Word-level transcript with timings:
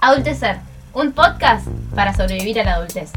Adultecer, 0.00 0.60
un 0.94 1.12
podcast 1.12 1.66
para 1.92 2.14
sobrevivir 2.14 2.60
a 2.60 2.64
la 2.64 2.74
adultez. 2.74 3.10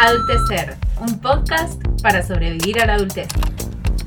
Adultecer, 0.00 0.74
un 0.98 1.18
podcast 1.20 1.78
para 2.02 2.26
sobrevivir 2.26 2.80
a 2.80 2.86
la 2.86 2.94
adultez. 2.94 3.28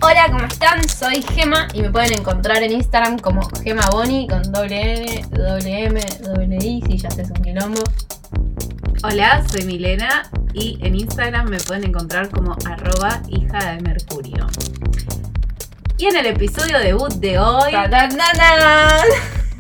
Hola, 0.02 0.26
¿cómo 0.32 0.46
están? 0.46 0.90
Soy 0.90 1.22
Gema 1.22 1.68
y 1.74 1.84
me 1.84 1.92
pueden 1.92 2.14
encontrar 2.14 2.64
en 2.64 2.72
Instagram 2.72 3.20
como 3.20 3.48
Gema 3.64 3.88
Boni 3.92 4.28
con 4.28 4.42
doble 4.52 5.04
N, 5.04 5.26
doble 5.30 5.84
M, 5.86 6.02
doble 6.24 6.58
I, 6.60 6.82
si 6.88 6.98
ya 6.98 7.10
haces 7.10 7.30
un 7.30 7.44
quilombo. 7.44 7.84
Hola, 9.04 9.44
soy 9.52 9.66
Milena 9.66 10.24
y 10.54 10.80
en 10.82 10.96
Instagram 10.96 11.48
me 11.48 11.60
pueden 11.60 11.86
encontrar 11.86 12.30
como 12.30 12.56
arroba 12.66 13.22
hija 13.28 13.74
de 13.74 13.82
Mercurio. 13.82 14.48
Y 16.00 16.06
en 16.08 16.16
el 16.16 16.26
episodio 16.26 16.80
debut 16.80 17.14
de 17.16 17.38
hoy 17.38 17.72
Ta, 17.72 17.88
ta, 17.88 18.10
ta, 18.10 18.32
ta. 18.36 19.04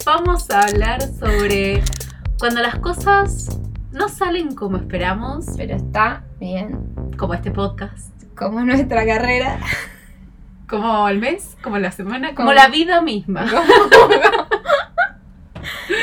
vamos 0.04 0.50
a 0.50 0.61
hablar 0.61 1.02
sobre 1.20 1.84
cuando 2.40 2.62
las 2.62 2.76
cosas 2.80 3.60
no 3.92 4.07
salen 4.10 4.56
como 4.56 4.78
esperamos, 4.78 5.46
Pero 5.57 5.75
está 5.75 6.24
bien. 6.39 6.80
como 7.18 7.34
este 7.34 7.52
podcast, 7.52 8.11
Como 8.36 8.61
nuestra 8.61 9.06
carrera. 9.06 9.60
como 10.68 11.07
el 11.10 11.20
mes, 11.20 11.57
como 11.64 11.78
la 11.80 11.92
semana, 11.92 12.30
como 12.30 12.38
Como- 12.50 12.54
la 12.54 12.68
vida 12.70 13.02
misma. 13.02 13.46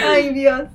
Ay, 0.08 0.32
Dios. 0.34 0.68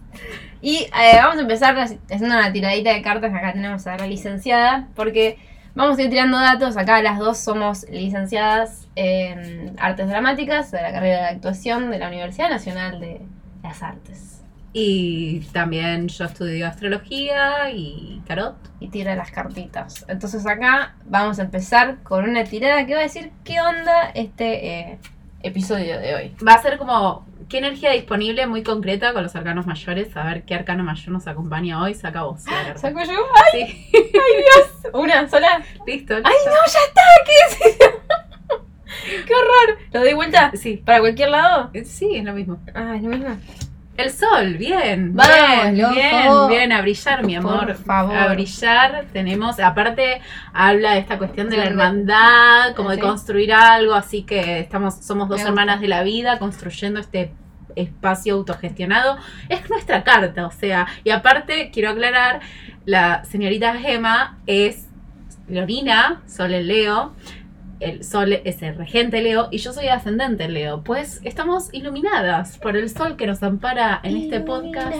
Y 0.61 0.77
eh, 0.99 1.17
vamos 1.21 1.37
a 1.37 1.41
empezar 1.41 1.75
haciendo 1.77 2.25
una 2.27 2.51
tiradita 2.53 2.91
de 2.93 3.01
cartas. 3.01 3.33
Acá 3.33 3.53
tenemos 3.53 3.85
a 3.87 3.97
la 3.97 4.07
licenciada. 4.07 4.87
Porque 4.95 5.37
vamos 5.75 5.97
a 5.97 6.01
ir 6.03 6.09
tirando 6.09 6.37
datos. 6.39 6.77
Acá 6.77 7.01
las 7.01 7.17
dos 7.19 7.37
somos 7.39 7.85
licenciadas 7.89 8.87
en 8.95 9.75
artes 9.79 10.07
dramáticas 10.07 10.71
de 10.71 10.81
la 10.81 10.91
carrera 10.91 11.17
de 11.21 11.27
actuación 11.27 11.89
de 11.91 11.97
la 11.99 12.07
Universidad 12.09 12.49
Nacional 12.49 12.99
de 12.99 13.21
las 13.63 13.81
Artes. 13.81 14.30
Y 14.73 15.41
también 15.51 16.07
yo 16.07 16.25
estudio 16.25 16.67
astrología 16.67 17.69
y 17.71 18.21
tarot. 18.25 18.55
Y 18.79 18.87
tira 18.87 19.15
las 19.15 19.31
cartitas. 19.31 20.05
Entonces 20.07 20.45
acá 20.47 20.95
vamos 21.05 21.39
a 21.39 21.43
empezar 21.43 22.01
con 22.03 22.29
una 22.29 22.45
tirada 22.45 22.85
que 22.85 22.93
va 22.93 23.01
a 23.01 23.03
decir 23.03 23.31
qué 23.43 23.59
onda 23.59 24.11
este 24.15 24.91
eh, 24.91 24.99
episodio 25.43 25.99
de 25.99 26.15
hoy. 26.15 26.35
Va 26.45 26.53
a 26.53 26.61
ser 26.61 26.77
como 26.77 27.25
qué 27.49 27.57
energía 27.57 27.91
disponible 27.91 28.47
muy 28.47 28.63
concreta 28.63 29.11
con 29.11 29.23
los 29.23 29.35
arcanos 29.35 29.67
mayores. 29.67 30.15
A 30.15 30.23
ver 30.23 30.43
qué 30.43 30.55
arcano 30.55 30.85
mayor 30.85 31.09
nos 31.09 31.27
acompaña 31.27 31.83
hoy. 31.83 31.93
Saca 31.93 32.23
vos. 32.23 32.41
¿Saco 32.75 32.99
yo? 33.03 33.13
Sí. 33.51 33.91
¿Una 34.93 35.27
sola? 35.29 35.61
Listo. 35.85 36.15
¡Ay, 36.15 36.21
no, 36.23 36.53
ya 36.65 36.79
está! 36.87 37.01
¿Qué 37.25 37.33
es 37.47 37.75
eso? 37.75 37.91
¡Qué 39.27 39.33
horror! 39.33 39.79
¿Lo 39.91 39.99
doy 39.99 40.13
vuelta? 40.13 40.51
Sí. 40.55 40.77
¿Para 40.77 41.01
cualquier 41.01 41.29
lado? 41.29 41.71
Sí, 41.83 42.15
es 42.15 42.23
lo 42.23 42.33
mismo. 42.33 42.59
Ah, 42.73 42.95
es 42.95 43.03
lo 43.03 43.09
mismo. 43.09 43.37
El 43.97 44.09
sol, 44.09 44.55
bien. 44.57 45.13
Vamos, 45.13 45.71
bien, 45.73 45.93
bien, 45.93 46.47
bien, 46.49 46.71
a 46.71 46.81
brillar, 46.81 47.23
mi 47.23 47.35
amor. 47.35 47.67
Por 47.67 47.75
favor. 47.75 48.15
A 48.15 48.33
brillar. 48.33 49.05
Tenemos, 49.11 49.59
aparte, 49.59 50.21
habla 50.53 50.93
de 50.93 50.99
esta 50.99 51.17
cuestión 51.17 51.49
de 51.49 51.57
la 51.57 51.65
hermandad, 51.65 52.73
como 52.75 52.89
de 52.89 52.99
construir 52.99 53.53
algo, 53.53 53.93
así 53.93 54.23
que 54.23 54.59
estamos, 54.59 54.95
somos 54.95 55.29
dos 55.29 55.41
hermanas 55.41 55.81
de 55.81 55.87
la 55.87 56.03
vida 56.03 56.39
construyendo 56.39 56.99
este 56.99 57.33
espacio 57.75 58.35
autogestionado. 58.35 59.17
Es 59.49 59.69
nuestra 59.69 60.03
carta, 60.03 60.47
o 60.47 60.51
sea, 60.51 60.87
y 61.03 61.11
aparte, 61.11 61.69
quiero 61.71 61.91
aclarar, 61.91 62.39
la 62.85 63.23
señorita 63.25 63.75
Gema 63.75 64.39
es 64.47 64.87
Lorina, 65.47 66.21
Sol 66.27 66.53
en 66.53 66.67
Leo. 66.67 67.13
El 67.81 68.03
sol 68.03 68.33
es 68.45 68.61
el 68.61 68.75
regente 68.75 69.21
Leo 69.21 69.47
y 69.49 69.57
yo 69.57 69.73
soy 69.73 69.87
ascendente 69.87 70.47
Leo. 70.47 70.83
Pues 70.83 71.19
estamos 71.23 71.73
iluminadas 71.73 72.59
por 72.59 72.77
el 72.77 72.87
sol 72.91 73.15
que 73.17 73.25
nos 73.25 73.41
ampara 73.41 73.99
en 74.03 74.17
este 74.17 74.39
podcast. 74.41 74.95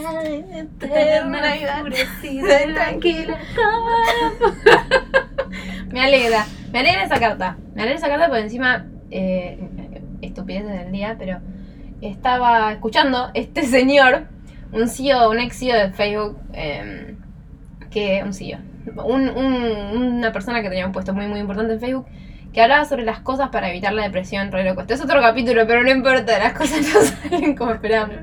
Eterna, 0.80 1.56
enfurecida 1.56 2.58
tranquila. 2.74 3.38
Me 5.90 6.00
alegra. 6.00 6.46
Me 6.72 6.80
alegra 6.80 7.04
esa 7.04 7.20
carta. 7.20 7.56
Me 7.74 7.82
alegra 7.82 7.98
esa 7.98 8.08
carta 8.08 8.28
por 8.28 8.38
encima. 8.38 8.86
Eh, 9.10 9.58
estupidez 10.22 10.66
del 10.66 10.90
día, 10.90 11.16
pero 11.18 11.38
estaba 12.00 12.72
escuchando 12.72 13.30
este 13.34 13.62
señor, 13.66 14.26
un 14.72 14.88
CEO, 14.88 15.30
un 15.30 15.38
ex 15.38 15.58
CEO 15.58 15.76
de 15.76 15.92
Facebook, 15.92 16.38
eh, 16.54 17.14
que. 17.90 18.22
Un 18.24 18.32
CEO. 18.34 18.58
Un, 19.04 19.28
un- 19.28 20.16
una 20.16 20.32
persona 20.32 20.60
que 20.62 20.68
tenía 20.68 20.86
un 20.86 20.92
puesto 20.92 21.12
muy, 21.14 21.26
muy 21.28 21.38
importante 21.40 21.74
en 21.74 21.80
Facebook. 21.80 22.06
Que 22.52 22.60
hablaba 22.60 22.84
sobre 22.84 23.04
las 23.04 23.20
cosas 23.20 23.48
para 23.48 23.70
evitar 23.70 23.92
la 23.94 24.02
depresión, 24.02 24.52
re 24.52 24.64
loco. 24.64 24.82
Este 24.82 24.94
es 24.94 25.02
otro 25.02 25.20
capítulo, 25.20 25.66
pero 25.66 25.82
no 25.82 25.90
importa, 25.90 26.38
las 26.38 26.52
cosas 26.52 26.80
no 26.82 27.00
salen 27.30 27.56
como 27.56 27.72
esperamos. 27.72 28.16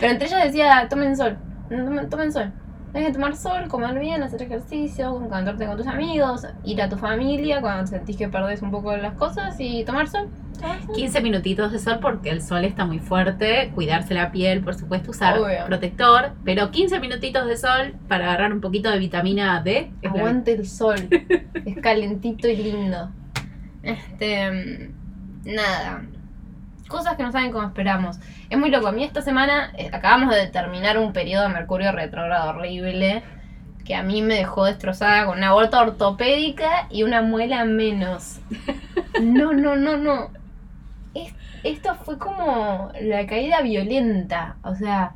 Pero 0.00 0.12
entre 0.12 0.26
ellas 0.26 0.44
decía, 0.44 0.86
tomen 0.88 1.16
sol, 1.16 1.36
tomen, 1.68 2.08
tomen 2.08 2.32
sol. 2.32 2.52
Hay 2.94 3.06
que 3.06 3.12
tomar 3.12 3.36
sol, 3.36 3.66
comer 3.66 3.98
bien, 3.98 4.22
hacer 4.22 4.40
ejercicio, 4.40 5.20
encontrarte 5.20 5.66
con 5.66 5.76
tus 5.76 5.88
amigos, 5.88 6.46
ir 6.62 6.80
a 6.80 6.88
tu 6.88 6.96
familia 6.96 7.60
cuando 7.60 7.88
sentís 7.88 8.16
que 8.16 8.28
perdés 8.28 8.62
un 8.62 8.70
poco 8.70 8.96
las 8.96 9.14
cosas 9.14 9.56
y 9.58 9.84
tomar 9.84 10.06
sol. 10.06 10.28
tomar 10.60 10.80
sol. 10.80 10.94
15 10.94 11.20
minutitos 11.20 11.72
de 11.72 11.80
sol 11.80 11.98
porque 12.00 12.30
el 12.30 12.40
sol 12.40 12.64
está 12.64 12.84
muy 12.84 13.00
fuerte. 13.00 13.72
Cuidarse 13.74 14.14
la 14.14 14.30
piel, 14.30 14.62
por 14.62 14.76
supuesto, 14.76 15.10
usar 15.10 15.40
Obvio. 15.40 15.66
protector. 15.66 16.34
Pero 16.44 16.70
15 16.70 17.00
minutitos 17.00 17.46
de 17.48 17.56
sol 17.56 17.96
para 18.06 18.26
agarrar 18.26 18.52
un 18.52 18.60
poquito 18.60 18.88
de 18.92 18.98
vitamina 19.00 19.60
D. 19.60 19.90
Aguante 20.04 20.52
el 20.52 20.64
sol. 20.68 21.08
es 21.10 21.76
calentito 21.82 22.46
y 22.46 22.56
lindo. 22.56 23.10
Este. 23.84 24.90
Nada. 25.44 26.02
Cosas 26.88 27.16
que 27.16 27.22
no 27.22 27.32
saben 27.32 27.52
cómo 27.52 27.66
esperamos. 27.66 28.18
Es 28.50 28.58
muy 28.58 28.70
loco. 28.70 28.86
A 28.88 28.92
mí 28.92 29.04
esta 29.04 29.22
semana 29.22 29.72
eh, 29.76 29.90
acabamos 29.92 30.34
de 30.34 30.46
terminar 30.48 30.98
un 30.98 31.12
periodo 31.12 31.44
de 31.44 31.54
Mercurio 31.54 31.92
retrógrado 31.92 32.50
horrible. 32.50 33.22
Que 33.84 33.94
a 33.94 34.02
mí 34.02 34.22
me 34.22 34.34
dejó 34.36 34.64
destrozada 34.64 35.26
con 35.26 35.36
una 35.38 35.52
vuelta 35.52 35.80
ortopédica 35.82 36.86
y 36.90 37.02
una 37.02 37.22
muela 37.22 37.64
menos. 37.64 38.40
No, 39.22 39.52
no, 39.52 39.76
no, 39.76 39.96
no. 39.96 40.30
Es- 41.14 41.34
esto 41.62 41.94
fue 41.94 42.18
como 42.18 42.90
la 43.00 43.26
caída 43.28 43.60
violenta. 43.62 44.56
O 44.64 44.74
sea, 44.74 45.12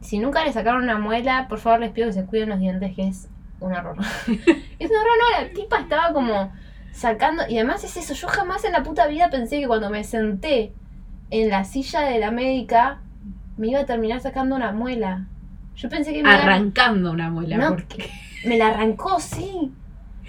si 0.00 0.18
nunca 0.18 0.44
le 0.44 0.52
sacaron 0.54 0.84
una 0.84 0.96
muela, 0.98 1.46
por 1.46 1.58
favor 1.58 1.80
les 1.80 1.90
pido 1.90 2.06
que 2.06 2.14
se 2.14 2.24
cuiden 2.24 2.48
los 2.48 2.58
dientes, 2.58 2.96
que 2.96 3.06
es 3.08 3.28
un 3.60 3.74
horror. 3.74 3.98
es 4.28 4.90
un 4.90 4.96
horror, 4.96 5.16
no, 5.20 5.42
la 5.42 5.52
tipa 5.52 5.78
estaba 5.80 6.14
como 6.14 6.50
sacando. 6.98 7.44
Y 7.48 7.56
además 7.58 7.84
es 7.84 7.96
eso, 7.96 8.14
yo 8.14 8.28
jamás 8.28 8.64
en 8.64 8.72
la 8.72 8.82
puta 8.82 9.06
vida 9.06 9.30
pensé 9.30 9.60
que 9.60 9.66
cuando 9.66 9.88
me 9.90 10.04
senté 10.04 10.72
en 11.30 11.48
la 11.50 11.64
silla 11.64 12.00
de 12.00 12.18
la 12.18 12.30
médica 12.30 13.00
me 13.56 13.68
iba 13.68 13.80
a 13.80 13.86
terminar 13.86 14.20
sacando 14.20 14.56
una 14.56 14.72
muela. 14.72 15.26
Yo 15.76 15.88
pensé 15.88 16.12
que 16.12 16.22
me 16.22 16.28
iba- 16.30 16.38
Arrancando 16.42 17.12
una 17.12 17.30
muela. 17.30 17.56
No, 17.56 17.70
porque 17.76 18.10
me 18.44 18.56
la 18.58 18.68
arrancó, 18.68 19.20
sí. 19.20 19.72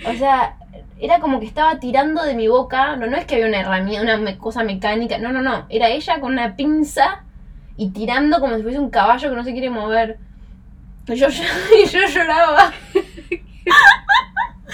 O 0.08 0.14
sea, 0.14 0.58
era 1.00 1.20
como 1.20 1.40
que 1.40 1.46
estaba 1.46 1.80
tirando 1.80 2.24
de 2.24 2.36
mi 2.36 2.48
boca. 2.48 2.96
No, 2.96 3.08
no 3.08 3.18
es 3.18 3.26
que 3.26 3.36
había 3.36 3.48
una 3.48 3.60
herramienta, 3.62 4.16
una 4.18 4.38
cosa 4.38 4.64
mecánica. 4.64 5.18
No, 5.18 5.32
no, 5.32 5.42
no. 5.42 5.66
Era 5.70 5.90
ella 5.90 6.20
con 6.20 6.34
una 6.34 6.56
pinza 6.56 7.24
y 7.78 7.90
tirando 7.92 8.40
como 8.40 8.56
si 8.58 8.64
fuese 8.64 8.80
un 8.80 8.90
caballo 8.90 9.30
que 9.30 9.36
no 9.36 9.44
se 9.44 9.52
quiere 9.54 9.70
mover. 9.70 10.18
Y 11.08 11.16
yo, 11.16 11.28
y 11.84 11.88
yo 11.88 12.00
lloraba. 12.14 12.72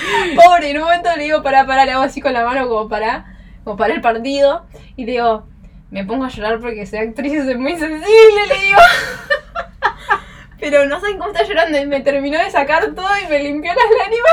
Pobre, 0.36 0.72
en 0.72 0.78
un 0.78 0.84
momento 0.84 1.10
le 1.16 1.24
digo, 1.24 1.44
para, 1.44 1.66
para, 1.66 1.86
le 1.86 1.92
hago 1.92 2.04
así 2.04 2.22
con 2.22 2.34
la 2.34 2.46
mano 2.46 2.68
como 2.68 2.90
para, 2.90 3.26
como 3.64 3.78
para 3.78 3.94
el 3.94 4.02
partido. 4.02 4.66
Y 4.96 5.06
le 5.06 5.14
digo, 5.14 5.48
me 5.92 6.04
pongo 6.04 6.26
a 6.26 6.30
llorar 6.30 6.60
porque 6.60 6.86
soy 6.86 7.00
actriz 7.00 7.34
y 7.34 7.42
soy 7.42 7.56
muy 7.58 7.78
sensible, 7.78 8.48
le 8.48 8.66
digo. 8.66 8.80
Pero 10.60 10.86
no 10.86 11.00
saben 11.00 11.18
cómo 11.18 11.32
está 11.32 11.46
llorando 11.46 11.78
y 11.78 11.86
me 11.86 12.02
terminó 12.02 12.40
de 12.40 12.50
sacar 12.50 12.94
todo 12.96 13.08
y 13.24 13.28
me 13.30 13.44
limpió 13.44 13.72
las 13.72 13.86
lágrimas 14.00 14.32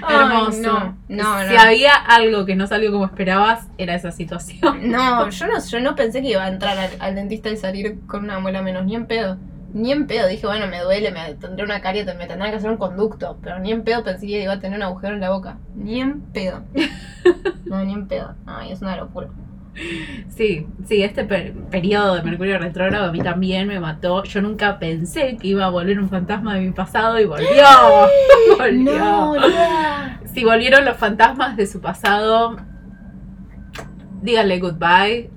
con 0.00 0.12
la 0.12 0.24
hermoso. 0.24 0.60
no, 0.62 0.96
no, 1.08 1.48
si 1.48 1.54
no. 1.54 1.60
había 1.60 1.94
algo 1.94 2.44
que 2.44 2.56
no 2.56 2.66
salió 2.66 2.90
como 2.90 3.04
esperabas, 3.04 3.66
era 3.78 3.94
esa 3.94 4.10
situación. 4.10 4.90
No, 4.90 5.28
yo 5.28 5.46
no, 5.46 5.64
yo 5.64 5.80
no 5.80 5.94
pensé 5.94 6.22
que 6.22 6.28
iba 6.28 6.44
a 6.44 6.48
entrar 6.48 6.76
al, 6.76 6.90
al 6.98 7.14
dentista 7.14 7.50
y 7.50 7.56
salir 7.56 8.00
con 8.06 8.24
una 8.24 8.40
muela 8.40 8.62
menos, 8.62 8.84
ni 8.84 8.96
en 8.96 9.06
pedo. 9.06 9.38
Ni 9.72 9.92
en 9.92 10.06
pedo, 10.06 10.26
dije, 10.28 10.46
bueno, 10.46 10.66
me 10.66 10.80
duele, 10.80 11.10
me 11.10 11.34
tendré 11.34 11.64
una 11.64 11.80
carieta, 11.82 12.14
me 12.14 12.26
tendrán 12.26 12.50
que 12.50 12.56
hacer 12.56 12.70
un 12.70 12.78
conducto. 12.78 13.36
Pero 13.42 13.58
ni 13.58 13.70
en 13.70 13.84
pedo 13.84 14.02
pensé 14.02 14.26
que 14.26 14.42
iba 14.42 14.54
a 14.54 14.60
tener 14.60 14.78
un 14.78 14.82
agujero 14.84 15.14
en 15.14 15.20
la 15.20 15.30
boca. 15.30 15.58
Ni 15.74 16.00
en 16.00 16.20
pedo. 16.20 16.62
No, 17.66 17.84
ni 17.84 17.92
en 17.92 18.08
pedo. 18.08 18.34
Ay, 18.46 18.72
es 18.72 18.80
una 18.80 18.96
locura. 18.96 19.28
Sí, 20.30 20.66
sí, 20.86 21.02
este 21.02 21.24
per- 21.24 21.52
periodo 21.70 22.14
de 22.14 22.22
Mercurio 22.22 22.58
retrógrado 22.58 23.10
a 23.10 23.12
mí 23.12 23.20
también 23.20 23.68
me 23.68 23.78
mató. 23.78 24.24
Yo 24.24 24.40
nunca 24.40 24.78
pensé 24.78 25.36
que 25.36 25.48
iba 25.48 25.66
a 25.66 25.68
volver 25.68 26.00
un 26.00 26.08
fantasma 26.08 26.54
de 26.54 26.60
mi 26.62 26.70
pasado 26.72 27.20
y 27.20 27.26
volvió. 27.26 27.46
volvió. 28.58 28.94
No, 28.98 29.36
ya. 29.50 30.18
Si 30.32 30.44
volvieron 30.44 30.86
los 30.86 30.96
fantasmas 30.96 31.56
de 31.58 31.66
su 31.66 31.82
pasado, 31.82 32.56
díganle 34.22 34.58
goodbye. 34.60 35.30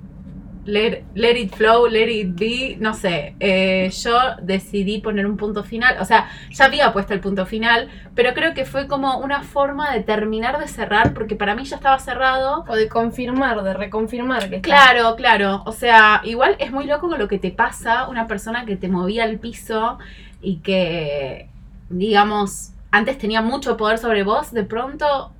Let, 0.64 1.02
let 1.14 1.36
it 1.36 1.54
flow, 1.54 1.88
let 1.88 2.08
it 2.08 2.38
be, 2.38 2.76
no 2.78 2.94
sé, 2.94 3.34
eh, 3.40 3.90
yo 3.90 4.18
decidí 4.40 5.00
poner 5.00 5.26
un 5.26 5.36
punto 5.36 5.64
final, 5.64 5.96
o 6.00 6.04
sea, 6.04 6.30
ya 6.50 6.66
había 6.66 6.92
puesto 6.92 7.14
el 7.14 7.20
punto 7.20 7.46
final, 7.46 7.88
pero 8.14 8.32
creo 8.34 8.54
que 8.54 8.64
fue 8.64 8.86
como 8.86 9.18
una 9.18 9.42
forma 9.42 9.92
de 9.92 10.02
terminar 10.02 10.58
de 10.58 10.68
cerrar, 10.68 11.14
porque 11.14 11.34
para 11.34 11.54
mí 11.54 11.64
ya 11.64 11.76
estaba 11.76 11.98
cerrado. 11.98 12.64
O 12.68 12.76
de 12.76 12.88
confirmar, 12.88 13.62
de 13.62 13.74
reconfirmar 13.74 14.48
que 14.48 14.56
está. 14.56 14.68
Claro, 14.68 15.16
claro, 15.16 15.62
o 15.66 15.72
sea, 15.72 16.20
igual 16.24 16.56
es 16.58 16.70
muy 16.70 16.84
loco 16.84 17.08
con 17.08 17.18
lo 17.18 17.28
que 17.28 17.38
te 17.38 17.50
pasa 17.50 18.08
una 18.08 18.26
persona 18.26 18.64
que 18.64 18.76
te 18.76 18.88
movía 18.88 19.24
al 19.24 19.38
piso 19.38 19.98
y 20.40 20.58
que, 20.58 21.48
digamos, 21.88 22.72
antes 22.90 23.18
tenía 23.18 23.40
mucho 23.40 23.76
poder 23.76 23.98
sobre 23.98 24.22
vos, 24.22 24.52
de 24.52 24.64
pronto 24.64 25.32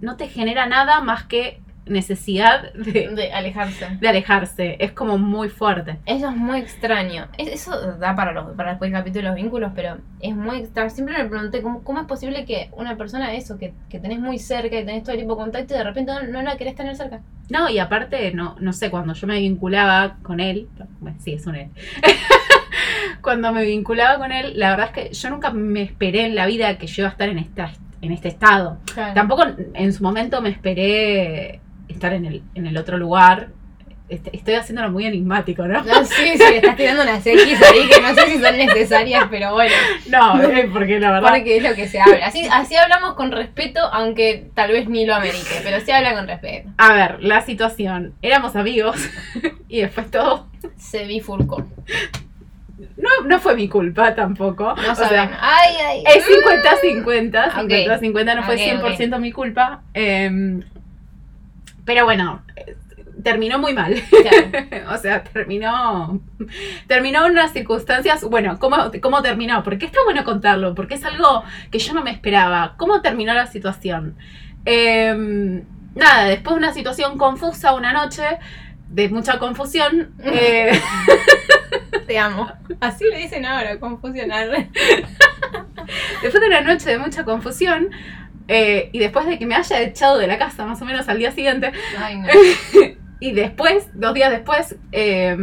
no 0.00 0.16
te 0.16 0.28
genera 0.28 0.66
nada 0.66 1.00
más 1.00 1.24
que 1.24 1.61
necesidad 1.86 2.72
de, 2.74 3.08
De 3.14 3.32
alejarse. 3.32 3.86
de 4.00 4.08
alejarse. 4.08 4.76
Es 4.78 4.92
como 4.92 5.18
muy 5.18 5.48
fuerte. 5.48 5.98
Eso 6.06 6.28
es 6.28 6.36
muy 6.36 6.60
extraño. 6.60 7.26
Es- 7.38 7.48
Eso 7.48 7.96
da 7.98 8.14
para, 8.14 8.32
los, 8.32 8.54
para 8.56 8.70
después 8.70 8.88
el 8.90 8.96
capítulo 8.96 9.22
de 9.22 9.28
los 9.28 9.36
vínculos, 9.36 9.72
pero 9.74 9.98
es 10.20 10.34
muy 10.36 10.58
extraño. 10.58 10.90
Siempre 10.90 11.18
me 11.22 11.28
pregunté 11.28 11.60
cómo, 11.62 11.82
cómo 11.82 12.00
es 12.00 12.06
posible 12.06 12.44
que 12.44 12.68
una 12.72 12.96
persona, 12.96 13.34
eso, 13.34 13.58
que, 13.58 13.74
que 13.88 13.98
tenés 13.98 14.20
muy 14.20 14.38
cerca, 14.38 14.70
que 14.70 14.84
tenés 14.84 15.02
todo 15.02 15.12
el 15.12 15.18
tiempo 15.18 15.36
contacto 15.36 15.74
y 15.74 15.78
de 15.78 15.84
repente 15.84 16.12
no, 16.12 16.22
no 16.22 16.42
la 16.42 16.56
querés 16.56 16.74
tener 16.76 16.94
cerca. 16.96 17.20
No, 17.50 17.68
y 17.68 17.78
aparte, 17.78 18.32
no, 18.32 18.56
no 18.60 18.72
sé, 18.72 18.88
cuando 18.90 19.12
yo 19.14 19.26
me 19.26 19.38
vinculaba 19.40 20.16
con 20.22 20.40
él, 20.40 20.68
bueno, 21.00 21.18
sí, 21.20 21.32
es 21.34 21.46
un 21.46 21.56
él. 21.56 21.68
cuando 23.22 23.52
me 23.52 23.64
vinculaba 23.64 24.18
con 24.18 24.32
él, 24.32 24.52
la 24.56 24.70
verdad 24.70 24.86
es 24.86 25.08
que 25.08 25.14
yo 25.14 25.30
nunca 25.30 25.50
me 25.50 25.82
esperé 25.82 26.24
en 26.26 26.34
la 26.34 26.46
vida 26.46 26.78
que 26.78 26.86
yo 26.86 27.02
iba 27.02 27.08
a 27.08 27.12
estar 27.12 27.28
en, 27.28 27.38
esta, 27.38 27.72
en 28.00 28.12
este 28.12 28.28
estado. 28.28 28.78
Tampoco 29.14 29.44
en 29.74 29.92
su 29.92 30.02
momento 30.02 30.40
me 30.40 30.48
esperé 30.48 31.60
estar 32.02 32.12
en 32.14 32.26
el, 32.26 32.42
en 32.56 32.66
el 32.66 32.76
otro 32.76 32.98
lugar. 32.98 33.48
Este- 34.08 34.36
Estoy 34.36 34.54
haciéndolo 34.56 34.90
muy 34.90 35.06
enigmático, 35.06 35.66
¿no? 35.66 35.82
No, 35.84 36.04
sí, 36.04 36.32
sí, 36.36 36.42
estás 36.56 36.76
tirando 36.76 37.02
unas 37.02 37.24
X 37.24 37.62
ahí 37.62 37.88
que 37.88 38.00
no 38.02 38.14
sé 38.14 38.26
si 38.26 38.42
son 38.42 38.56
necesarias, 38.58 39.26
pero 39.30 39.52
bueno, 39.54 39.72
No, 40.10 40.42
eh, 40.42 40.68
porque 40.70 40.98
la 41.00 41.12
verdad. 41.12 41.30
porque 41.30 41.56
es 41.58 41.62
lo 41.62 41.74
que 41.74 41.86
se 41.88 42.00
habla. 42.00 42.26
Así, 42.26 42.46
así 42.50 42.74
hablamos 42.76 43.14
con 43.14 43.30
respeto, 43.32 43.80
aunque 43.92 44.50
tal 44.54 44.72
vez 44.72 44.88
ni 44.88 45.06
lo 45.06 45.14
amerite, 45.14 45.60
pero 45.62 45.80
se 45.80 45.92
habla 45.94 46.14
con 46.14 46.26
respeto. 46.26 46.68
A 46.76 46.92
ver, 46.92 47.22
la 47.22 47.40
situación. 47.42 48.12
Éramos 48.20 48.54
amigos 48.56 48.96
y 49.68 49.80
después 49.80 50.10
todo. 50.10 50.48
Se 50.76 51.04
bifurcó. 51.06 51.64
No, 52.96 53.08
no 53.26 53.38
fue 53.40 53.54
mi 53.54 53.68
culpa 53.68 54.14
tampoco. 54.14 54.74
No 54.74 54.92
O 54.92 54.94
sea, 54.94 55.38
ay, 55.40 55.74
ay. 55.88 56.04
Es 56.16 56.26
50-50, 56.26 57.64
Ok. 57.64 57.70
50-50, 57.70 58.36
no 58.36 58.42
fue 58.42 58.54
Ok, 58.56 58.60
100% 58.98 59.18
mi 59.20 59.32
culpa. 59.32 59.82
eh, 59.94 60.60
pero 61.84 62.04
bueno, 62.04 62.42
terminó 63.22 63.58
muy 63.58 63.74
mal. 63.74 63.94
Claro. 64.10 64.90
o 64.94 64.98
sea, 64.98 65.22
terminó 65.24 66.20
terminó 66.86 67.26
en 67.26 67.32
unas 67.32 67.52
circunstancias, 67.52 68.24
bueno, 68.24 68.58
¿cómo, 68.58 68.76
¿cómo 69.00 69.22
terminó? 69.22 69.62
Porque 69.62 69.86
está 69.86 69.98
bueno 70.04 70.24
contarlo, 70.24 70.74
porque 70.74 70.94
es 70.94 71.04
algo 71.04 71.44
que 71.70 71.78
yo 71.78 71.94
no 71.94 72.02
me 72.02 72.10
esperaba. 72.10 72.74
¿Cómo 72.76 73.02
terminó 73.02 73.34
la 73.34 73.46
situación? 73.46 74.16
Eh, 74.64 75.62
nada, 75.94 76.24
después 76.24 76.54
de 76.54 76.58
una 76.58 76.72
situación 76.72 77.18
confusa 77.18 77.74
una 77.74 77.92
noche, 77.92 78.22
de 78.88 79.08
mucha 79.08 79.38
confusión, 79.38 80.14
eh, 80.24 80.72
Te 82.06 82.18
amo. 82.18 82.50
Así 82.80 83.04
le 83.04 83.18
dicen 83.18 83.46
ahora, 83.46 83.78
confusionar. 83.78 84.68
Después 86.22 86.40
de 86.40 86.46
una 86.46 86.60
noche 86.60 86.90
de 86.90 86.98
mucha 86.98 87.24
confusión, 87.24 87.90
eh, 88.48 88.90
y 88.92 88.98
después 88.98 89.26
de 89.26 89.38
que 89.38 89.46
me 89.46 89.54
haya 89.54 89.80
echado 89.80 90.18
de 90.18 90.26
la 90.26 90.38
casa 90.38 90.66
más 90.66 90.80
o 90.82 90.84
menos 90.84 91.08
al 91.08 91.18
día 91.18 91.32
siguiente, 91.32 91.72
Ay, 91.98 92.18
no. 92.18 92.28
y 93.20 93.32
después, 93.32 93.88
dos 93.94 94.14
días 94.14 94.30
después, 94.30 94.76
eh, 94.92 95.36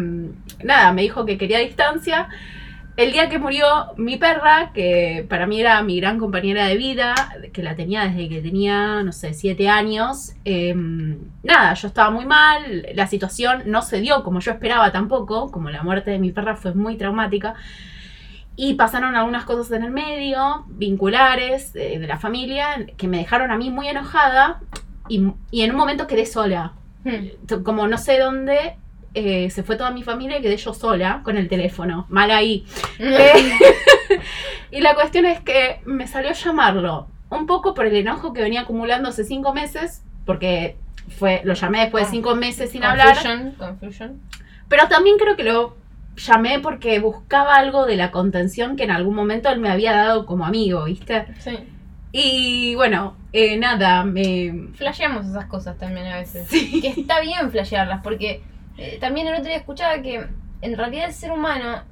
nada, 0.63 0.91
me 0.93 1.01
dijo 1.01 1.25
que 1.25 1.37
quería 1.37 1.59
distancia. 1.59 2.27
El 2.97 3.13
día 3.13 3.29
que 3.29 3.39
murió 3.39 3.65
mi 3.95 4.17
perra, 4.17 4.71
que 4.73 5.25
para 5.29 5.47
mí 5.47 5.61
era 5.61 5.81
mi 5.83 6.01
gran 6.01 6.19
compañera 6.19 6.67
de 6.67 6.75
vida, 6.75 7.15
que 7.53 7.63
la 7.63 7.73
tenía 7.73 8.03
desde 8.03 8.27
que 8.27 8.41
tenía, 8.41 9.03
no 9.03 9.13
sé, 9.13 9.33
siete 9.33 9.69
años, 9.69 10.33
eh, 10.43 10.75
nada, 11.41 11.73
yo 11.75 11.87
estaba 11.87 12.09
muy 12.11 12.25
mal, 12.25 12.85
la 12.93 13.07
situación 13.07 13.63
no 13.67 13.81
se 13.83 14.01
dio 14.01 14.21
como 14.25 14.41
yo 14.41 14.51
esperaba 14.51 14.91
tampoco, 14.91 15.49
como 15.49 15.69
la 15.69 15.81
muerte 15.81 16.11
de 16.11 16.19
mi 16.19 16.33
perra 16.33 16.57
fue 16.57 16.73
muy 16.73 16.97
traumática. 16.97 17.55
Y 18.61 18.73
pasaron 18.73 19.15
algunas 19.15 19.45
cosas 19.45 19.71
en 19.71 19.85
el 19.85 19.91
medio, 19.91 20.65
vinculares, 20.67 21.73
eh, 21.77 21.97
de 21.97 22.07
la 22.07 22.19
familia, 22.19 22.85
que 22.97 23.07
me 23.07 23.19
dejaron 23.19 23.51
a 23.51 23.57
mí 23.57 23.69
muy 23.69 23.87
enojada 23.87 24.59
y, 25.07 25.31
y 25.49 25.61
en 25.61 25.71
un 25.71 25.77
momento 25.77 26.07
quedé 26.07 26.25
sola. 26.25 26.73
Hmm. 27.05 27.63
Como 27.63 27.87
no 27.87 27.97
sé 27.97 28.19
dónde, 28.19 28.75
eh, 29.13 29.49
se 29.49 29.63
fue 29.63 29.77
toda 29.77 29.91
mi 29.91 30.03
familia 30.03 30.39
y 30.39 30.41
quedé 30.41 30.57
yo 30.57 30.73
sola 30.73 31.21
con 31.23 31.37
el 31.37 31.47
teléfono. 31.47 32.05
Mal 32.09 32.31
ahí. 32.31 32.65
Eh, 32.99 33.53
y 34.71 34.81
la 34.81 34.93
cuestión 34.93 35.25
es 35.25 35.39
que 35.39 35.79
me 35.85 36.05
salió 36.05 36.31
a 36.31 36.33
llamarlo. 36.33 37.07
Un 37.29 37.45
poco 37.45 37.73
por 37.73 37.85
el 37.85 37.95
enojo 37.95 38.33
que 38.33 38.41
venía 38.41 38.63
acumulando 38.63 39.07
hace 39.07 39.23
cinco 39.23 39.53
meses, 39.53 40.03
porque 40.25 40.75
fue, 41.17 41.39
lo 41.45 41.53
llamé 41.53 41.79
después 41.79 42.07
de 42.07 42.11
cinco 42.11 42.35
meses 42.35 42.71
sin 42.71 42.83
hablar. 42.83 43.15
Confusion, 43.15 43.51
confusion. 43.57 44.21
Pero 44.67 44.89
también 44.89 45.17
creo 45.17 45.37
que 45.37 45.43
lo 45.43 45.78
llamé 46.19 46.59
porque 46.59 46.99
buscaba 46.99 47.55
algo 47.55 47.85
de 47.85 47.95
la 47.95 48.11
contención 48.11 48.75
que 48.75 48.83
en 48.83 48.91
algún 48.91 49.15
momento 49.15 49.49
él 49.49 49.59
me 49.59 49.69
había 49.69 49.93
dado 49.93 50.25
como 50.25 50.45
amigo, 50.45 50.83
¿viste? 50.85 51.25
Sí. 51.39 51.57
Y 52.11 52.75
bueno, 52.75 53.15
eh, 53.33 53.57
nada, 53.57 54.03
me... 54.03 54.69
Flasheamos 54.73 55.27
esas 55.27 55.45
cosas 55.45 55.77
también 55.77 56.07
a 56.07 56.17
veces. 56.17 56.47
Sí. 56.47 56.81
Que 56.81 57.01
está 57.01 57.19
bien 57.21 57.51
flashearlas, 57.51 58.01
porque 58.01 58.41
eh, 58.77 58.97
también 58.99 59.27
el 59.27 59.35
otro 59.35 59.45
día 59.45 59.57
escuchaba 59.57 60.01
que 60.01 60.25
en 60.61 60.77
realidad 60.77 61.05
el 61.05 61.13
ser 61.13 61.31
humano, 61.31 61.83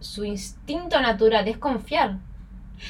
su 0.00 0.24
instinto 0.24 1.00
natural 1.00 1.48
es 1.48 1.58
confiar. 1.58 2.16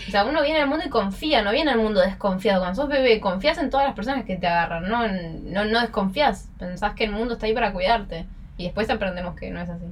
O 0.08 0.10
sea, 0.10 0.24
uno 0.24 0.42
viene 0.42 0.60
al 0.60 0.68
mundo 0.68 0.84
y 0.84 0.90
confía, 0.90 1.42
no 1.42 1.52
viene 1.52 1.70
al 1.70 1.78
mundo 1.78 2.00
desconfiado. 2.00 2.60
Cuando 2.60 2.82
sos 2.82 2.88
bebé, 2.88 3.20
confías 3.20 3.58
en 3.58 3.70
todas 3.70 3.86
las 3.86 3.94
personas 3.94 4.24
que 4.24 4.36
te 4.36 4.46
agarran, 4.46 4.88
no, 4.88 5.06
no, 5.06 5.64
no 5.64 5.80
desconfías. 5.80 6.48
Pensás 6.58 6.94
que 6.94 7.04
el 7.04 7.12
mundo 7.12 7.34
está 7.34 7.46
ahí 7.46 7.54
para 7.54 7.72
cuidarte. 7.72 8.26
Y 8.56 8.64
después 8.64 8.90
aprendemos 8.90 9.36
que 9.36 9.50
no 9.50 9.60
es 9.60 9.68
así. 9.68 9.84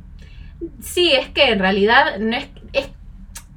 Sí, 0.81 1.13
es 1.13 1.29
que 1.29 1.51
en 1.53 1.59
realidad 1.59 2.19
no 2.21 2.37
es, 2.37 2.49
es, 2.73 2.89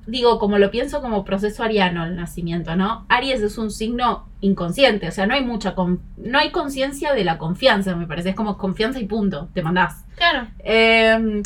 digo, 0.05 0.39
como 0.39 0.57
lo 0.57 0.71
pienso 0.71 1.01
como 1.01 1.23
proceso 1.25 1.63
ariano 1.63 2.05
el 2.05 2.15
nacimiento, 2.15 2.75
¿no? 2.75 3.05
Aries 3.09 3.41
es 3.41 3.57
un 3.57 3.71
signo 3.71 4.27
inconsciente, 4.41 5.07
o 5.07 5.11
sea, 5.11 5.25
no 5.25 5.33
hay 5.33 5.43
mucha, 5.43 5.73
con- 5.75 6.01
no 6.17 6.37
hay 6.39 6.51
conciencia 6.51 7.13
de 7.13 7.23
la 7.23 7.37
confianza, 7.37 7.95
me 7.95 8.07
parece, 8.07 8.29
es 8.29 8.35
como 8.35 8.57
confianza 8.57 8.99
y 8.99 9.05
punto, 9.05 9.49
te 9.53 9.61
mandás. 9.61 10.05
Claro. 10.15 10.47
Eh, 10.59 11.41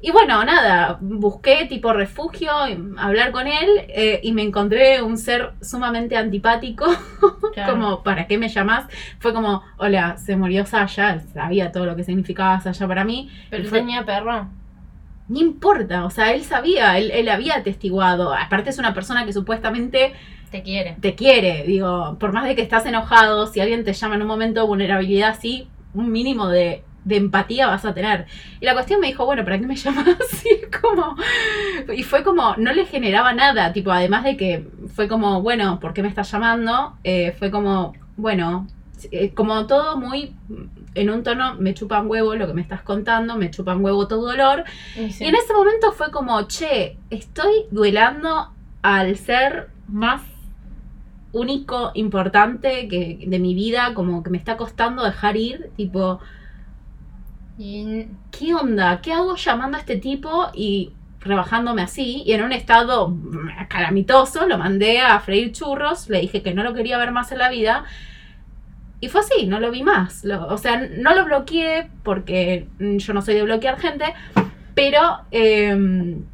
y 0.00 0.12
bueno, 0.12 0.44
nada, 0.44 0.96
busqué 1.00 1.66
tipo 1.68 1.92
refugio, 1.92 2.52
hablar 2.98 3.32
con 3.32 3.48
él 3.48 3.68
eh, 3.88 4.20
y 4.22 4.30
me 4.32 4.42
encontré 4.42 5.02
un 5.02 5.18
ser 5.18 5.54
sumamente 5.60 6.16
antipático, 6.16 6.86
claro. 7.54 7.72
como, 7.72 8.02
¿para 8.04 8.26
qué 8.28 8.38
me 8.38 8.48
llamas? 8.48 8.86
Fue 9.18 9.32
como, 9.32 9.62
hola, 9.78 10.16
se 10.18 10.36
murió 10.36 10.64
Sasha, 10.66 11.18
sabía 11.34 11.72
todo 11.72 11.84
lo 11.86 11.96
que 11.96 12.04
significaba 12.04 12.60
Sasha 12.60 12.86
para 12.86 13.04
mí, 13.04 13.28
Pero 13.50 13.68
fue- 13.68 13.80
tenía 13.80 14.04
perro. 14.04 14.48
No 15.28 15.38
importa, 15.40 16.04
o 16.04 16.10
sea, 16.10 16.32
él 16.32 16.42
sabía, 16.44 16.96
él, 16.98 17.10
él 17.10 17.28
había 17.28 17.56
atestiguado, 17.56 18.32
aparte 18.34 18.70
es 18.70 18.78
una 18.78 18.94
persona 18.94 19.24
que 19.26 19.32
supuestamente 19.32 20.14
Te 20.50 20.62
quiere. 20.62 20.96
te 21.00 21.14
quiere, 21.14 21.64
digo, 21.66 22.16
por 22.18 22.32
más 22.32 22.44
de 22.44 22.54
que 22.56 22.62
estás 22.62 22.86
enojado, 22.86 23.46
si 23.46 23.60
alguien 23.60 23.84
te 23.84 23.92
llama 23.92 24.14
en 24.16 24.22
un 24.22 24.28
momento 24.28 24.60
de 24.60 24.66
vulnerabilidad 24.66 25.30
así, 25.30 25.68
un 25.94 26.10
mínimo 26.10 26.48
de, 26.48 26.82
de 27.04 27.16
empatía 27.16 27.66
vas 27.66 27.84
a 27.84 27.94
tener. 27.94 28.26
Y 28.60 28.64
la 28.66 28.72
cuestión 28.74 29.00
me 29.00 29.06
dijo, 29.08 29.24
bueno, 29.26 29.44
¿para 29.44 29.58
qué 29.58 29.66
me 29.66 29.76
llamas 29.82 30.06
así? 30.20 30.48
Como, 30.80 31.16
y 31.94 32.02
fue 32.02 32.22
como, 32.24 32.54
no 32.56 32.72
le 32.72 32.86
generaba 32.86 33.32
nada, 33.34 33.72
tipo, 33.72 33.90
además 33.90 34.24
de 34.24 34.36
que 34.36 34.68
fue 34.94 35.08
como, 35.08 35.42
bueno, 35.42 35.78
¿por 35.80 35.92
qué 35.92 36.02
me 36.02 36.08
estás 36.08 36.30
llamando? 36.30 36.96
Eh, 37.04 37.34
fue 37.38 37.50
como, 37.50 37.92
bueno, 38.16 38.66
como 39.34 39.66
todo 39.66 39.96
muy 39.96 40.34
en 40.94 41.10
un 41.10 41.22
tono, 41.22 41.54
me 41.56 41.74
chupan 41.74 42.08
huevo 42.08 42.34
lo 42.34 42.46
que 42.46 42.54
me 42.54 42.62
estás 42.62 42.82
contando, 42.82 43.36
me 43.36 43.50
chupan 43.50 43.84
huevo 43.84 44.08
tu 44.08 44.16
dolor. 44.16 44.64
Y 44.96 45.10
sí. 45.12 45.24
Y 45.24 45.28
en 45.28 45.34
ese 45.34 45.52
momento 45.52 45.92
fue 45.92 46.10
como, 46.10 46.42
che, 46.48 46.96
estoy 47.10 47.66
duelando 47.70 48.52
al 48.82 49.16
ser 49.16 49.70
más 49.88 50.22
único, 51.32 51.92
importante 51.94 52.88
que 52.88 53.24
de 53.26 53.38
mi 53.38 53.54
vida, 53.54 53.94
como 53.94 54.22
que 54.22 54.30
me 54.30 54.38
está 54.38 54.56
costando 54.56 55.04
dejar 55.04 55.36
ir, 55.36 55.70
tipo, 55.76 56.20
Y 57.58 58.06
¿qué 58.30 58.54
onda? 58.54 59.00
¿Qué 59.00 59.12
hago 59.12 59.34
llamando 59.34 59.76
a 59.76 59.80
este 59.80 59.96
tipo 59.96 60.48
y 60.54 60.92
rebajándome 61.20 61.82
así? 61.82 62.22
Y 62.24 62.32
en 62.32 62.44
un 62.44 62.52
estado 62.52 63.14
calamitoso 63.68 64.46
lo 64.46 64.58
mandé 64.58 65.00
a 65.00 65.18
freír 65.18 65.52
churros, 65.52 66.08
le 66.08 66.20
dije 66.20 66.40
que 66.42 66.54
no 66.54 66.62
lo 66.62 66.72
quería 66.72 66.98
ver 66.98 67.10
más 67.10 67.32
en 67.32 67.38
la 67.38 67.50
vida. 67.50 67.84
Y 69.00 69.08
fue 69.08 69.20
así, 69.20 69.46
no 69.46 69.60
lo 69.60 69.70
vi 69.70 69.82
más. 69.82 70.24
O 70.48 70.58
sea, 70.58 70.88
no 70.96 71.14
lo 71.14 71.24
bloqueé 71.24 71.88
porque 72.02 72.66
mm, 72.78 72.96
yo 72.96 73.12
no 73.14 73.22
soy 73.22 73.34
de 73.34 73.42
bloquear 73.42 73.78
gente, 73.78 74.06
pero 74.74 75.20
em, 75.30 76.24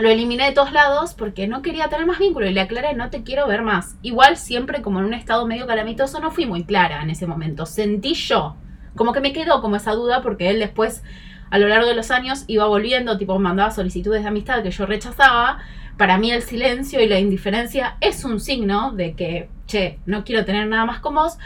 lo 0.00 0.08
eliminé 0.08 0.46
de 0.46 0.52
todos 0.52 0.72
lados 0.72 1.14
porque 1.14 1.48
no 1.48 1.62
quería 1.62 1.88
tener 1.88 2.06
más 2.06 2.18
vínculo 2.18 2.46
y 2.46 2.52
le 2.52 2.60
aclaré, 2.60 2.94
no 2.94 3.10
te 3.10 3.22
quiero 3.22 3.46
ver 3.46 3.62
más. 3.62 3.96
Igual 4.02 4.36
siempre 4.36 4.82
como 4.82 5.00
en 5.00 5.06
un 5.06 5.14
estado 5.14 5.46
medio 5.46 5.66
calamitoso 5.66 6.20
no 6.20 6.30
fui 6.30 6.46
muy 6.46 6.64
clara 6.64 7.02
en 7.02 7.10
ese 7.10 7.26
momento. 7.26 7.66
Sentí 7.66 8.14
yo 8.14 8.56
como 8.96 9.12
que 9.12 9.20
me 9.20 9.32
quedó 9.32 9.60
como 9.60 9.76
esa 9.76 9.92
duda 9.92 10.22
porque 10.22 10.50
él 10.50 10.58
después, 10.58 11.02
a 11.50 11.58
lo 11.58 11.68
largo 11.68 11.88
de 11.88 11.94
los 11.94 12.10
años, 12.10 12.44
iba 12.48 12.66
volviendo, 12.66 13.18
tipo, 13.18 13.38
mandaba 13.38 13.70
solicitudes 13.70 14.22
de 14.22 14.28
amistad 14.28 14.62
que 14.62 14.70
yo 14.70 14.86
rechazaba. 14.86 15.58
Para 15.96 16.18
mí 16.18 16.30
el 16.30 16.42
silencio 16.42 17.00
y 17.00 17.08
la 17.08 17.18
indiferencia 17.18 17.96
es 18.00 18.24
un 18.24 18.40
signo 18.40 18.92
de 18.92 19.14
que, 19.14 19.48
che, 19.66 19.98
no 20.06 20.24
quiero 20.24 20.44
tener 20.44 20.66
nada 20.66 20.84
más 20.84 21.00
con 21.00 21.14
vos. 21.14 21.38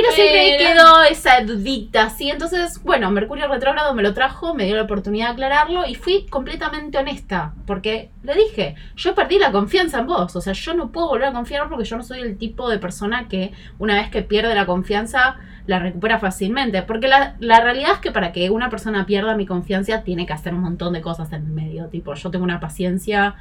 Pero 0.00 0.12
siempre 0.12 0.56
Pero- 0.58 0.70
quedó 0.74 1.02
esa 1.02 1.40
dudita, 1.42 2.04
así. 2.04 2.30
Entonces, 2.30 2.80
bueno, 2.84 3.10
Mercurio 3.10 3.48
retrógrado 3.48 3.94
me 3.94 4.02
lo 4.04 4.14
trajo, 4.14 4.54
me 4.54 4.64
dio 4.64 4.76
la 4.76 4.82
oportunidad 4.82 5.26
de 5.28 5.32
aclararlo 5.32 5.86
y 5.86 5.96
fui 5.96 6.26
completamente 6.26 6.98
honesta. 6.98 7.54
Porque 7.66 8.10
le 8.22 8.34
dije, 8.36 8.76
yo 8.94 9.14
perdí 9.16 9.38
la 9.38 9.50
confianza 9.50 9.98
en 9.98 10.06
vos. 10.06 10.36
O 10.36 10.40
sea, 10.40 10.52
yo 10.52 10.74
no 10.74 10.92
puedo 10.92 11.08
volver 11.08 11.28
a 11.28 11.32
confiar 11.32 11.68
porque 11.68 11.84
yo 11.84 11.96
no 11.96 12.04
soy 12.04 12.20
el 12.20 12.38
tipo 12.38 12.70
de 12.70 12.78
persona 12.78 13.26
que 13.28 13.52
una 13.80 13.94
vez 13.96 14.08
que 14.08 14.22
pierde 14.22 14.54
la 14.54 14.66
confianza 14.66 15.36
la 15.66 15.80
recupera 15.80 16.18
fácilmente. 16.18 16.82
Porque 16.82 17.08
la, 17.08 17.34
la 17.40 17.60
realidad 17.60 17.90
es 17.94 17.98
que 17.98 18.12
para 18.12 18.30
que 18.32 18.50
una 18.50 18.70
persona 18.70 19.04
pierda 19.04 19.34
mi 19.36 19.46
confianza 19.46 20.02
tiene 20.04 20.26
que 20.26 20.32
hacer 20.32 20.54
un 20.54 20.60
montón 20.60 20.92
de 20.92 21.00
cosas 21.00 21.32
en 21.32 21.44
el 21.44 21.52
medio. 21.52 21.88
Tipo, 21.88 22.14
yo 22.14 22.30
tengo 22.30 22.44
una 22.44 22.60
paciencia 22.60 23.34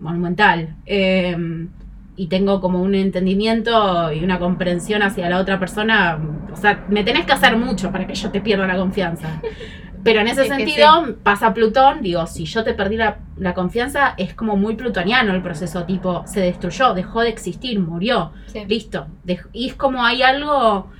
monumental. 0.00 0.74
Eh, 0.86 1.68
y 2.16 2.26
tengo 2.26 2.60
como 2.60 2.82
un 2.82 2.94
entendimiento 2.94 4.12
y 4.12 4.22
una 4.22 4.38
comprensión 4.38 5.02
hacia 5.02 5.28
la 5.30 5.38
otra 5.38 5.58
persona. 5.58 6.18
O 6.52 6.56
sea, 6.56 6.84
me 6.88 7.04
tenés 7.04 7.24
que 7.26 7.32
hacer 7.32 7.56
mucho 7.56 7.90
para 7.90 8.06
que 8.06 8.14
yo 8.14 8.30
te 8.30 8.40
pierda 8.40 8.66
la 8.66 8.76
confianza. 8.76 9.40
Pero 10.04 10.20
en 10.20 10.26
ese 10.26 10.42
Es 10.42 10.48
sentido, 10.48 11.16
pasa 11.22 11.54
Plutón, 11.54 12.02
digo, 12.02 12.26
si 12.26 12.44
yo 12.44 12.64
te 12.64 12.74
perdí 12.74 12.96
la, 12.96 13.18
la 13.36 13.54
confianza, 13.54 14.14
es 14.16 14.34
como 14.34 14.56
muy 14.56 14.74
plutoniano 14.74 15.32
el 15.32 15.42
proceso, 15.42 15.84
tipo, 15.84 16.24
se 16.26 16.40
destruyó, 16.40 16.92
dejó 16.92 17.20
de 17.20 17.28
existir, 17.28 17.78
murió, 17.78 18.32
Sí. 18.46 18.64
listo. 18.66 19.06
Dej- 19.24 19.46
y 19.52 19.68
es 19.68 19.74
como 19.76 20.04
hay 20.04 20.22
algo, 20.22 20.90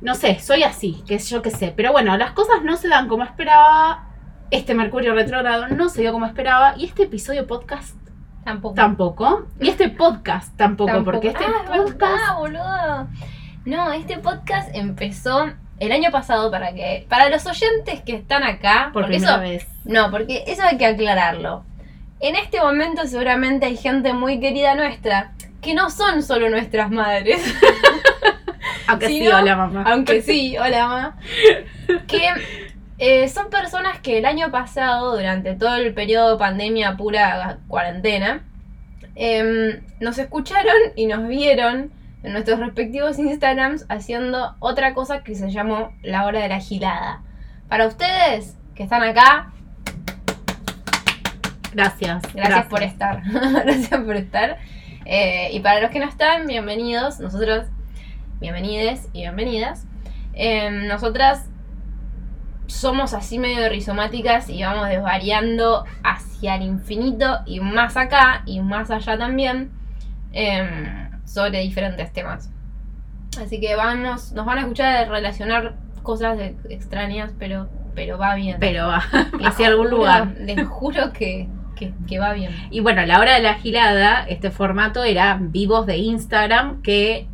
no 0.00 0.14
sé, 0.14 0.38
soy 0.38 0.62
así, 0.62 1.02
que 1.08 1.18
yo 1.18 1.42
qué 1.42 1.50
sé. 1.50 1.72
Pero 1.76 1.90
bueno, 1.90 2.16
las 2.16 2.30
cosas 2.32 2.62
no 2.62 2.76
se 2.76 2.86
dan 2.88 3.08
como 3.08 3.24
esperaba, 3.24 4.06
este 4.52 4.74
Mercurio 4.74 5.14
retrógrado 5.14 5.66
no 5.68 5.88
se 5.88 6.02
dio 6.02 6.12
como 6.12 6.26
esperaba, 6.26 6.74
y 6.78 6.84
este 6.84 7.02
episodio 7.04 7.48
podcast 7.48 7.96
Tampoco. 8.44 8.74
tampoco, 8.74 9.46
y 9.60 9.68
este 9.68 9.88
podcast 9.88 10.56
tampoco, 10.56 10.90
Tampoco. 10.92 11.12
porque 11.12 11.28
este 11.28 11.44
ah, 11.44 11.62
es 11.74 11.80
podcast... 11.80 12.00
verdad, 12.00 12.36
boludo. 12.38 13.08
No, 13.64 13.92
este 13.92 14.18
podcast 14.18 14.74
empezó 14.74 15.50
el 15.78 15.92
año 15.92 16.10
pasado 16.10 16.50
para 16.50 16.72
que 16.74 17.06
para 17.08 17.28
los 17.28 17.46
oyentes 17.46 18.00
que 18.02 18.14
están 18.16 18.42
acá, 18.42 18.90
Por 18.92 19.02
porque 19.02 19.18
primera 19.18 19.32
eso 19.34 19.40
vez. 19.40 19.66
no, 19.84 20.10
porque 20.10 20.42
eso 20.46 20.62
hay 20.64 20.76
que 20.76 20.86
aclararlo. 20.86 21.64
En 22.20 22.34
este 22.36 22.60
momento 22.60 23.06
seguramente 23.06 23.66
hay 23.66 23.76
gente 23.76 24.12
muy 24.12 24.40
querida 24.40 24.74
nuestra 24.74 25.32
que 25.60 25.74
no 25.74 25.90
son 25.90 26.22
solo 26.24 26.50
nuestras 26.50 26.90
madres, 26.90 27.40
Aunque 28.88 29.06
sí, 29.08 29.28
hola 29.28 29.56
mamá. 29.56 29.84
aunque 29.86 30.22
sí, 30.22 30.56
hola 30.58 30.86
mamá, 30.88 31.16
que 32.08 32.28
eh, 33.04 33.28
son 33.28 33.50
personas 33.50 33.98
que 33.98 34.18
el 34.18 34.26
año 34.26 34.52
pasado, 34.52 35.16
durante 35.16 35.54
todo 35.54 35.74
el 35.74 35.92
periodo 35.92 36.38
pandemia 36.38 36.96
pura 36.96 37.58
cuarentena, 37.66 38.44
em, 39.16 39.80
nos 39.98 40.18
escucharon 40.18 40.72
y 40.94 41.06
nos 41.06 41.26
vieron 41.26 41.90
en 42.22 42.32
nuestros 42.32 42.60
respectivos 42.60 43.18
Instagrams 43.18 43.86
haciendo 43.88 44.54
otra 44.60 44.94
cosa 44.94 45.24
que 45.24 45.34
se 45.34 45.50
llamó 45.50 45.92
la 46.04 46.26
hora 46.26 46.42
de 46.42 46.48
la 46.48 46.60
gilada. 46.60 47.22
Para 47.68 47.88
ustedes 47.88 48.56
que 48.76 48.84
están 48.84 49.02
acá, 49.02 49.50
Gracias. 51.74 52.22
gracias, 52.32 52.66
por 52.66 52.84
estar. 52.84 53.20
gracias 53.64 54.00
por 54.00 54.14
estar. 54.14 54.58
Eh, 55.06 55.48
y 55.52 55.58
para 55.58 55.80
los 55.80 55.90
que 55.90 55.98
no 55.98 56.06
están, 56.06 56.46
bienvenidos. 56.46 57.18
Nosotros, 57.18 57.66
bienvenides 58.38 59.08
y 59.12 59.22
bienvenidas. 59.22 59.88
Em, 60.34 60.86
nosotras 60.86 61.48
somos 62.72 63.12
así 63.14 63.38
medio 63.38 63.68
rizomáticas 63.68 64.48
y 64.48 64.62
vamos 64.62 64.88
desvariando 64.88 65.84
hacia 66.02 66.56
el 66.56 66.62
infinito 66.62 67.40
y 67.46 67.60
más 67.60 67.96
acá 67.96 68.42
y 68.46 68.60
más 68.60 68.90
allá 68.90 69.18
también 69.18 69.70
em, 70.32 71.10
sobre 71.24 71.60
diferentes 71.60 72.12
temas. 72.12 72.50
Así 73.42 73.60
que 73.60 73.74
vamos, 73.76 74.32
nos 74.32 74.44
van 74.46 74.58
a 74.58 74.60
escuchar 74.62 75.08
relacionar 75.08 75.74
cosas 76.02 76.36
de- 76.38 76.56
extrañas, 76.70 77.32
pero, 77.38 77.68
pero 77.94 78.18
va 78.18 78.34
bien. 78.34 78.56
Pero 78.60 78.88
va 78.88 79.02
hacia 79.44 79.68
algún 79.68 79.86
juro- 79.86 79.96
lugar. 79.98 80.34
Les 80.40 80.66
juro 80.66 81.12
que, 81.12 81.48
que, 81.76 81.92
que 82.08 82.18
va 82.18 82.32
bien. 82.32 82.52
Y 82.70 82.80
bueno, 82.80 83.02
a 83.02 83.06
la 83.06 83.20
hora 83.20 83.34
de 83.34 83.42
la 83.42 83.54
gilada, 83.54 84.24
este 84.28 84.50
formato 84.50 85.04
era 85.04 85.38
vivos 85.40 85.86
de 85.86 85.96
Instagram 85.98 86.82
que 86.82 87.26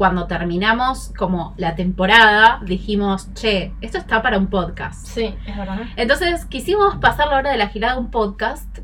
cuando 0.00 0.26
terminamos 0.26 1.12
como 1.14 1.52
la 1.58 1.74
temporada 1.74 2.62
dijimos, 2.64 3.28
che, 3.38 3.74
esto 3.82 3.98
está 3.98 4.22
para 4.22 4.38
un 4.38 4.46
podcast. 4.46 5.06
Sí, 5.06 5.34
es 5.46 5.54
verdad. 5.58 5.80
Entonces 5.94 6.46
quisimos 6.46 6.96
pasar 6.96 7.28
la 7.28 7.36
hora 7.36 7.50
de 7.50 7.58
la 7.58 7.68
gilada 7.68 7.96
a 7.96 7.98
un 7.98 8.10
podcast 8.10 8.78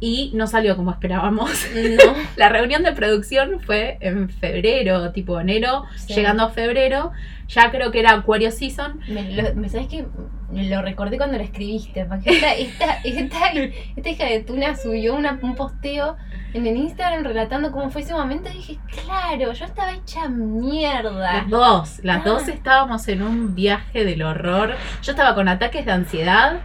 y 0.00 0.30
no 0.34 0.46
salió 0.46 0.76
como 0.76 0.90
esperábamos. 0.90 1.50
No. 1.74 2.14
La 2.36 2.48
reunión 2.50 2.82
de 2.82 2.92
producción 2.92 3.60
fue 3.60 3.96
en 4.00 4.28
febrero, 4.28 5.10
tipo 5.12 5.40
enero, 5.40 5.84
Sí. 5.96 6.14
llegando 6.14 6.44
a 6.44 6.50
febrero. 6.50 7.12
Ya 7.48 7.70
creo 7.70 7.92
que 7.92 8.00
era 8.00 8.10
Aquario 8.12 8.50
Season. 8.50 9.00
Me, 9.08 9.22
lo, 9.32 9.54
me 9.54 9.68
sabes 9.68 9.86
que 9.86 10.04
lo 10.52 10.82
recordé 10.82 11.16
cuando 11.16 11.38
lo 11.38 11.44
escribiste, 11.44 12.04
porque 12.04 12.30
esta, 12.30 12.54
esta, 12.54 12.94
esta, 13.04 13.52
esta 13.96 14.08
hija 14.10 14.24
de 14.26 14.40
Tuna 14.40 14.74
subió 14.76 15.14
una, 15.14 15.38
un 15.40 15.54
posteo 15.54 16.16
en 16.54 16.66
el 16.66 16.76
Instagram 16.76 17.22
relatando 17.22 17.70
cómo 17.70 17.90
fue 17.90 18.02
ese 18.02 18.14
momento 18.14 18.50
y 18.50 18.54
dije, 18.56 18.78
claro, 19.04 19.52
yo 19.52 19.64
estaba 19.64 19.92
hecha 19.92 20.28
mierda. 20.28 21.34
Las 21.34 21.48
dos, 21.48 22.00
las 22.02 22.18
Ah. 22.18 22.22
dos 22.24 22.48
estábamos 22.48 23.06
en 23.08 23.22
un 23.22 23.54
viaje 23.54 24.04
del 24.04 24.22
horror. 24.22 24.74
Yo 25.02 25.12
estaba 25.12 25.34
con 25.34 25.48
ataques 25.48 25.86
de 25.86 25.92
ansiedad 25.92 26.60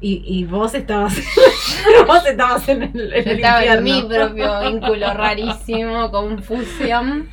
y, 0.00 0.22
y 0.24 0.44
vos 0.44 0.74
estabas, 0.74 1.14
vos 2.06 2.26
estabas 2.26 2.68
en 2.68 2.84
el, 2.84 3.12
en 3.12 3.28
el 3.28 3.36
estaba 3.36 3.64
en 3.64 3.84
mi 3.84 4.02
propio 4.02 4.60
vínculo 4.70 5.12
rarísimo, 5.12 6.10
confusión. 6.10 7.28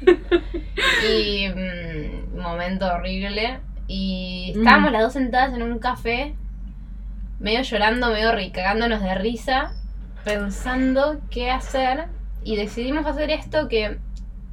Y 1.09 1.47
mm, 1.49 2.41
momento 2.41 2.85
horrible. 2.85 3.59
Y 3.87 4.53
estábamos 4.55 4.89
Mm. 4.89 4.93
las 4.93 5.03
dos 5.03 5.13
sentadas 5.13 5.53
en 5.53 5.61
un 5.61 5.79
café, 5.79 6.35
medio 7.39 7.61
llorando, 7.61 8.09
medio 8.11 8.31
cagándonos 8.51 9.01
de 9.01 9.15
risa, 9.15 9.71
pensando 10.25 11.21
qué 11.29 11.51
hacer. 11.51 12.07
Y 12.43 12.57
decidimos 12.57 13.05
hacer 13.05 13.29
esto 13.29 13.69
que, 13.69 13.97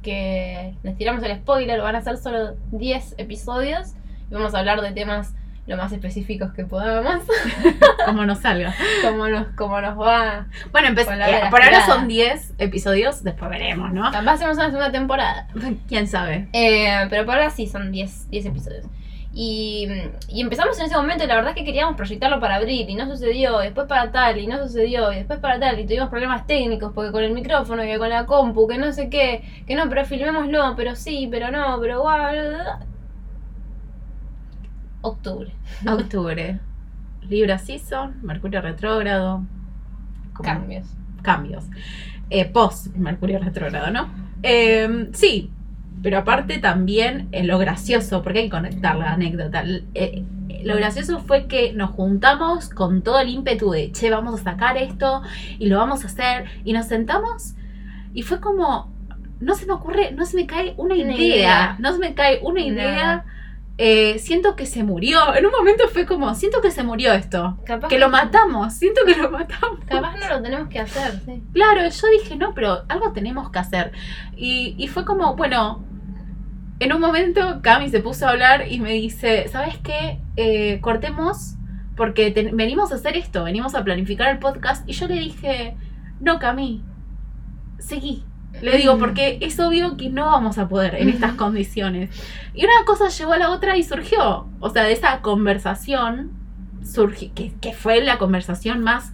que 0.01 0.73
les 0.83 0.97
tiramos 0.97 1.21
el 1.23 1.35
spoiler, 1.37 1.81
van 1.81 1.95
a 1.95 2.01
ser 2.01 2.17
solo 2.17 2.55
10 2.71 3.15
episodios. 3.17 3.93
Y 4.31 4.33
vamos 4.33 4.55
a 4.55 4.59
hablar 4.59 4.81
de 4.81 4.91
temas 4.91 5.33
lo 5.67 5.77
más 5.77 5.91
específicos 5.91 6.53
que 6.53 6.63
podamos, 6.65 7.23
Como 8.05 8.25
nos 8.25 8.39
salga. 8.39 8.73
como 9.01 9.27
nos, 9.27 9.47
como 9.55 9.81
nos 9.81 9.99
va. 9.99 10.45
Bueno, 10.71 10.89
empe- 10.89 11.05
Con 11.05 11.17
la 11.17 11.27
hora 11.27 11.39
de 11.39 11.47
eh, 11.47 11.49
por 11.49 11.61
ahora 11.63 11.85
son 11.85 12.07
10 12.07 12.53
episodios, 12.59 13.23
después 13.23 13.49
veremos, 13.49 13.91
¿no? 13.91 14.11
Capaz 14.11 14.33
hacemos 14.33 14.57
una 14.57 14.65
segunda 14.67 14.91
temporada. 14.91 15.47
¿Quién 15.87 16.07
sabe? 16.07 16.47
Eh, 16.53 17.07
pero 17.09 17.25
por 17.25 17.35
ahora 17.35 17.49
sí, 17.49 17.65
son 17.67 17.91
10 17.91 18.29
10 18.29 18.45
episodios. 18.45 18.85
Y, 19.37 19.89
y 20.29 20.39
empezamos 20.39 20.79
en 20.79 20.85
ese 20.85 20.95
momento 20.95 21.25
y 21.25 21.27
la 21.27 21.35
verdad 21.35 21.49
es 21.51 21.57
que 21.57 21.65
queríamos 21.65 21.97
proyectarlo 21.97 22.39
para 22.39 22.55
abril 22.55 22.89
y 22.89 22.95
no 22.95 23.05
sucedió, 23.05 23.61
y 23.61 23.65
después 23.65 23.85
para 23.85 24.09
tal 24.11 24.37
y 24.37 24.47
no 24.47 24.59
sucedió, 24.65 25.11
y 25.11 25.17
después 25.17 25.39
para 25.39 25.59
tal 25.59 25.77
y 25.77 25.85
tuvimos 25.85 26.07
problemas 26.09 26.47
técnicos 26.47 26.93
porque 26.95 27.11
con 27.11 27.21
el 27.21 27.33
micrófono 27.33 27.83
y 27.83 27.97
con 27.97 28.07
la 28.09 28.25
compu, 28.25 28.65
que 28.65 28.77
no 28.77 28.93
sé 28.93 29.09
qué, 29.09 29.43
que 29.67 29.75
no, 29.75 29.89
pero 29.89 30.05
filmémoslo, 30.05 30.75
pero 30.77 30.95
sí, 30.95 31.27
pero 31.29 31.51
no, 31.51 31.77
pero 31.81 31.99
guau. 32.01 32.33
Octubre. 35.05 35.51
Octubre. 35.87 36.59
Libra 37.29 37.57
Season, 37.57 38.15
Mercurio 38.21 38.61
retrógrado. 38.61 39.43
Cambios. 40.41 40.85
cambios. 41.21 41.63
Eh, 42.29 42.45
post 42.45 42.87
Mercurio 42.95 43.39
retrógrado, 43.39 43.89
¿no? 43.91 44.09
Eh, 44.43 45.09
sí, 45.13 45.51
pero 46.03 46.19
aparte 46.19 46.59
también 46.59 47.29
eh, 47.31 47.43
lo 47.43 47.57
gracioso, 47.57 48.21
porque 48.21 48.39
hay 48.39 48.45
que 48.45 48.51
conectar 48.51 48.95
la 48.95 49.13
anécdota. 49.13 49.63
Eh, 49.93 50.23
lo 50.63 50.75
gracioso 50.75 51.19
fue 51.19 51.47
que 51.47 51.73
nos 51.73 51.91
juntamos 51.91 52.69
con 52.69 53.01
todo 53.01 53.19
el 53.19 53.29
ímpetu 53.29 53.71
de, 53.71 53.91
che, 53.91 54.09
vamos 54.09 54.39
a 54.41 54.43
sacar 54.43 54.77
esto 54.77 55.21
y 55.57 55.67
lo 55.67 55.77
vamos 55.77 56.03
a 56.03 56.07
hacer. 56.07 56.45
Y 56.63 56.73
nos 56.73 56.87
sentamos 56.87 57.55
y 58.13 58.21
fue 58.23 58.39
como, 58.39 58.91
no 59.39 59.55
se 59.55 59.65
me 59.65 59.73
ocurre, 59.73 60.11
no 60.11 60.25
se 60.25 60.35
me 60.37 60.45
cae 60.45 60.73
una 60.77 60.95
Una 60.95 61.13
idea, 61.13 61.15
idea. 61.17 61.75
no 61.79 61.93
se 61.93 61.99
me 61.99 62.13
cae 62.13 62.39
una 62.43 62.61
idea. 62.61 62.95
Nada. 62.95 63.25
Eh, 63.77 64.19
siento 64.19 64.55
que 64.55 64.65
se 64.65 64.83
murió. 64.83 65.35
En 65.35 65.45
un 65.45 65.51
momento 65.51 65.87
fue 65.89 66.05
como, 66.05 66.33
siento 66.35 66.61
que 66.61 66.71
se 66.71 66.83
murió 66.83 67.11
esto. 67.11 67.57
Capaz 67.65 67.89
Que 67.89 67.99
lo 67.99 68.09
matamos, 68.09 68.73
siento 68.73 69.01
que 69.05 69.15
lo 69.15 69.29
matamos. 69.29 69.79
Capaz 69.85 70.15
no 70.17 70.29
lo 70.29 70.41
tenemos 70.41 70.69
que 70.69 70.79
hacer, 70.79 71.19
sí. 71.25 71.43
Claro, 71.53 71.81
yo 71.89 72.07
dije, 72.19 72.35
no, 72.37 72.53
pero 72.53 72.83
algo 72.87 73.11
tenemos 73.11 73.49
que 73.51 73.59
hacer. 73.59 73.91
Y, 74.37 74.75
y 74.77 74.87
fue 74.87 75.03
como, 75.03 75.35
bueno, 75.35 75.83
en 76.79 76.93
un 76.93 77.01
momento 77.01 77.59
Cami 77.61 77.89
se 77.89 77.99
puso 77.99 78.25
a 78.27 78.31
hablar 78.31 78.71
y 78.71 78.79
me 78.79 78.93
dice, 78.93 79.47
¿sabes 79.49 79.77
qué? 79.79 80.19
Eh, 80.37 80.79
cortemos 80.81 81.55
porque 81.97 82.31
te- 82.31 82.51
venimos 82.53 82.91
a 82.91 82.95
hacer 82.95 83.15
esto, 83.17 83.43
venimos 83.43 83.75
a 83.75 83.83
planificar 83.83 84.29
el 84.29 84.39
podcast. 84.39 84.87
Y 84.89 84.93
yo 84.93 85.07
le 85.07 85.15
dije, 85.15 85.75
no, 86.21 86.39
Cami, 86.39 86.81
seguí. 87.79 88.23
Le 88.61 88.77
digo, 88.77 88.97
porque 88.97 89.37
es 89.41 89.59
obvio 89.59 89.97
que 89.97 90.09
no 90.09 90.25
vamos 90.27 90.57
a 90.57 90.67
poder 90.67 90.95
en 90.95 91.09
estas 91.09 91.33
condiciones. 91.33 92.09
Y 92.53 92.63
una 92.63 92.85
cosa 92.85 93.09
llevó 93.09 93.33
a 93.33 93.37
la 93.37 93.51
otra 93.51 93.77
y 93.77 93.83
surgió. 93.83 94.47
O 94.59 94.69
sea, 94.69 94.83
de 94.83 94.93
esa 94.93 95.21
conversación, 95.21 96.31
surgió, 96.83 97.31
que, 97.33 97.53
que 97.59 97.73
fue 97.73 98.01
la 98.01 98.17
conversación 98.17 98.81
más, 98.81 99.11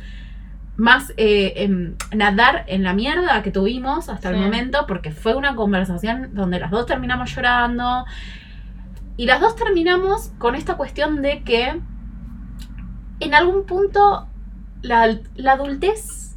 más 0.77 1.13
eh, 1.17 1.53
em, 1.57 1.95
nadar 2.13 2.65
en 2.67 2.83
la 2.83 2.93
mierda 2.93 3.41
que 3.41 3.51
tuvimos 3.51 4.09
hasta 4.09 4.29
el 4.29 4.37
momento, 4.37 4.85
porque 4.87 5.11
fue 5.11 5.35
una 5.35 5.55
conversación 5.55 6.33
donde 6.33 6.59
las 6.59 6.71
dos 6.71 6.85
terminamos 6.85 7.35
llorando. 7.35 8.05
Y 9.17 9.25
las 9.25 9.41
dos 9.41 9.55
terminamos 9.55 10.31
con 10.37 10.55
esta 10.55 10.75
cuestión 10.75 11.21
de 11.21 11.43
que 11.43 11.79
en 13.19 13.33
algún 13.35 13.65
punto 13.65 14.27
la, 14.81 15.19
la 15.35 15.53
adultez 15.53 16.35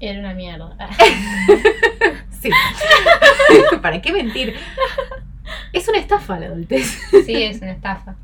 Era 0.00 0.20
una 0.20 0.34
mierda. 0.34 0.76
Sí. 3.48 3.76
¿Para 3.82 4.00
qué 4.00 4.12
mentir? 4.12 4.54
Es 5.72 5.88
una 5.88 5.98
estafa 5.98 6.38
la 6.38 6.46
adultez. 6.46 6.98
Sí, 7.24 7.42
es 7.42 7.60
una 7.62 7.72
estafa. 7.72 8.16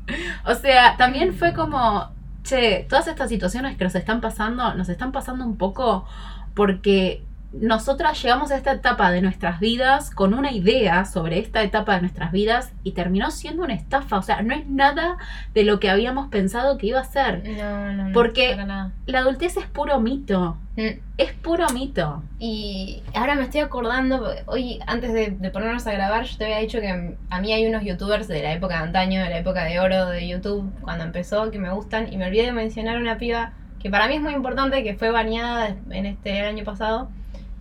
O 0.45 0.55
sea, 0.55 0.97
también 0.97 1.33
fue 1.33 1.53
como, 1.53 2.11
che, 2.43 2.85
todas 2.89 3.07
estas 3.07 3.29
situaciones 3.29 3.77
que 3.77 3.83
nos 3.83 3.95
están 3.95 4.21
pasando, 4.21 4.73
nos 4.75 4.89
están 4.89 5.11
pasando 5.11 5.45
un 5.45 5.57
poco 5.57 6.05
porque 6.53 7.23
nosotras 7.53 8.21
llegamos 8.21 8.51
a 8.51 8.57
esta 8.57 8.71
etapa 8.71 9.11
de 9.11 9.21
nuestras 9.21 9.59
vidas 9.59 10.09
con 10.09 10.33
una 10.33 10.51
idea 10.51 11.05
sobre 11.05 11.37
esta 11.37 11.61
etapa 11.61 11.95
de 11.95 12.01
nuestras 12.01 12.31
vidas 12.31 12.73
y 12.83 12.93
terminó 12.93 13.29
siendo 13.29 13.63
una 13.63 13.75
estafa. 13.75 14.17
O 14.17 14.21
sea, 14.23 14.41
no 14.41 14.55
es 14.55 14.67
nada 14.67 15.17
de 15.53 15.63
lo 15.63 15.79
que 15.79 15.89
habíamos 15.89 16.29
pensado 16.29 16.77
que 16.77 16.87
iba 16.87 16.99
a 16.99 17.05
ser. 17.05 17.43
No, 17.47 17.93
no, 17.93 18.03
no. 18.05 18.13
Porque-. 18.13 18.57
La 19.05 19.19
adultez 19.19 19.57
es 19.57 19.65
puro 19.67 19.99
mito. 19.99 20.57
Mm. 20.75 20.99
Es 21.17 21.33
puro 21.33 21.69
mito. 21.69 22.23
Y 22.39 23.03
ahora 23.13 23.35
me 23.35 23.43
estoy 23.43 23.61
acordando, 23.61 24.31
hoy 24.47 24.79
antes 24.87 25.13
de, 25.13 25.29
de 25.29 25.49
ponernos 25.51 25.85
a 25.85 25.91
grabar, 25.91 26.25
yo 26.25 26.37
te 26.37 26.45
había 26.45 26.57
dicho 26.57 26.81
que 26.81 27.15
a 27.29 27.41
mí 27.41 27.53
hay 27.53 27.67
unos 27.67 27.83
youtubers 27.83 28.27
de 28.27 28.41
la 28.41 28.53
época 28.53 28.77
de 28.77 28.83
antaño, 28.85 29.21
de 29.21 29.29
la 29.29 29.37
época 29.37 29.63
de 29.65 29.79
oro 29.79 30.07
de 30.07 30.27
YouTube, 30.27 30.71
cuando 30.81 31.03
empezó, 31.03 31.51
que 31.51 31.59
me 31.59 31.71
gustan, 31.71 32.11
y 32.11 32.17
me 32.17 32.25
olvidé 32.25 32.45
de 32.45 32.51
mencionar 32.51 32.97
una 32.97 33.19
piba 33.19 33.53
que 33.79 33.91
para 33.91 34.07
mí 34.07 34.15
es 34.15 34.21
muy 34.21 34.33
importante, 34.33 34.83
que 34.83 34.95
fue 34.95 35.11
baneada 35.11 35.75
en 35.91 36.05
este 36.07 36.41
año 36.41 36.63
pasado 36.63 37.09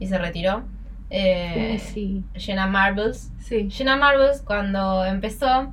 y 0.03 0.09
se 0.09 0.19
retiró. 0.19 0.65
Eh, 1.11 1.81
sí. 1.81 2.25
Jenna 2.35 2.67
Marbles. 2.67 3.31
Sí. 3.39 3.71
Jenna 3.71 3.97
Marbles, 3.97 4.43
cuando 4.43 5.05
empezó, 5.05 5.73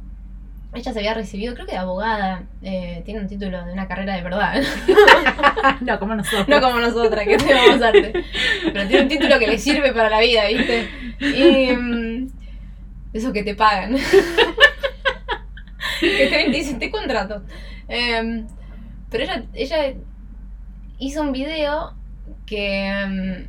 ella 0.74 0.94
se 0.94 1.00
había 1.00 1.16
recibido, 1.16 1.56
creo 1.56 1.66
que 1.66 1.72
de 1.72 1.80
abogada, 1.80 2.44
eh, 2.62 3.02
tiene 3.06 3.22
un 3.22 3.28
título 3.28 3.66
de 3.66 3.74
una 3.74 3.88
carrera 3.88 4.16
de 4.16 4.22
verdad. 4.22 4.62
no, 5.82 6.00
como 6.00 6.14
nosotros. 6.14 6.48
No 6.48 6.62
como 6.62 6.80
nosotras, 6.80 7.26
que 7.26 7.38
tenemos 7.38 7.82
arte. 7.82 8.14
Pero 8.72 8.88
tiene 8.88 9.04
un 9.04 9.10
título 9.10 9.40
que 9.40 9.48
le 9.48 9.58
sirve 9.58 9.94
para 9.94 10.10
la 10.10 10.20
vida, 10.20 10.48
¿viste? 10.48 10.88
Y. 11.20 11.76
mm, 11.76 12.28
eso 13.14 13.34
que 13.34 13.42
te 13.42 13.56
pagan. 13.56 13.96
que 16.00 16.28
te 16.28 16.50
dicen, 16.52 16.78
te 16.78 16.92
contrato. 16.92 17.44
Em, 17.88 18.46
pero 19.10 19.24
ella, 19.24 19.44
ella 19.54 19.94
hizo 21.00 21.22
un 21.22 21.32
video 21.32 21.96
que, 22.46 22.86
em, 22.86 23.48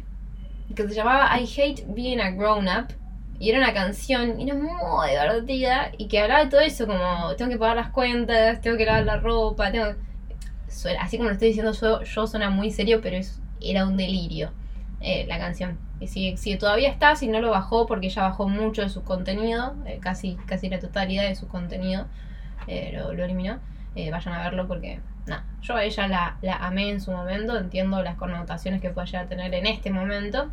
que 0.74 0.88
se 0.88 0.94
llamaba 0.94 1.38
I 1.38 1.44
Hate 1.44 1.84
Being 1.88 2.20
a 2.20 2.30
Grown 2.30 2.66
Up. 2.68 2.94
Y 3.38 3.48
era 3.50 3.58
una 3.58 3.72
canción, 3.72 4.38
y 4.38 4.44
era 4.44 4.54
muy 4.54 4.68
divertida, 5.10 5.92
y 5.96 6.08
que 6.08 6.20
hablaba 6.20 6.44
de 6.44 6.50
todo 6.50 6.60
eso, 6.60 6.86
como 6.86 7.34
tengo 7.36 7.50
que 7.50 7.56
pagar 7.56 7.76
las 7.76 7.88
cuentas, 7.90 8.60
tengo 8.60 8.76
que 8.76 8.84
lavar 8.84 9.04
la 9.06 9.16
ropa, 9.16 9.72
tengo 9.72 9.94
suena- 10.68 11.02
así 11.02 11.16
como 11.16 11.28
lo 11.28 11.34
estoy 11.34 11.48
diciendo 11.48 11.72
yo, 11.72 12.02
yo 12.02 12.26
suena 12.26 12.50
muy 12.50 12.70
serio, 12.70 13.00
pero 13.02 13.16
es, 13.16 13.40
era 13.60 13.86
un 13.86 13.96
delirio 13.96 14.52
eh, 15.00 15.26
la 15.28 15.38
canción. 15.38 15.78
Y 16.00 16.06
si, 16.08 16.36
si 16.36 16.56
todavía 16.56 16.90
está, 16.90 17.16
si 17.16 17.28
no 17.28 17.40
lo 17.40 17.50
bajó, 17.50 17.86
porque 17.86 18.06
ella 18.08 18.22
bajó 18.22 18.48
mucho 18.48 18.82
de 18.82 18.88
su 18.90 19.02
contenido, 19.04 19.74
eh, 19.86 19.98
casi, 20.00 20.36
casi 20.46 20.68
la 20.68 20.78
totalidad 20.78 21.24
de 21.28 21.34
su 21.34 21.48
contenido, 21.48 22.06
eh, 22.66 22.90
lo, 22.94 23.12
lo 23.14 23.24
eliminó, 23.24 23.58
vayan 23.94 24.34
a 24.34 24.42
verlo 24.44 24.66
porque, 24.68 25.00
nada, 25.26 25.44
yo 25.62 25.76
a 25.76 25.84
ella 25.84 26.08
la, 26.08 26.36
la 26.42 26.54
amé 26.56 26.90
en 26.90 27.00
su 27.00 27.12
momento, 27.12 27.56
entiendo 27.58 28.02
las 28.02 28.16
connotaciones 28.16 28.80
que 28.80 28.90
puede 28.90 29.06
llegar 29.06 29.26
a 29.26 29.28
tener 29.28 29.52
en 29.54 29.66
este 29.66 29.90
momento, 29.90 30.50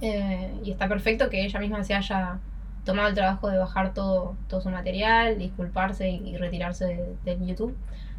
eh, 0.00 0.52
y 0.64 0.70
está 0.70 0.88
perfecto 0.88 1.30
que 1.30 1.44
ella 1.44 1.60
misma 1.60 1.82
se 1.84 1.94
haya 1.94 2.38
tomado 2.84 3.08
el 3.08 3.14
trabajo 3.14 3.48
de 3.48 3.58
bajar 3.58 3.94
todo, 3.94 4.36
todo 4.48 4.60
su 4.60 4.68
material, 4.70 5.38
disculparse 5.38 6.08
y, 6.08 6.28
y 6.30 6.36
retirarse 6.36 6.84
de, 6.84 7.16
de 7.24 7.46
YouTube 7.46 7.76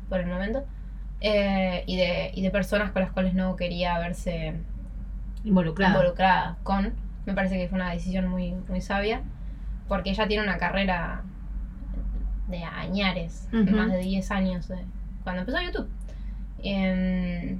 por 0.09 0.19
el 0.19 0.27
momento. 0.27 0.65
Eh, 1.19 1.83
y, 1.87 1.97
de, 1.97 2.31
y 2.35 2.43
de 2.43 2.51
personas 2.51 2.91
con 2.91 3.01
las 3.01 3.11
cuales 3.11 3.33
no 3.33 3.55
quería 3.55 3.97
verse 3.97 4.53
Involucrada. 5.43 5.93
involucrada 5.95 6.57
con. 6.63 6.93
Me 7.25 7.33
parece 7.33 7.57
que 7.57 7.67
fue 7.67 7.77
una 7.77 7.91
decisión 7.91 8.27
muy, 8.27 8.53
muy 8.67 8.81
sabia, 8.81 9.21
porque 9.87 10.09
ella 10.11 10.27
tiene 10.27 10.43
una 10.43 10.57
carrera 10.57 11.23
de 12.47 12.63
añares, 12.63 13.47
Ujú. 13.51 13.71
más 13.75 13.89
de 13.91 13.97
10 13.99 14.29
años, 14.31 14.71
cuando 15.27 15.41
empezó 15.41 15.61
YouTube. 15.61 15.89
Em, 16.63 17.59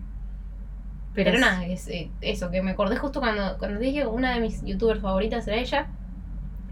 pero 1.13 1.31
es- 1.31 1.39
nada, 1.39 1.65
es, 1.65 1.87
eh, 1.89 2.09
eso, 2.21 2.49
que 2.49 2.61
me 2.61 2.71
acordé 2.71 2.95
justo 2.95 3.19
cuando, 3.19 3.57
cuando 3.57 3.79
dije 3.79 3.99
que 4.01 4.07
una 4.07 4.33
de 4.35 4.39
mis 4.39 4.63
youtubers 4.63 5.01
favoritas 5.01 5.45
era 5.47 5.57
ella, 5.57 5.87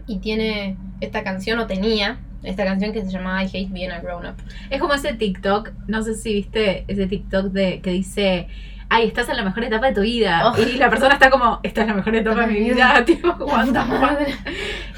y 0.06 0.18
tiene 0.20 0.76
esta 1.00 1.22
canción, 1.22 1.58
o 1.58 1.66
tenía 1.66 2.18
esta 2.44 2.64
canción 2.64 2.92
que 2.92 3.04
se 3.04 3.10
llamaba 3.10 3.42
I 3.44 3.46
Hate 3.46 3.68
Being 3.70 3.90
a 3.90 4.00
Grown 4.00 4.24
Up. 4.24 4.36
Es 4.70 4.80
como 4.80 4.94
ese 4.94 5.12
TikTok, 5.12 5.72
no 5.88 6.02
sé 6.02 6.14
si 6.14 6.32
viste 6.32 6.84
ese 6.88 7.06
TikTok 7.06 7.46
de 7.46 7.80
que 7.80 7.90
dice, 7.90 8.48
ay, 8.88 9.08
estás 9.08 9.28
en 9.28 9.36
la 9.36 9.42
mejor 9.44 9.64
etapa 9.64 9.88
de 9.88 9.94
tu 9.94 10.00
vida. 10.02 10.52
Oh. 10.52 10.58
Y 10.58 10.76
la 10.78 10.88
persona 10.88 11.14
está 11.14 11.28
como, 11.28 11.58
esta 11.62 11.82
es 11.82 11.88
la 11.88 11.94
mejor 11.94 12.14
etapa 12.14 12.46
de 12.46 12.52
mi 12.52 12.60
vida. 12.60 13.04
Tipo, 13.06 13.34
fuck. 13.36 13.76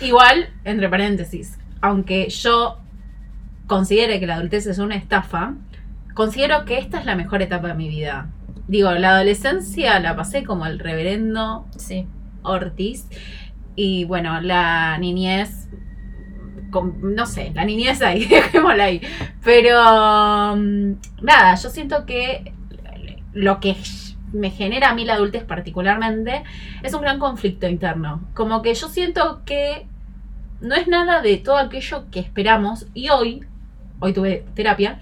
Igual, 0.03 0.51
entre 0.65 0.89
paréntesis, 0.89 1.59
aunque 1.81 2.29
yo 2.29 2.79
considere 3.67 4.21
que 4.21 4.27
la 4.27 4.37
adultez 4.37 4.67
es 4.67 4.79
una 4.79 4.97
estafa, 4.97 5.55
considero 6.19 6.65
que 6.65 6.79
esta 6.79 6.99
es 6.99 7.07
la 7.07 7.15
mejor 7.15 7.43
etapa 7.43 7.69
de 7.69 7.75
mi 7.75 7.89
vida. 7.89 8.29
Digo, 8.67 8.91
la 8.91 9.11
adolescencia 9.11 10.01
la 10.01 10.17
pasé 10.17 10.43
como 10.43 10.67
el 10.67 10.81
reverendo 10.81 11.65
Sí. 11.77 12.09
Ortiz. 12.43 13.09
Y 13.77 14.05
bueno, 14.05 14.41
la 14.41 14.99
niñez, 14.99 15.69
con- 16.73 17.15
no 17.15 17.25
sé, 17.25 17.53
la 17.55 17.65
niñez 17.65 18.03
ahí, 18.03 18.25
dejémosla 18.27 18.85
ahí. 18.85 19.01
Pero 19.45 20.57
mm, 20.57 20.93
nada, 21.23 21.55
yo 21.55 21.71
siento 21.71 22.05
que 22.05 22.53
lo 23.33 23.61
que 23.61 23.77
me 24.33 24.51
genera 24.51 24.91
a 24.91 24.95
mí 24.95 25.05
la 25.05 25.15
adultez 25.15 25.45
particularmente 25.45 26.43
es 26.83 26.93
un 26.95 27.01
gran 27.03 27.21
conflicto 27.21 27.69
interno. 27.69 28.23
Como 28.35 28.61
que 28.61 28.75
yo 28.75 28.89
siento 28.89 29.43
que 29.45 29.87
no 30.61 30.75
es 30.75 30.89
nada 30.89 31.23
de 31.23 31.37
todo 31.37 31.59
aquello 31.59 32.07
que 32.11 32.19
esperamos. 32.19 32.87
Y 32.93 33.09
hoy, 33.11 33.45
hoy 34.01 34.13
tuve 34.13 34.45
terapia. 34.57 34.99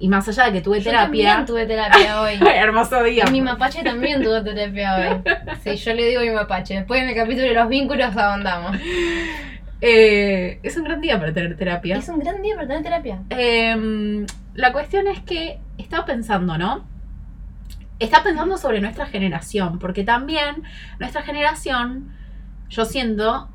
Y 0.00 0.08
más 0.08 0.28
allá 0.28 0.44
de 0.44 0.52
que 0.52 0.60
tuve 0.60 0.78
Yo 0.78 0.90
terapia... 0.90 1.04
también 1.34 1.46
tuve 1.46 1.66
terapia 1.66 2.20
hoy. 2.20 2.38
Hermoso 2.54 3.02
día. 3.02 3.24
Y 3.26 3.32
mi 3.32 3.40
mapache 3.40 3.82
también 3.82 4.22
tuvo 4.22 4.42
terapia 4.42 4.96
hoy. 4.96 5.22
Sí, 5.64 5.76
yo 5.76 5.94
le 5.94 6.06
digo 6.06 6.20
a 6.20 6.24
mi 6.24 6.30
mapache. 6.30 6.74
Después 6.74 7.02
en 7.02 7.08
el 7.08 7.16
capítulo 7.16 7.48
de 7.48 7.54
los 7.54 7.68
vínculos 7.68 8.16
ahondamos. 8.16 8.76
Eh, 9.80 10.58
es 10.62 10.76
un 10.76 10.84
gran 10.84 11.00
día 11.00 11.18
para 11.18 11.32
tener 11.32 11.56
terapia. 11.56 11.96
Es 11.96 12.08
un 12.08 12.18
gran 12.18 12.42
día 12.42 12.54
para 12.54 12.68
tener 12.68 12.82
terapia. 12.82 13.22
Em, 13.30 14.26
la 14.54 14.72
cuestión 14.72 15.06
es 15.06 15.20
que 15.20 15.60
estaba 15.78 16.04
pensando, 16.04 16.58
¿no? 16.58 16.84
Estaba 17.98 18.24
pensando 18.24 18.56
sobre 18.56 18.80
nuestra 18.80 19.06
generación, 19.06 19.78
porque 19.78 20.04
también 20.04 20.62
nuestra 20.98 21.22
generación, 21.22 22.12
yo 22.68 22.84
siento, 22.84 23.48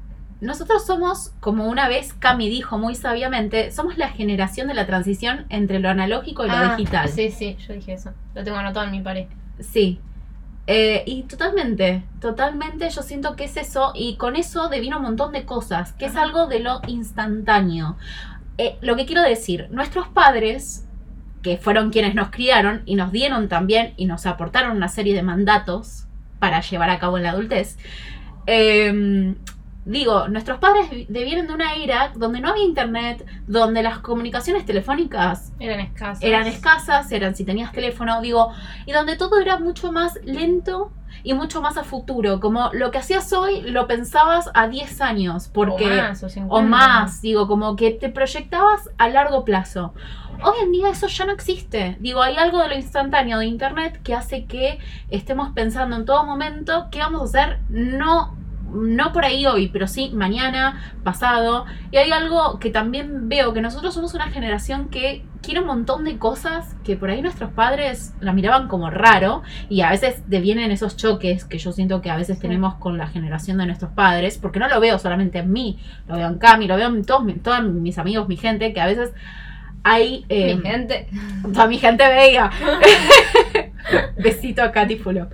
nosotros 0.44 0.86
somos, 0.86 1.34
como 1.40 1.68
una 1.68 1.88
vez 1.88 2.14
Cami 2.14 2.50
dijo 2.50 2.78
muy 2.78 2.96
sabiamente, 2.96 3.72
somos 3.72 3.98
la 3.98 4.10
generación 4.10 4.68
de 4.68 4.74
la 4.74 4.86
transición 4.86 5.46
entre 5.50 5.80
lo 5.80 5.90
analógico 5.90 6.46
y 6.46 6.50
lo 6.50 6.54
Ah, 6.54 6.76
digital. 6.76 7.10
Sí, 7.10 7.32
sí, 7.32 7.58
yo 7.68 7.74
dije 7.74 7.94
eso. 7.94 8.12
Lo 8.36 8.44
tengo 8.44 8.58
anotado 8.58 8.86
en 8.86 8.92
mi 8.92 9.02
pared. 9.02 9.28
Sí. 9.60 10.00
Eh, 10.68 11.04
y 11.06 11.24
totalmente, 11.24 12.04
totalmente 12.22 12.90
yo 12.90 13.02
siento 13.02 13.36
que 13.36 13.46
es 13.46 13.58
eso 13.58 13.92
y 13.96 14.16
con 14.16 14.36
eso 14.38 14.70
devino 14.70 14.98
un 14.98 15.04
montón 15.04 15.34
de 15.34 15.44
cosas, 15.46 15.92
que 15.94 16.06
es 16.06 16.16
algo 16.16 16.48
de 16.48 16.60
lo 16.60 16.80
instantáneo. 16.88 17.98
Eh, 18.58 18.78
lo 18.82 18.96
que 18.96 19.06
quiero 19.06 19.24
decir, 19.24 19.68
nuestros 19.72 20.08
padres, 20.08 20.88
que 21.42 21.58
fueron 21.58 21.90
quienes 21.90 22.16
nos 22.16 22.30
criaron 22.30 22.84
y 22.86 22.96
nos 22.96 23.12
dieron 23.12 23.50
también 23.50 23.94
y 23.98 24.06
nos 24.06 24.26
aportaron 24.26 24.78
una 24.78 24.88
serie 24.88 25.14
de 25.14 25.24
mandatos 25.24 26.06
para 26.40 26.62
llevar 26.62 26.90
a 26.90 27.00
cabo 27.00 27.18
en 27.18 27.24
la 27.24 27.32
adultez, 27.32 27.78
eh, 28.48 29.36
digo, 29.86 30.28
nuestros 30.28 30.60
padres 30.60 30.90
vienen 31.10 31.48
de 31.48 31.54
una 31.54 31.74
era 31.76 32.12
donde 32.16 32.40
no 32.40 32.50
había 32.50 32.64
internet, 32.64 33.26
donde 33.48 33.84
las 33.84 34.00
comunicaciones 34.00 34.66
telefónicas 34.66 35.52
Eran 35.60 35.80
escasas. 35.80 36.24
eran 36.24 36.48
escasas, 36.48 37.12
eran 37.12 37.36
si 37.36 37.44
tenías 37.44 37.72
teléfono, 37.72 38.22
digo, 38.22 38.52
y 38.86 38.92
donde 38.92 39.16
todo 39.18 39.40
era 39.40 39.60
mucho 39.60 39.92
más 39.92 40.20
lento 40.24 40.92
y 41.24 41.34
mucho 41.34 41.62
más 41.62 41.78
a 41.78 41.84
futuro, 41.84 42.40
como 42.40 42.70
lo 42.74 42.92
que 42.92 42.98
hacías 42.98 43.32
hoy 43.34 43.62
lo 43.62 43.88
pensabas 43.88 44.50
a 44.54 44.68
10 44.68 45.02
años, 45.02 45.50
porque 45.54 45.86
O 45.86 45.90
más, 45.90 46.24
o 46.24 46.30
50. 46.30 46.54
o 46.54 46.62
más, 46.62 47.22
digo, 47.22 47.48
como 47.48 47.76
que 47.76 47.92
te 47.92 48.10
proyectabas 48.10 48.90
a 48.98 49.08
largo 49.10 49.46
plazo. 49.46 49.94
Hoy 50.44 50.56
en 50.64 50.72
día 50.74 50.90
eso 50.90 51.08
ya 51.08 51.26
no 51.26 51.32
existe. 51.32 51.96
Digo, 52.02 52.22
hay 52.22 52.36
algo 52.36 52.60
de 52.60 52.68
lo 52.68 52.76
instantáneo 52.76 53.40
de 53.40 53.46
internet 53.46 54.02
que 54.04 54.14
hace 54.14 54.46
que 54.46 54.80
estemos 55.10 55.52
pensando 55.54 55.96
en 55.96 56.06
todo 56.06 56.26
momento 56.26 56.88
qué 56.92 57.00
vamos 57.00 57.22
a 57.22 57.26
hacer, 57.26 57.60
no 57.70 58.36
no 58.74 59.12
por 59.14 59.26
ahí 59.26 59.46
hoy, 59.46 59.68
pero 59.68 59.88
sí 59.88 60.12
mañana, 60.14 60.94
pasado. 61.04 61.66
Y 61.92 61.98
hay 61.98 62.12
algo 62.12 62.60
que 62.60 62.70
también 62.70 63.30
veo, 63.30 63.54
que 63.54 63.62
nosotros 63.62 63.94
somos 63.94 64.14
una 64.14 64.30
generación 64.30 64.90
que 64.90 65.24
quiere 65.42 65.60
un 65.60 65.68
montón 65.68 66.06
de 66.06 66.18
cosas 66.18 66.76
que 66.86 66.96
por 66.96 67.10
ahí 67.10 67.22
nuestros 67.22 67.52
padres 67.52 68.14
la 68.22 68.32
miraban 68.32 68.68
como 68.70 68.90
raro 68.90 69.44
y 69.70 69.82
a 69.82 69.90
veces 69.90 70.24
devienen 70.28 70.72
esos 70.72 70.96
choques 70.96 71.44
que 71.44 71.58
yo 71.58 71.74
siento 71.74 72.02
que 72.02 72.10
a 72.10 72.16
veces 72.16 72.40
tenemos 72.40 72.76
con 72.76 72.98
la 72.98 73.08
generación 73.08 73.58
de 73.58 73.66
nuestros 73.66 73.92
padres, 73.92 74.38
porque 74.38 74.60
no 74.60 74.70
lo 74.70 74.80
veo 74.80 74.98
solamente 75.00 75.40
en 75.40 75.52
mí, 75.52 75.78
lo 76.08 76.16
veo 76.16 76.28
en 76.30 76.38
Cami, 76.38 76.68
lo 76.68 76.78
veo 76.78 76.88
en 76.88 77.04
todos, 77.04 77.24
mi- 77.26 77.34
todos 77.34 77.62
mis 77.64 77.98
amigos, 77.98 78.28
mi 78.30 78.38
gente, 78.38 78.74
que 78.74 78.80
a 78.80 78.86
veces 78.86 79.12
hay... 79.84 80.26
eh, 80.30 80.56
Mi 80.56 80.62
gente. 80.62 81.08
Toda 81.54 81.68
mi 81.68 81.78
gente 81.78 82.08
bella. 82.08 82.50
Besito 84.18 84.62
a 84.64 84.72
Katy 84.72 84.98
Fulop. 84.98 85.32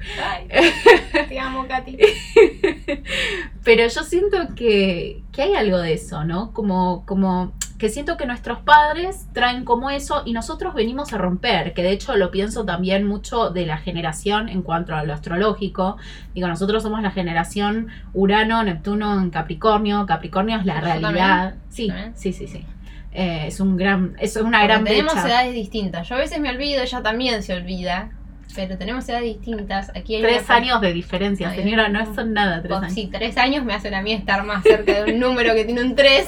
Te 1.27 1.39
amo, 1.39 1.67
Katy. 1.67 1.97
Pero 3.63 3.87
yo 3.87 4.03
siento 4.03 4.37
que, 4.55 5.23
que 5.31 5.41
hay 5.43 5.55
algo 5.55 5.77
de 5.77 5.93
eso, 5.93 6.23
¿no? 6.23 6.53
Como, 6.53 7.05
como 7.05 7.53
que 7.77 7.89
siento 7.89 8.17
que 8.17 8.25
nuestros 8.25 8.59
padres 8.59 9.27
traen 9.33 9.63
como 9.63 9.89
eso 9.89 10.23
y 10.25 10.33
nosotros 10.33 10.73
venimos 10.73 11.13
a 11.13 11.17
romper, 11.17 11.73
que 11.73 11.81
de 11.81 11.91
hecho 11.91 12.15
lo 12.17 12.29
pienso 12.31 12.65
también 12.65 13.07
mucho 13.07 13.51
de 13.51 13.65
la 13.65 13.77
generación 13.77 14.49
en 14.49 14.63
cuanto 14.63 14.95
a 14.95 15.03
lo 15.03 15.13
astrológico. 15.13 15.97
Digo, 16.33 16.47
nosotros 16.47 16.83
somos 16.83 17.01
la 17.01 17.11
generación 17.11 17.87
Urano, 18.13 18.63
Neptuno 18.63 19.19
en 19.21 19.29
Capricornio, 19.29 20.05
Capricornio 20.05 20.57
es 20.57 20.65
la 20.65 20.75
¿Yo 20.79 20.85
realidad. 20.85 21.55
Sí, 21.69 21.87
¿También? 21.87 22.13
sí, 22.17 22.33
sí, 22.33 22.47
sí. 22.47 22.65
Eh, 23.11 23.45
es 23.47 23.59
un 23.59 23.75
gran, 23.77 24.15
es 24.19 24.35
una 24.35 24.59
Porque 24.59 24.67
gran 24.67 24.83
tenemos 24.83 25.13
brecha. 25.13 25.27
edades 25.27 25.53
distintas. 25.53 26.07
Yo 26.07 26.15
a 26.15 26.19
veces 26.19 26.39
me 26.39 26.49
olvido, 26.49 26.83
ella 26.83 27.01
también 27.01 27.41
se 27.43 27.53
olvida. 27.53 28.11
Pero 28.55 28.77
tenemos 28.77 29.07
edades 29.07 29.25
distintas. 29.25 29.89
Aquí 29.95 30.15
hay 30.15 30.21
Tres 30.23 30.49
años 30.49 30.81
de 30.81 30.91
diferencia, 30.93 31.53
señora, 31.53 31.87
no 31.89 32.13
son 32.15 32.33
nada 32.33 32.61
tres 32.61 32.77
años. 32.77 32.93
sí, 32.93 33.09
tres 33.11 33.37
años 33.37 33.63
me 33.63 33.73
hacen 33.73 33.93
a 33.93 34.01
mí 34.01 34.11
estar 34.13 34.43
más 34.43 34.63
cerca 34.63 35.03
de 35.03 35.13
un 35.13 35.19
número 35.25 35.53
que 35.53 35.65
tiene 35.65 35.81
un 35.83 35.95
3. 35.95 36.27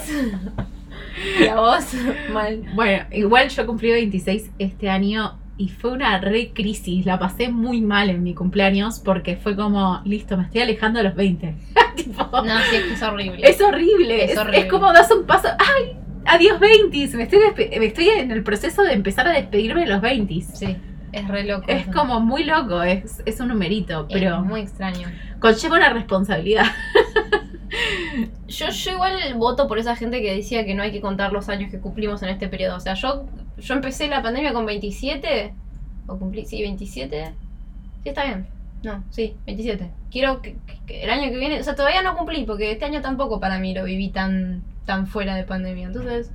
Y 1.41 1.47
a 1.47 1.55
vos, 1.55 1.93
mal. 2.31 2.61
Bueno, 2.73 3.05
igual 3.11 3.49
yo 3.49 3.65
cumplí 3.65 3.91
26 3.91 4.51
este 4.59 4.89
año 4.89 5.37
y 5.57 5.69
fue 5.69 5.91
una 5.91 6.19
re 6.19 6.51
crisis. 6.53 7.05
La 7.05 7.19
pasé 7.19 7.49
muy 7.49 7.81
mal 7.81 8.09
en 8.09 8.23
mi 8.23 8.33
cumpleaños 8.33 8.99
porque 8.99 9.35
fue 9.35 9.55
como, 9.55 10.01
listo, 10.05 10.37
me 10.37 10.43
estoy 10.43 10.61
alejando 10.61 10.99
de 10.99 11.03
los 11.05 11.15
20. 11.15 11.55
Tipo, 11.95 12.23
No, 12.43 12.57
sí, 12.69 12.75
es 12.77 12.83
que 12.83 12.93
es 12.93 13.03
horrible. 13.03 13.49
es 13.49 13.61
horrible. 13.61 14.23
Es 14.25 14.31
Es, 14.31 14.37
horrible. 14.37 14.59
es 14.59 14.65
como 14.67 14.93
das 14.93 15.11
un 15.11 15.25
paso. 15.25 15.49
¡Ay! 15.59 15.97
Adiós 16.25 16.59
20. 16.59 17.17
Me 17.17 17.23
estoy, 17.23 17.39
me 17.79 17.85
estoy 17.85 18.09
en 18.09 18.31
el 18.31 18.43
proceso 18.43 18.83
de 18.83 18.93
empezar 18.93 19.27
a 19.27 19.31
despedirme 19.33 19.81
de 19.81 19.87
los 19.87 20.01
20. 20.01 20.33
Sí, 20.53 20.77
es 21.11 21.27
re 21.27 21.43
loco. 21.43 21.65
Es 21.67 21.83
eso. 21.83 21.91
como 21.91 22.19
muy 22.19 22.43
loco, 22.43 22.81
es, 22.83 23.21
es 23.25 23.39
un 23.39 23.47
numerito, 23.49 24.01
Es 24.09 24.13
pero 24.13 24.41
muy 24.43 24.61
extraño. 24.61 25.07
conlleva 25.39 25.77
una 25.77 25.89
responsabilidad. 25.89 26.65
Yo, 28.47 28.67
yo 28.69 28.91
igual 28.91 29.13
voto 29.35 29.67
por 29.67 29.79
esa 29.79 29.95
gente 29.95 30.21
que 30.21 30.35
decía 30.35 30.65
que 30.65 30.75
no 30.75 30.83
hay 30.83 30.91
que 30.91 30.99
contar 30.99 31.31
los 31.31 31.47
años 31.47 31.71
que 31.71 31.79
cumplimos 31.79 32.21
en 32.21 32.29
este 32.29 32.49
periodo. 32.49 32.75
O 32.75 32.79
sea, 32.81 32.95
yo, 32.95 33.25
yo 33.57 33.73
empecé 33.73 34.07
la 34.09 34.21
pandemia 34.21 34.51
con 34.51 34.65
27. 34.65 35.53
¿O 36.07 36.17
cumplí? 36.17 36.45
Sí, 36.45 36.61
27. 36.61 37.31
Sí, 38.03 38.09
está 38.09 38.25
bien. 38.25 38.47
No, 38.83 39.03
sí, 39.09 39.35
27. 39.45 39.89
Quiero 40.11 40.41
que, 40.41 40.57
que- 40.67 40.79
que 40.85 41.03
el 41.03 41.09
año 41.11 41.29
que 41.31 41.37
viene. 41.37 41.61
O 41.61 41.63
sea, 41.63 41.75
todavía 41.75 42.01
no 42.01 42.17
cumplí 42.17 42.43
porque 42.43 42.71
este 42.71 42.83
año 42.83 43.01
tampoco 43.01 43.39
para 43.39 43.57
mí 43.57 43.73
lo 43.73 43.85
viví 43.85 44.09
tan, 44.09 44.63
tan 44.85 45.07
fuera 45.07 45.35
de 45.35 45.45
pandemia. 45.45 45.87
Entonces, 45.87 46.29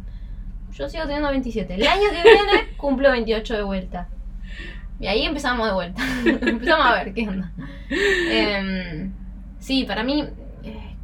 yo 0.72 0.88
sigo 0.88 1.04
teniendo 1.04 1.28
27. 1.28 1.74
El 1.74 1.86
año 1.86 2.08
que 2.10 2.22
viene 2.22 2.68
cumplo 2.78 3.10
28 3.10 3.54
de 3.56 3.62
vuelta. 3.62 4.08
Y 4.98 5.06
ahí 5.06 5.22
empezamos 5.24 5.66
de 5.66 5.74
vuelta. 5.74 6.02
empezamos 6.24 6.86
a 6.86 6.94
ver 6.94 7.14
qué 7.14 7.28
onda. 7.28 7.52
Em, 8.30 9.12
sí, 9.58 9.84
para 9.84 10.02
mí. 10.02 10.24
eh, 10.62 10.96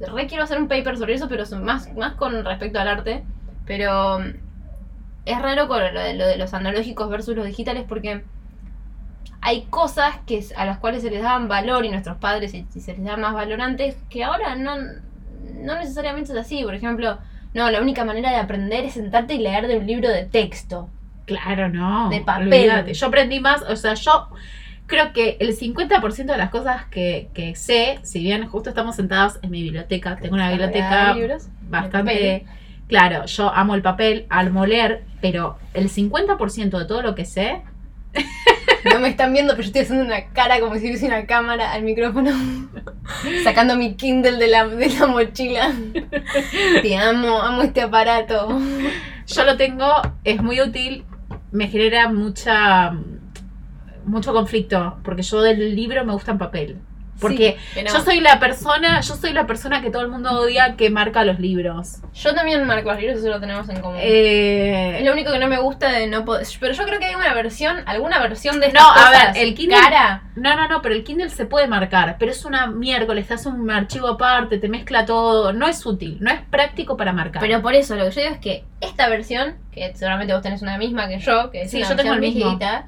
re 0.00 0.26
quiero 0.26 0.44
hacer 0.44 0.58
un 0.60 0.68
paper 0.68 0.96
sobre 0.98 1.14
eso, 1.14 1.28
pero 1.28 1.44
más, 1.60 1.92
más 1.94 2.14
con 2.14 2.44
respecto 2.44 2.80
al 2.80 2.88
arte. 2.88 3.24
Pero 3.66 4.18
mm, 4.18 4.32
es 5.26 5.38
raro 5.42 5.68
con 5.68 5.80
lo 5.94 6.00
de, 6.00 6.14
lo 6.14 6.26
de 6.26 6.36
los 6.36 6.54
analógicos 6.54 7.08
versus 7.10 7.36
los 7.36 7.46
digitales 7.46 7.84
porque 7.88 8.24
hay 9.40 9.62
cosas 9.66 10.16
que 10.26 10.44
a 10.56 10.64
las 10.64 10.78
cuales 10.78 11.02
se 11.02 11.10
les 11.10 11.22
daban 11.22 11.48
valor 11.48 11.84
y 11.84 11.90
nuestros 11.90 12.16
padres 12.18 12.54
y, 12.54 12.66
y 12.74 12.80
se 12.80 12.92
les 12.94 13.04
da 13.04 13.16
más 13.16 13.34
valor 13.34 13.60
antes 13.60 13.96
que 14.08 14.24
ahora 14.24 14.54
no, 14.56 14.76
no 14.76 15.74
necesariamente 15.76 16.32
es 16.32 16.38
así. 16.38 16.62
Por 16.64 16.74
ejemplo, 16.74 17.18
no, 17.54 17.70
la 17.70 17.80
única 17.80 18.04
manera 18.04 18.30
de 18.30 18.36
aprender 18.36 18.84
es 18.84 18.94
sentarte 18.94 19.34
y 19.34 19.38
leer 19.38 19.66
de 19.66 19.78
un 19.78 19.86
libro 19.86 20.08
de 20.08 20.24
texto. 20.24 20.88
Claro, 21.26 21.68
no. 21.68 22.08
De 22.10 22.20
papel. 22.20 22.92
Yo 22.92 23.06
aprendí 23.06 23.40
más, 23.40 23.62
o 23.62 23.76
sea, 23.76 23.94
yo 23.94 24.28
creo 24.86 25.12
que 25.12 25.36
el 25.40 25.56
50% 25.56 26.26
de 26.26 26.36
las 26.36 26.50
cosas 26.50 26.86
que, 26.86 27.28
que 27.34 27.54
sé, 27.54 27.98
si 28.02 28.20
bien 28.20 28.46
justo 28.48 28.70
estamos 28.70 28.96
sentados 28.96 29.38
en 29.42 29.50
mi 29.50 29.62
biblioteca, 29.62 30.16
tengo 30.16 30.34
una 30.34 30.50
biblioteca 30.50 31.14
libros. 31.14 31.48
bastante... 31.62 32.44
Claro, 32.88 33.24
yo 33.24 33.50
amo 33.54 33.74
el 33.74 33.80
papel, 33.80 34.26
amo 34.28 34.66
leer, 34.66 35.04
pero 35.22 35.56
el 35.72 35.88
50% 35.88 36.78
de 36.78 36.84
todo 36.84 37.00
lo 37.00 37.14
que 37.14 37.24
sé, 37.24 37.62
No 38.92 39.00
me 39.00 39.08
están 39.08 39.32
viendo, 39.32 39.52
pero 39.52 39.62
yo 39.62 39.68
estoy 39.68 39.82
haciendo 39.82 40.04
una 40.04 40.26
cara 40.32 40.60
como 40.60 40.74
si 40.74 40.86
hubiese 40.86 41.06
una 41.06 41.26
cámara 41.26 41.72
al 41.72 41.82
micrófono. 41.82 42.30
Sacando 43.44 43.76
mi 43.76 43.94
Kindle 43.94 44.38
de 44.38 44.48
la, 44.48 44.66
de 44.66 44.88
la 44.88 45.06
mochila. 45.06 45.72
Te 46.82 46.96
amo, 46.96 47.40
amo 47.40 47.62
este 47.62 47.82
aparato. 47.82 48.60
yo 49.26 49.44
lo 49.44 49.56
tengo, 49.56 49.86
es 50.24 50.42
muy 50.42 50.60
útil, 50.60 51.04
me 51.52 51.68
genera 51.68 52.08
mucha 52.08 52.92
mucho 54.04 54.32
conflicto, 54.32 54.98
porque 55.04 55.22
yo 55.22 55.42
del 55.42 55.76
libro 55.76 56.04
me 56.04 56.12
gusta 56.12 56.32
en 56.32 56.38
papel. 56.38 56.78
Porque 57.22 57.56
Sí, 57.74 57.80
yo 57.86 58.00
soy 58.02 58.20
la 58.20 58.38
persona, 58.38 59.00
yo 59.00 59.14
soy 59.16 59.32
la 59.32 59.46
persona 59.46 59.80
que 59.80 59.90
todo 59.90 60.02
el 60.02 60.08
mundo 60.08 60.30
odia 60.40 60.76
que 60.76 60.90
marca 60.90 61.24
los 61.24 61.38
libros. 61.38 61.98
yo 62.14 62.34
también 62.34 62.66
marco 62.66 62.90
los 62.90 63.00
libros, 63.00 63.18
eso 63.20 63.28
lo 63.28 63.40
tenemos 63.40 63.68
en 63.70 63.80
común. 63.80 63.96
es 63.98 64.04
Eh, 64.04 65.00
lo 65.04 65.12
único 65.12 65.32
que 65.32 65.38
no 65.38 65.46
me 65.48 65.58
gusta 65.58 65.90
de 65.92 66.06
no 66.06 66.24
poder. 66.24 66.46
Pero 66.60 66.74
yo 66.74 66.84
creo 66.84 66.98
que 66.98 67.06
hay 67.06 67.14
una 67.14 67.32
versión, 67.34 67.78
alguna 67.86 68.18
versión 68.20 68.60
de 68.60 68.72
No, 68.72 68.80
a 68.90 69.10
ver, 69.10 69.36
el 69.42 69.54
Kindle- 69.54 69.80
cara. 69.80 70.24
no, 70.36 70.56
no, 70.56 70.68
no, 70.68 70.82
pero 70.82 70.94
el 70.94 71.04
Kindle 71.04 71.30
se 71.30 71.46
puede 71.46 71.66
marcar, 71.68 72.16
pero 72.18 72.32
es 72.32 72.44
una 72.44 72.66
miércoles, 72.66 73.28
te 73.28 73.34
hace 73.34 73.48
un 73.48 73.70
archivo 73.70 74.08
aparte, 74.08 74.58
te 74.58 74.68
mezcla 74.68 75.06
todo, 75.06 75.52
no 75.52 75.68
es 75.68 75.84
útil, 75.86 76.18
no 76.20 76.30
es 76.30 76.40
práctico 76.50 76.96
para 76.96 77.12
marcar. 77.12 77.40
Pero 77.40 77.62
por 77.62 77.74
eso 77.74 77.94
lo 77.96 78.04
que 78.06 78.10
yo 78.10 78.20
digo 78.22 78.34
es 78.34 78.40
que 78.40 78.64
esta 78.80 79.08
versión, 79.08 79.56
que 79.70 79.92
seguramente 79.94 80.32
vos 80.32 80.42
tenés 80.42 80.62
una 80.62 80.76
misma 80.78 81.08
que 81.08 81.18
yo, 81.20 81.50
que 81.50 81.62
es 81.62 81.70
Sí, 81.70 81.78
una 81.78 81.88
yo 81.90 81.96
tengo 81.96 82.14
el 82.14 82.20
mismo. 82.20 82.44
viejita, 82.46 82.86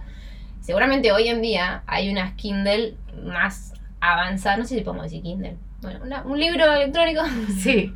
seguramente 0.60 1.12
hoy 1.12 1.28
en 1.28 1.42
día 1.42 1.82
hay 1.86 2.08
unas 2.10 2.32
Kindle 2.34 2.94
más 3.24 3.73
avanzadas, 4.12 4.58
no 4.58 4.64
sé 4.64 4.76
si 4.76 4.80
podemos 4.82 5.04
decir 5.04 5.22
Kindle. 5.22 5.56
Bueno, 5.82 6.00
una- 6.04 6.22
un 6.22 6.38
libro 6.38 6.64
electrónico. 6.72 7.22
sí, 7.58 7.92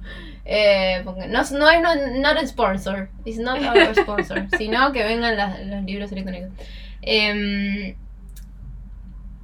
Eh, 0.51 1.03
porque 1.05 1.27
no, 1.27 1.43
no 1.43 1.69
es 1.71 1.83
no, 1.83 1.95
not 2.21 2.39
a 2.39 2.47
sponsor, 2.47 3.11
it's 3.27 3.39
not 3.39 3.59
our 3.61 3.95
sponsor, 4.03 4.47
sino 4.57 4.93
que 4.93 5.05
vengan 5.05 5.37
las- 5.37 5.61
los 5.67 5.85
libros 5.85 6.11
electrónicos. 6.13 6.51
Em, 7.03 7.95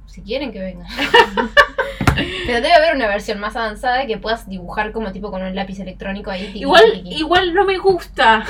si 0.07 0.21
quieren 0.21 0.51
que 0.51 0.59
vengan. 0.59 0.87
Pero 2.15 2.61
debe 2.61 2.73
haber 2.73 2.95
una 2.95 3.07
versión 3.07 3.39
más 3.39 3.55
avanzada 3.55 4.05
que 4.07 4.17
puedas 4.17 4.47
dibujar 4.47 4.93
como 4.93 5.11
tipo 5.11 5.29
con 5.31 5.43
un 5.43 5.53
lápiz 5.53 5.79
electrónico 5.79 6.31
ahí. 6.31 6.49
igual, 6.55 7.01
igual 7.05 7.53
no 7.53 7.65
me 7.65 7.77
gusta. 7.77 8.45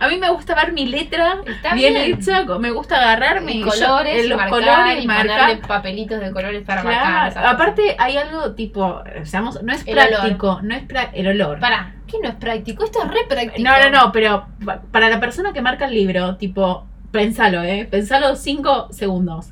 A 0.00 0.08
mí 0.08 0.16
me 0.18 0.30
gusta 0.30 0.54
ver 0.54 0.72
mi 0.72 0.86
letra 0.86 1.38
Está 1.46 1.74
bien, 1.74 1.94
bien. 1.94 2.14
hecha, 2.14 2.44
me 2.58 2.70
gusta 2.70 2.96
agarrarme 2.96 3.52
Y 3.52 3.60
yo- 3.60 3.68
colores, 3.70 4.22
en 4.24 4.28
los 4.30 4.38
marcar, 4.38 4.60
colores, 4.60 5.04
y 5.04 5.06
marcar. 5.06 5.60
papelitos 5.60 6.20
de 6.20 6.30
colores 6.32 6.62
para 6.64 6.82
Claro, 6.82 7.10
marcar. 7.24 7.46
aparte 7.46 7.96
hay 7.98 8.16
algo 8.16 8.52
tipo, 8.54 9.02
seamos, 9.24 9.62
no 9.62 9.72
es 9.72 9.86
El 9.86 9.94
práctico, 9.94 10.60
no 10.62 10.74
es 10.74 10.82
pra- 10.86 11.10
el 11.12 11.26
olor. 11.28 11.60
Para, 11.60 11.94
¿qué 12.06 12.16
no 12.22 12.28
es 12.28 12.34
práctico? 12.36 12.84
Esto 12.84 13.02
es 13.04 13.10
re 13.10 13.24
práctico. 13.28 13.62
No, 13.68 13.78
no, 13.82 13.90
no, 13.90 14.12
pero 14.12 14.46
pa- 14.64 14.82
para 14.92 15.08
la 15.08 15.20
persona 15.20 15.52
que 15.52 15.62
marca 15.62 15.86
el 15.86 15.94
libro, 15.94 16.36
tipo, 16.36 16.86
pensalo, 17.12 17.62
¿eh? 17.62 17.86
Pensalo 17.90 18.36
cinco 18.36 18.88
segundos. 18.92 19.50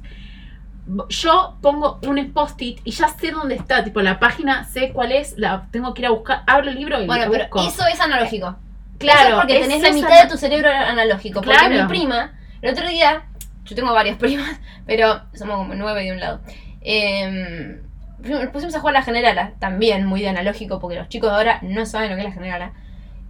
Yo 1.09 1.57
pongo 1.63 1.99
un 2.07 2.33
post-it 2.33 2.79
y 2.85 2.93
ya 2.93 3.09
sé 3.09 3.33
dónde 3.33 3.57
está, 3.57 3.83
tipo, 3.83 4.01
la 4.03 4.21
página, 4.21 4.63
sé 4.65 4.93
cuál 4.93 5.11
es, 5.11 5.37
la 5.37 5.67
tengo 5.73 5.93
que 5.95 6.03
ir 6.03 6.07
a 6.07 6.11
buscar, 6.11 6.43
abro 6.47 6.69
el 6.71 6.77
libro 6.77 7.03
y 7.03 7.07
Bueno, 7.07 7.25
pero 7.29 7.45
busco. 7.49 7.67
eso 7.69 7.85
es 7.93 8.01
analógico. 8.01 8.57
Claro, 8.99 9.21
Eso 9.21 9.29
es 9.31 9.37
porque 9.41 9.61
tenés 9.61 9.83
la 9.83 9.93
mitad 9.93 10.23
de 10.25 10.29
tu 10.31 10.37
cerebro 10.37 10.71
analógico. 10.71 11.41
Porque 11.43 11.59
Claro. 11.59 11.83
mi 11.83 11.89
prima, 11.89 12.39
el 12.63 12.73
otro 12.73 12.89
día, 12.89 13.25
yo 13.65 13.75
tengo 13.77 13.93
varias 13.93 14.17
primas, 14.19 14.61
pero 14.87 15.23
somos 15.35 15.57
como 15.59 15.75
nueve 15.75 16.05
de 16.05 16.13
un 16.13 16.21
lado. 16.21 16.41
Eh, 16.81 17.81
nos 18.19 18.47
pusimos 18.51 18.75
a 18.75 18.81
jugar 18.81 18.97
a 18.97 19.01
la 19.01 19.05
generala, 19.05 19.53
también 19.59 20.07
muy 20.07 20.21
de 20.23 20.29
analógico, 20.29 20.79
porque 20.81 20.97
los 20.97 21.09
chicos 21.09 21.31
de 21.31 21.37
ahora 21.37 21.59
no 21.63 21.85
saben 21.87 22.11
lo 22.11 22.17
que 22.17 22.23
es 22.23 22.29
la 22.29 22.35
generala. 22.35 22.73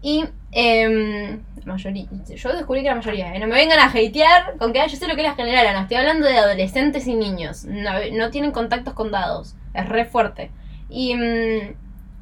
Y 0.03 0.25
eh, 0.53 1.39
la 1.65 1.73
mayoría, 1.73 2.05
yo 2.37 2.53
descubrí 2.53 2.83
que 2.83 2.89
la 2.89 2.95
mayoría, 2.95 3.35
¿eh? 3.35 3.39
no 3.41 3.47
me 3.49 3.55
vengan 3.57 3.79
a 3.81 3.87
hatear 3.87 4.57
con 4.59 4.73
que 4.73 4.81
"Ay, 4.81 4.89
yo 4.89 4.97
sé 4.97 5.09
lo 5.09 5.15
que 5.17 5.23
es 5.23 5.27
la 5.29 5.35
generala, 5.35 5.73
no 5.73 5.81
estoy 5.81 5.97
hablando 5.97 6.27
de 6.27 6.39
adolescentes 6.39 7.07
y 7.09 7.15
niños, 7.15 7.65
no, 7.65 7.91
no 8.13 8.31
tienen 8.31 8.53
contactos 8.53 8.95
con 8.95 9.11
dados, 9.11 9.57
es 9.75 9.89
re 9.89 10.05
fuerte. 10.05 10.51
Y 10.89 11.15
mm, 11.17 11.75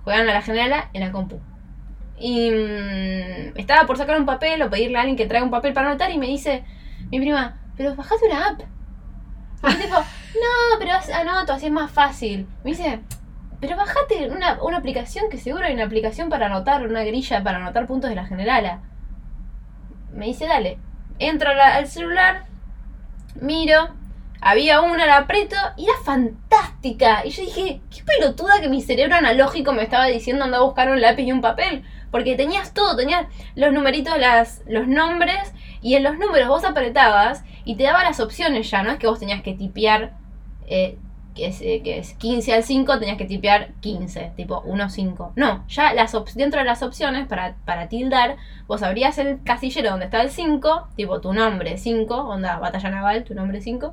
juegan 0.05 0.29
a 0.29 0.33
la 0.33 0.41
generala 0.43 0.89
en 0.95 1.01
la 1.03 1.13
compu. 1.13 1.39
Y 2.19 2.51
mm, 2.51 3.59
estaba 3.59 3.87
por 3.87 3.97
sacar 3.99 4.19
un 4.19 4.27
papel 4.27 4.63
o 4.63 4.71
pedirle 4.71 4.99
a 4.99 5.01
alguien 5.01 5.17
que 5.17 5.27
traiga 5.27 5.45
un 5.45 5.51
papel 5.51 5.73
para 5.73 5.89
anotar 5.89 6.11
y 6.11 6.19
me 6.19 6.27
dice 6.27 6.65
mi 7.11 7.19
prima, 7.21 7.59
pero 7.77 7.95
bajate 7.95 8.27
una 8.27 8.47
app. 8.49 8.61
Y 9.69 9.75
tipo, 9.83 9.95
no, 9.99 10.79
pero 10.79 10.93
anoto, 11.15 11.53
así 11.55 11.67
es 11.67 11.73
más 11.73 11.91
fácil. 11.91 12.47
Me 12.63 12.71
dice, 12.71 13.01
pero 13.61 13.77
bajate 13.77 14.29
una, 14.31 14.63
una 14.63 14.79
aplicación 14.79 15.29
que 15.31 15.39
seguro 15.39 15.65
hay 15.67 15.75
una 15.75 15.85
aplicación 15.85 16.29
para 16.29 16.47
anotar, 16.47 16.87
una 16.87 17.03
grilla 17.05 17.43
para 17.43 17.59
anotar 17.59 17.87
puntos 17.87 18.11
de 18.11 18.17
la 18.17 18.27
generala. 18.27 18.81
Me 20.13 20.27
dice, 20.27 20.47
dale. 20.47 20.79
Entro 21.19 21.53
la- 21.55 21.75
al 21.77 21.87
celular, 21.87 22.45
miro, 23.41 23.89
había 24.41 24.81
una, 24.81 25.07
la 25.07 25.19
aprieto 25.19 25.57
y 25.77 25.85
era 25.85 25.95
fantástica. 26.05 27.25
Y 27.25 27.31
yo 27.31 27.43
dije, 27.43 27.81
qué 27.91 28.03
pelotuda 28.05 28.61
que 28.61 28.69
mi 28.69 28.83
cerebro 28.83 29.17
analógico 29.17 29.73
me 29.73 29.83
estaba 29.83 30.07
diciendo 30.07 30.45
anda 30.45 30.59
a 30.59 30.63
buscar 30.63 30.91
un 30.91 31.01
lápiz 31.01 31.23
y 31.25 31.33
un 31.33 31.41
papel. 31.41 31.85
Porque 32.15 32.37
tenías 32.37 32.73
todo, 32.73 32.95
tenías 32.95 33.27
los 33.57 33.73
numeritos, 33.73 34.17
las, 34.21 34.63
los 34.69 34.87
nombres, 34.87 35.53
y 35.83 35.97
en 35.97 36.05
los 36.05 36.17
números 36.17 36.47
vos 36.47 36.65
apretabas 36.65 37.43
y 37.65 37.75
te 37.75 37.83
daba 37.83 38.05
las 38.05 38.21
opciones 38.21 38.71
ya, 38.71 38.85
no 38.85 38.93
es 38.93 39.01
que 39.01 39.09
vos 39.09 39.19
tenías 39.19 39.43
que 39.43 39.55
tipear, 39.55 40.17
eh, 40.69 40.97
que, 41.35 41.49
es, 41.49 41.61
eh, 41.61 41.81
que 41.83 41.99
es 41.99 42.15
15 42.15 42.55
al 42.55 42.63
5, 42.63 43.01
tenías 43.01 43.19
que 43.19 43.25
tipear 43.25 43.73
15, 43.81 44.31
tipo 44.37 44.63
1, 44.65 44.91
5. 44.91 45.33
No, 45.35 45.67
ya 45.67 45.93
las 45.93 46.13
dentro 46.37 46.61
de 46.61 46.65
las 46.65 46.85
opciones 46.85 47.27
para, 47.27 47.57
para 47.65 47.89
tildar, 47.89 48.37
vos 48.69 48.85
abrías 48.85 49.19
el 49.19 49.43
casillero 49.43 49.91
donde 49.91 50.05
está 50.05 50.23
el 50.23 50.31
5, 50.31 50.91
tipo 50.95 51.21
tu 51.21 51.33
nombre 51.33 51.79
5, 51.79 52.15
onda 52.15 52.61
batalla 52.61 52.91
naval, 52.91 53.25
tu 53.25 53.35
nombre 53.35 53.61
5, 53.61 53.93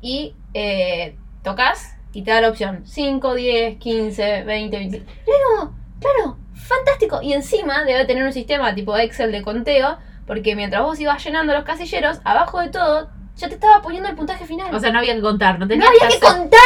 y 0.00 0.36
eh, 0.54 1.16
tocas 1.42 1.96
y 2.12 2.22
te 2.22 2.30
da 2.30 2.40
la 2.40 2.50
opción 2.50 2.82
5, 2.84 3.34
10, 3.34 3.78
15, 3.78 4.44
20, 4.44 4.76
25. 4.78 5.12
Claro, 5.24 5.72
claro, 6.00 6.36
fantástico. 6.54 7.20
Y 7.22 7.32
encima 7.32 7.84
debe 7.84 8.04
tener 8.04 8.24
un 8.24 8.32
sistema 8.32 8.74
tipo 8.74 8.96
Excel 8.96 9.32
de 9.32 9.42
conteo, 9.42 9.98
porque 10.26 10.54
mientras 10.56 10.82
vos 10.82 10.98
ibas 11.00 11.22
llenando 11.24 11.52
los 11.54 11.64
casilleros, 11.64 12.20
abajo 12.24 12.60
de 12.60 12.68
todo 12.68 13.10
ya 13.36 13.48
te 13.48 13.54
estaba 13.54 13.80
poniendo 13.82 14.08
el 14.08 14.16
puntaje 14.16 14.44
final. 14.46 14.74
O 14.74 14.80
sea, 14.80 14.90
no 14.90 14.98
había 14.98 15.14
que 15.14 15.20
contar, 15.20 15.54
no 15.60 15.64
no 15.64 15.68
tenías 15.68 15.88
había 15.88 16.08
que 16.08 16.18
contar. 16.20 16.58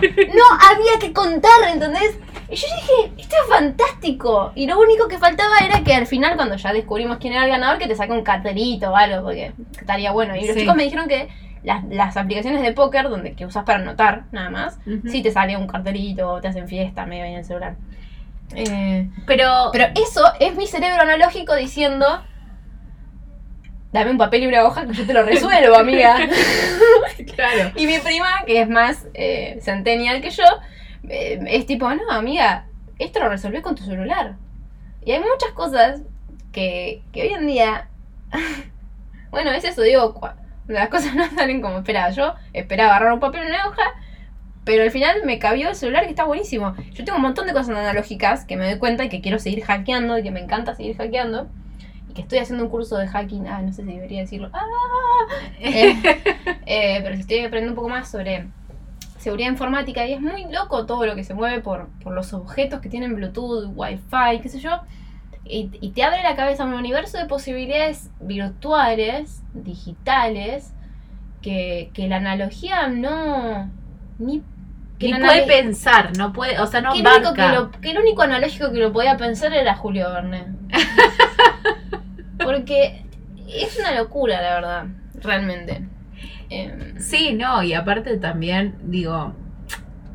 No 0.34 0.42
había 0.70 0.98
que 1.00 1.12
contar, 1.12 1.50
¿entendés? 1.72 2.16
Y 2.50 2.56
yo 2.56 2.66
dije, 2.76 3.12
esto 3.22 3.36
es 3.42 3.48
fantástico. 3.48 4.52
Y 4.54 4.66
lo 4.66 4.78
único 4.78 5.08
que 5.08 5.18
faltaba 5.18 5.58
era 5.58 5.82
que 5.82 5.94
al 5.94 6.06
final, 6.06 6.36
cuando 6.36 6.56
ya 6.56 6.72
descubrimos 6.72 7.16
quién 7.18 7.32
era 7.32 7.44
el 7.44 7.50
ganador, 7.50 7.78
que 7.78 7.88
te 7.88 7.96
saque 7.96 8.12
un 8.12 8.22
cartelito 8.22 8.90
o 8.90 8.96
algo, 8.96 9.24
porque 9.24 9.52
estaría 9.80 10.12
bueno. 10.12 10.36
Y 10.36 10.44
los 10.46 10.54
Sí. 10.54 10.60
chicos 10.60 10.76
me 10.76 10.84
dijeron 10.84 11.08
que 11.08 11.28
las, 11.64 11.82
las 11.84 12.16
aplicaciones 12.16 12.62
de 12.62 12.72
póker, 12.72 13.08
donde 13.08 13.34
que 13.34 13.46
usas 13.46 13.64
para 13.64 13.78
anotar, 13.80 14.24
nada 14.30 14.50
más, 14.50 14.78
sí 15.06 15.22
te 15.22 15.30
sale 15.32 15.56
un 15.56 15.66
cartelito 15.66 16.30
o 16.30 16.40
te 16.40 16.48
hacen 16.48 16.68
fiesta 16.68 17.06
medio 17.06 17.24
ahí 17.24 17.32
en 17.32 17.38
el 17.38 17.44
celular. 17.44 17.76
Eh, 18.54 19.08
Pero, 19.26 19.70
pero 19.72 19.86
eso 19.94 20.22
es 20.38 20.54
mi 20.56 20.66
cerebro 20.66 21.02
analógico 21.02 21.54
diciendo, 21.54 22.06
dame 23.92 24.10
un 24.10 24.18
papel 24.18 24.44
y 24.44 24.46
una 24.46 24.64
hoja 24.64 24.86
que 24.86 24.92
yo 24.92 25.06
te 25.06 25.14
lo 25.14 25.22
resuelvo, 25.22 25.76
amiga. 25.76 26.16
claro. 27.34 27.72
Y 27.76 27.86
mi 27.86 27.98
prima, 27.98 28.28
que 28.46 28.60
es 28.60 28.68
más 28.68 29.06
eh, 29.14 29.58
centennial 29.60 30.20
que 30.20 30.30
yo, 30.30 30.44
eh, 31.08 31.40
es 31.48 31.66
tipo, 31.66 31.88
no, 31.92 32.10
amiga, 32.10 32.66
esto 32.98 33.20
lo 33.20 33.28
resolvés 33.28 33.62
con 33.62 33.74
tu 33.74 33.84
celular. 33.84 34.36
Y 35.04 35.12
hay 35.12 35.20
muchas 35.20 35.52
cosas 35.54 36.02
que, 36.52 37.02
que 37.12 37.22
hoy 37.22 37.34
en 37.34 37.46
día, 37.46 37.88
bueno, 39.30 39.50
es 39.50 39.64
eso, 39.64 39.82
digo, 39.82 40.20
las 40.68 40.88
cosas 40.88 41.14
no 41.14 41.28
salen 41.30 41.60
como 41.60 41.78
esperaba. 41.78 42.10
Yo 42.10 42.34
esperaba 42.52 42.96
agarrar 42.96 43.12
un 43.14 43.20
papel 43.20 43.44
y 43.44 43.46
una 43.46 43.68
hoja, 43.68 43.82
pero 44.64 44.82
al 44.82 44.90
final 44.90 45.16
me 45.24 45.38
cabió 45.38 45.68
el 45.68 45.74
celular 45.74 46.04
que 46.04 46.10
está 46.10 46.24
buenísimo. 46.24 46.74
Yo 46.92 47.04
tengo 47.04 47.16
un 47.16 47.22
montón 47.22 47.46
de 47.46 47.52
cosas 47.52 47.76
analógicas 47.76 48.44
que 48.44 48.56
me 48.56 48.66
doy 48.66 48.78
cuenta 48.78 49.04
y 49.04 49.08
que 49.08 49.20
quiero 49.20 49.38
seguir 49.38 49.62
hackeando 49.62 50.18
y 50.18 50.22
que 50.22 50.30
me 50.30 50.40
encanta 50.40 50.74
seguir 50.74 50.96
hackeando. 50.96 51.48
Y 52.08 52.14
que 52.14 52.22
estoy 52.22 52.38
haciendo 52.38 52.64
un 52.64 52.70
curso 52.70 52.96
de 52.96 53.06
hacking, 53.06 53.46
ah, 53.46 53.60
no 53.60 53.72
sé 53.72 53.82
si 53.84 53.92
debería 53.92 54.20
decirlo. 54.20 54.50
¡Ah! 54.52 54.60
Eh, 55.60 55.96
eh, 56.66 57.00
pero 57.02 57.14
estoy 57.14 57.38
aprendiendo 57.38 57.72
un 57.72 57.76
poco 57.76 57.88
más 57.88 58.10
sobre 58.10 58.46
seguridad 59.18 59.48
informática 59.48 60.06
y 60.06 60.12
es 60.12 60.20
muy 60.20 60.44
loco 60.52 60.84
todo 60.84 61.06
lo 61.06 61.14
que 61.14 61.24
se 61.24 61.32
mueve 61.32 61.62
por, 61.62 61.88
por 62.02 62.12
los 62.12 62.34
objetos 62.34 62.80
que 62.80 62.90
tienen 62.90 63.14
Bluetooth, 63.14 63.72
Wi-Fi, 63.74 64.40
qué 64.42 64.48
sé 64.48 64.60
yo. 64.60 64.80
Y, 65.44 65.70
y 65.80 65.90
te 65.90 66.02
abre 66.02 66.22
la 66.22 66.36
cabeza 66.36 66.64
a 66.64 66.66
un 66.66 66.74
universo 66.74 67.16
de 67.18 67.26
posibilidades 67.26 68.10
virtuales, 68.20 69.42
digitales, 69.54 70.74
que, 71.42 71.90
que 71.92 72.08
la 72.08 72.16
analogía 72.16 72.88
no... 72.88 73.70
Ni, 74.18 74.42
que 75.12 75.18
la 75.18 75.26
puede 75.26 75.46
pensar, 75.46 76.16
no 76.16 76.32
puede, 76.32 76.58
o 76.60 76.66
sea, 76.66 76.80
no 76.80 76.92
que 76.92 77.00
el, 77.00 77.06
único 77.06 77.34
que, 77.34 77.40
barca. 77.42 77.54
lo- 77.54 77.70
que 77.72 77.90
el 77.90 77.98
único 77.98 78.22
analógico 78.22 78.72
que 78.72 78.78
lo 78.78 78.92
podía 78.92 79.16
pensar 79.16 79.52
era 79.52 79.74
Julio 79.76 80.10
Verne. 80.12 80.46
Porque 82.42 83.04
es 83.48 83.78
una 83.78 83.92
locura, 83.94 84.40
la 84.40 84.54
verdad, 84.54 84.84
realmente. 85.20 85.86
Em, 86.50 86.98
Sí, 87.00 87.32
no, 87.34 87.62
y 87.62 87.74
aparte 87.74 88.16
también, 88.18 88.76
digo, 88.82 89.34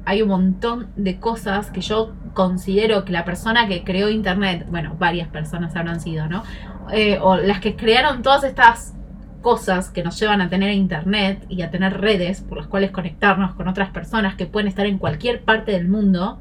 hay 0.05 0.21
un 0.21 0.29
montón 0.29 0.91
de 0.95 1.19
cosas 1.19 1.71
que 1.71 1.81
yo 1.81 2.13
considero 2.33 3.05
que 3.05 3.11
la 3.11 3.25
persona 3.25 3.67
que 3.67 3.83
creó 3.83 4.09
Internet, 4.09 4.65
bueno, 4.69 4.95
varias 4.97 5.27
personas 5.27 5.75
habrán 5.75 5.99
sido, 5.99 6.27
¿no? 6.27 6.43
Eh, 6.91 7.19
o 7.21 7.37
las 7.37 7.59
que 7.59 7.75
crearon 7.75 8.21
todas 8.21 8.43
estas 8.43 8.93
cosas 9.41 9.89
que 9.89 10.03
nos 10.03 10.19
llevan 10.19 10.41
a 10.41 10.49
tener 10.49 10.71
Internet 10.71 11.45
y 11.49 11.61
a 11.61 11.71
tener 11.71 11.99
redes 11.99 12.41
por 12.41 12.57
las 12.57 12.67
cuales 12.67 12.91
conectarnos 12.91 13.55
con 13.55 13.67
otras 13.67 13.89
personas 13.89 14.35
que 14.35 14.45
pueden 14.45 14.67
estar 14.67 14.85
en 14.85 14.97
cualquier 14.97 15.41
parte 15.41 15.71
del 15.71 15.87
mundo, 15.87 16.39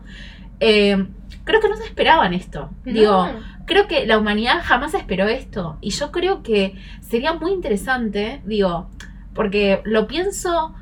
eh, 0.60 1.06
creo 1.44 1.60
que 1.60 1.68
no 1.68 1.76
se 1.76 1.84
esperaban 1.84 2.34
esto. 2.34 2.70
Digo, 2.84 3.28
creo 3.64 3.86
que 3.86 4.06
la 4.06 4.18
humanidad 4.18 4.60
jamás 4.62 4.94
esperó 4.94 5.28
esto. 5.28 5.78
Y 5.80 5.90
yo 5.90 6.10
creo 6.10 6.42
que 6.42 6.74
sería 7.00 7.32
muy 7.34 7.52
interesante, 7.52 8.42
digo, 8.44 8.90
porque 9.34 9.80
lo 9.84 10.06
pienso 10.06 10.74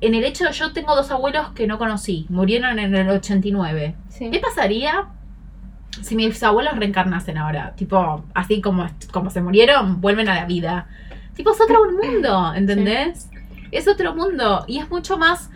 en 0.00 0.14
el 0.14 0.24
hecho 0.24 0.44
de 0.44 0.52
yo 0.52 0.72
tengo 0.72 0.94
dos 0.94 1.10
abuelos 1.10 1.48
que 1.50 1.66
no 1.66 1.78
conocí, 1.78 2.26
murieron 2.28 2.78
en 2.78 2.94
el 2.94 3.08
89. 3.08 3.94
Sí. 4.08 4.30
¿Qué 4.30 4.38
pasaría 4.38 5.08
si 6.02 6.14
mis 6.14 6.42
abuelos 6.42 6.76
reencarnasen 6.76 7.38
ahora? 7.38 7.74
Tipo, 7.76 8.24
así 8.34 8.60
como, 8.60 8.86
como 9.12 9.30
se 9.30 9.40
murieron, 9.40 10.00
vuelven 10.00 10.28
a 10.28 10.34
la 10.34 10.44
vida. 10.44 10.88
Tipo, 11.36 11.52
es 11.52 11.60
otro 11.60 11.80
mundo, 11.92 12.52
¿entendés? 12.54 13.28
Es 13.70 13.86
otro 13.88 14.14
mundo 14.14 14.64
y 14.66 14.78
es 14.78 14.90
mucho 14.90 15.16
más... 15.18 15.50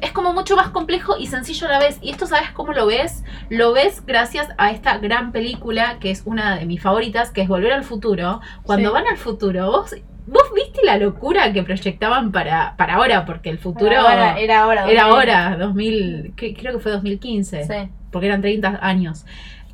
Es 0.00 0.12
como 0.12 0.32
mucho 0.32 0.54
más 0.54 0.68
complejo 0.68 1.16
y 1.18 1.26
sencillo 1.26 1.66
a 1.66 1.70
la 1.72 1.78
vez. 1.80 1.98
Y 2.00 2.10
esto, 2.10 2.24
¿sabes 2.26 2.50
cómo 2.52 2.72
lo 2.72 2.86
ves? 2.86 3.24
Lo 3.50 3.72
ves 3.72 4.06
gracias 4.06 4.46
a 4.56 4.70
esta 4.70 4.98
gran 4.98 5.32
película 5.32 5.98
que 5.98 6.12
es 6.12 6.22
una 6.24 6.54
de 6.56 6.66
mis 6.66 6.80
favoritas, 6.80 7.32
que 7.32 7.40
es 7.42 7.48
Volver 7.48 7.72
al 7.72 7.82
Futuro. 7.82 8.40
Cuando 8.62 8.90
Sí. 8.90 8.94
van 8.94 9.08
al 9.08 9.16
futuro, 9.16 9.66
vos, 9.72 9.96
vos 10.28 10.44
viste 10.54 10.84
la 10.84 10.98
locura 10.98 11.52
que 11.52 11.64
proyectaban 11.64 12.30
para, 12.30 12.76
para 12.76 12.94
ahora, 12.94 13.24
porque 13.26 13.50
el 13.50 13.58
futuro 13.58 13.90
Era 13.90 14.02
ahora, 14.02 14.38
era 14.38 14.62
ahora. 14.62 14.88
era 14.88 15.02
2000. 15.08 15.30
ahora, 15.34 15.56
2000, 15.56 16.32
cre- 16.36 16.56
creo 16.56 16.74
que 16.74 16.78
fue 16.78 16.92
2015 16.92 17.64
Sí. 17.64 17.90
porque 18.12 18.28
eran 18.28 18.40
30 18.40 18.78
años. 18.80 19.26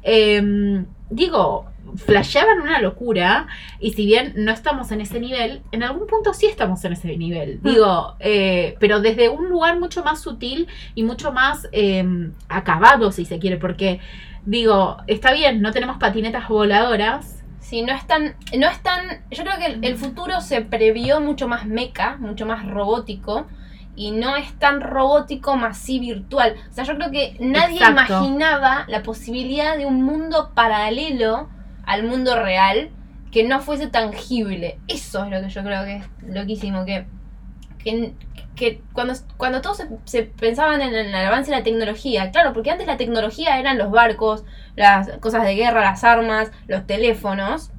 Eh, 0.02 0.84
digo, 1.10 1.66
flasheaban 1.96 2.60
una 2.60 2.80
locura 2.80 3.46
y 3.78 3.92
si 3.92 4.06
bien 4.06 4.32
no 4.36 4.52
estamos 4.52 4.90
en 4.92 5.00
ese 5.00 5.20
nivel, 5.20 5.62
en 5.72 5.82
algún 5.82 6.06
punto 6.06 6.34
sí 6.34 6.46
estamos 6.46 6.84
en 6.84 6.92
ese 6.92 7.16
nivel. 7.16 7.60
Digo, 7.62 8.16
eh, 8.20 8.76
pero 8.80 9.00
desde 9.00 9.28
un 9.28 9.48
lugar 9.48 9.78
mucho 9.78 10.02
más 10.02 10.20
sutil 10.20 10.68
y 10.94 11.02
mucho 11.02 11.32
más 11.32 11.68
eh, 11.72 12.04
acabado, 12.48 13.12
si 13.12 13.24
se 13.24 13.38
quiere, 13.38 13.56
porque 13.56 14.00
digo, 14.44 14.98
está 15.06 15.32
bien, 15.32 15.62
no 15.62 15.72
tenemos 15.72 15.98
patinetas 15.98 16.48
voladoras. 16.48 17.42
Sí, 17.60 17.82
no 17.82 17.94
es 17.94 18.06
tan, 18.06 18.34
no 18.58 18.68
es 18.68 18.82
tan, 18.82 19.24
yo 19.30 19.42
creo 19.42 19.58
que 19.58 19.66
el, 19.66 19.84
el 19.84 19.96
futuro 19.96 20.40
se 20.40 20.60
previó 20.60 21.20
mucho 21.20 21.48
más 21.48 21.66
meca, 21.66 22.16
mucho 22.18 22.44
más 22.44 22.66
robótico 22.68 23.46
y 23.96 24.10
no 24.10 24.36
es 24.36 24.52
tan 24.58 24.80
robótico 24.80 25.56
más 25.56 25.78
sí 25.78 25.98
virtual. 25.98 26.56
O 26.70 26.74
sea, 26.74 26.84
yo 26.84 26.96
creo 26.96 27.10
que 27.10 27.36
nadie 27.40 27.76
Exacto. 27.76 28.14
imaginaba 28.14 28.84
la 28.88 29.02
posibilidad 29.02 29.76
de 29.78 29.86
un 29.86 30.02
mundo 30.02 30.50
paralelo 30.54 31.48
al 31.86 32.04
mundo 32.04 32.40
real 32.40 32.90
que 33.30 33.44
no 33.44 33.60
fuese 33.60 33.88
tangible. 33.88 34.78
Eso 34.86 35.24
es 35.24 35.30
lo 35.30 35.40
que 35.40 35.48
yo 35.48 35.62
creo 35.62 35.84
que 35.84 35.96
es 35.96 36.04
loquísimo, 36.22 36.84
que, 36.84 37.06
que, 37.78 38.12
que 38.54 38.80
cuando, 38.92 39.14
cuando 39.36 39.60
todos 39.60 39.78
se, 39.78 39.88
se 40.04 40.22
pensaban 40.22 40.80
en 40.82 40.94
el 40.94 41.14
avance 41.14 41.50
de 41.50 41.56
la 41.56 41.64
tecnología, 41.64 42.30
claro, 42.30 42.52
porque 42.52 42.70
antes 42.70 42.86
la 42.86 42.96
tecnología 42.96 43.58
eran 43.58 43.76
los 43.76 43.90
barcos, 43.90 44.44
las 44.76 45.08
cosas 45.18 45.44
de 45.44 45.56
guerra, 45.56 45.80
las 45.80 46.04
armas, 46.04 46.52
los 46.68 46.86
teléfonos, 46.86 47.72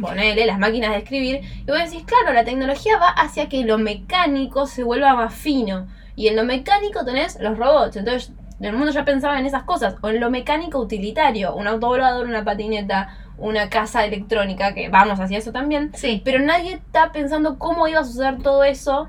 ponele, 0.00 0.46
las 0.46 0.58
máquinas 0.58 0.92
de 0.92 0.98
escribir, 0.98 1.40
y 1.66 1.70
vos 1.70 1.78
decís, 1.78 2.04
claro, 2.04 2.32
la 2.32 2.44
tecnología 2.44 2.98
va 2.98 3.08
hacia 3.08 3.48
que 3.48 3.64
lo 3.64 3.78
mecánico 3.78 4.66
se 4.66 4.82
vuelva 4.84 5.14
más 5.14 5.34
fino, 5.34 5.88
y 6.16 6.28
en 6.28 6.36
lo 6.36 6.44
mecánico 6.44 7.04
tenés 7.04 7.38
los 7.40 7.58
robots, 7.58 7.96
entonces 7.96 8.32
el 8.60 8.72
mundo 8.72 8.90
ya 8.90 9.04
pensaba 9.04 9.38
en 9.38 9.46
esas 9.46 9.64
cosas, 9.64 9.96
o 10.00 10.08
en 10.08 10.20
lo 10.20 10.30
mecánico 10.30 10.78
utilitario, 10.78 11.54
un 11.54 11.66
autovolador, 11.68 12.26
una 12.26 12.44
patineta, 12.44 13.16
una 13.38 13.68
casa 13.70 14.04
electrónica, 14.04 14.74
que 14.74 14.88
vamos 14.88 15.20
hacia 15.20 15.38
eso 15.38 15.52
también, 15.52 15.90
Sí, 15.94 16.20
pero 16.24 16.38
nadie 16.40 16.74
está 16.74 17.12
pensando 17.12 17.58
cómo 17.58 17.86
iba 17.88 18.00
a 18.00 18.04
suceder 18.04 18.38
todo 18.42 18.64
eso 18.64 19.08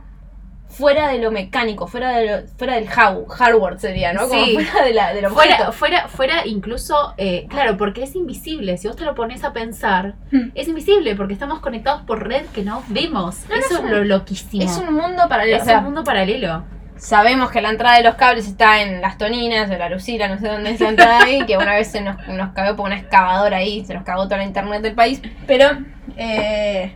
fuera 0.68 1.08
de 1.08 1.18
lo 1.18 1.32
mecánico, 1.32 1.88
fuera, 1.88 2.12
de 2.12 2.26
lo- 2.28 2.48
fuera 2.58 2.76
del 2.76 2.88
how, 2.88 3.26
hardware 3.26 3.80
sería, 3.80 4.14
¿no? 4.14 4.28
Como 4.28 4.46
Sí. 4.46 4.54
fuera 4.54 4.86
de 4.86 4.94
la, 4.94 5.14
del 5.16 5.26
Fuera, 5.30 5.54
objeto. 5.56 5.72
fuera, 5.72 6.08
fuera 6.08 6.46
incluso, 6.46 7.16
eh, 7.18 7.48
claro, 7.50 7.76
porque 7.76 8.04
es 8.04 8.16
invisible. 8.16 8.78
Si 8.78 8.88
vos 8.88 8.96
te 8.96 9.04
lo 9.04 9.16
pones 9.16 9.44
a 9.44 9.52
pensar, 9.52 10.14
Hmm. 10.32 10.52
es 10.54 10.68
invisible 10.68 11.16
porque 11.16 11.34
estamos 11.34 11.60
conectados 11.60 12.04
por 12.04 12.28
red 12.28 12.46
que 12.54 12.62
no 12.64 12.84
vemos. 12.90 13.38
No, 13.50 13.56
no, 13.56 13.62
Eso 13.62 13.66
es 13.68 13.72
es 13.72 13.80
un- 13.80 13.90
lo 13.92 14.04
loquísimo. 14.04 14.64
Es 14.64 14.78
un 14.78 14.94
mundo 14.94 15.24
paralelo. 15.28 15.58
Es 15.58 15.64
o 15.64 15.66
sea, 15.66 15.80
un 15.80 15.86
mundo 15.86 16.04
paralelo. 16.04 16.64
Sabemos 17.00 17.50
que 17.50 17.62
la 17.62 17.70
entrada 17.70 17.96
de 17.96 18.04
los 18.04 18.16
cables 18.16 18.46
está 18.46 18.82
en 18.82 19.00
las 19.00 19.18
toninas, 19.18 19.72
en 19.72 19.80
la 19.80 19.90
lucila, 19.90 20.28
no 20.28 20.38
sé 20.38 20.50
dónde 20.50 20.72
es 20.72 20.82
la 20.82 20.90
entrada 20.90 21.24
ahí, 21.24 21.46
que 21.46 21.56
una 21.58 21.74
vez 21.76 21.90
se 21.90 22.02
nos, 22.02 22.28
nos 22.28 22.52
cagó 22.52 22.76
por 22.76 22.88
una 22.88 22.98
excavadora 22.98 23.58
ahí, 23.58 23.86
se 23.86 23.94
nos 23.94 24.04
cagó 24.04 24.26
toda 24.26 24.38
la 24.38 24.44
internet 24.44 24.82
del 24.82 24.96
país, 24.96 25.22
pero 25.48 25.70
eh, 26.18 26.94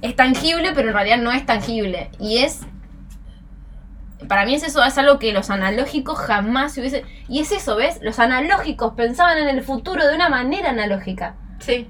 es, 0.00 0.14
tangible, 0.14 0.70
pero 0.76 0.88
en 0.88 0.94
realidad 0.94 1.18
no 1.18 1.32
es 1.32 1.44
tangible. 1.44 2.08
Y 2.20 2.38
es, 2.38 2.60
para 4.28 4.46
mí 4.46 4.54
es 4.54 4.62
eso, 4.62 4.84
es 4.84 4.96
algo 4.96 5.18
que 5.18 5.32
los 5.32 5.50
analógicos 5.50 6.16
jamás 6.16 6.74
se 6.74 6.80
hubiese... 6.80 7.04
Y 7.28 7.40
es 7.40 7.50
eso, 7.50 7.74
¿ves? 7.74 7.98
Los 8.00 8.20
analógicos 8.20 8.92
pensaban 8.94 9.38
en 9.38 9.48
el 9.48 9.64
futuro 9.64 10.06
de 10.06 10.14
una 10.14 10.28
manera 10.28 10.70
analógica 10.70 11.34
Sí. 11.58 11.88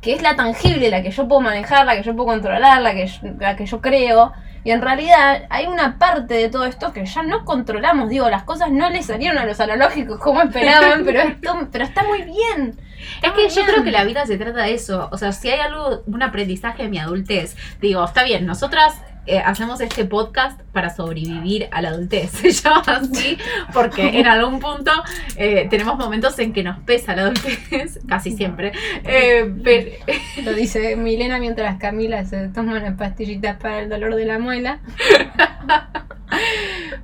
que 0.00 0.12
es 0.12 0.22
la 0.22 0.36
tangible, 0.36 0.90
la 0.90 1.02
que 1.02 1.10
yo 1.10 1.26
puedo 1.26 1.40
manejar, 1.40 1.86
la 1.86 1.96
que 1.96 2.04
yo 2.04 2.14
puedo 2.14 2.28
controlar, 2.28 2.82
la 2.82 2.94
que 2.94 3.08
yo, 3.08 3.18
la 3.40 3.56
que 3.56 3.66
yo 3.66 3.80
creo. 3.80 4.32
Y 4.66 4.72
en 4.72 4.82
realidad 4.82 5.44
hay 5.48 5.66
una 5.66 5.96
parte 5.96 6.34
de 6.34 6.48
todo 6.48 6.64
esto 6.64 6.92
que 6.92 7.06
ya 7.06 7.22
no 7.22 7.44
controlamos. 7.44 8.08
Digo, 8.08 8.28
las 8.28 8.42
cosas 8.42 8.72
no 8.72 8.90
le 8.90 9.00
salieron 9.04 9.38
a 9.38 9.46
los 9.46 9.60
analógicos 9.60 10.18
como 10.18 10.42
esperaban, 10.42 11.04
pero, 11.04 11.20
esto, 11.20 11.68
pero 11.70 11.84
está 11.84 12.02
muy 12.02 12.22
bien. 12.22 12.76
Es 13.22 13.30
que 13.30 13.48
yo 13.48 13.64
creo 13.64 13.84
que 13.84 13.92
la 13.92 14.02
vida 14.02 14.26
se 14.26 14.36
trata 14.36 14.64
de 14.64 14.74
eso. 14.74 15.08
O 15.12 15.18
sea, 15.18 15.30
si 15.30 15.50
hay 15.50 15.60
algo, 15.60 16.02
un 16.06 16.20
aprendizaje 16.20 16.82
de 16.82 16.88
mi 16.88 16.98
adultez, 16.98 17.56
digo, 17.80 18.04
está 18.04 18.24
bien, 18.24 18.44
nosotras 18.44 19.00
eh, 19.26 19.38
hacemos 19.38 19.80
este 19.80 20.04
podcast 20.04 20.60
para 20.72 20.90
sobrevivir 20.90 21.68
a 21.72 21.82
la 21.82 21.88
adultez. 21.88 22.30
Se 22.42 22.50
llama 22.50 22.82
así 22.86 23.38
porque 23.72 24.20
en 24.20 24.26
algún 24.26 24.60
punto 24.60 24.92
eh, 25.36 25.66
tenemos 25.70 25.96
momentos 25.96 26.38
en 26.38 26.52
que 26.52 26.62
nos 26.62 26.78
pesa 26.80 27.16
la 27.16 27.22
adultez, 27.22 28.00
casi 28.08 28.32
siempre. 28.32 28.72
Eh, 29.04 29.52
pero, 29.62 29.90
Lo 30.44 30.52
dice 30.52 30.96
Milena 30.96 31.38
mientras 31.38 31.78
Camila 31.78 32.24
se 32.24 32.48
toma 32.48 32.76
unas 32.76 32.96
pastillitas 32.96 33.56
para 33.56 33.80
el 33.80 33.88
dolor 33.88 34.14
de 34.14 34.26
la 34.26 34.38
muela. 34.38 34.80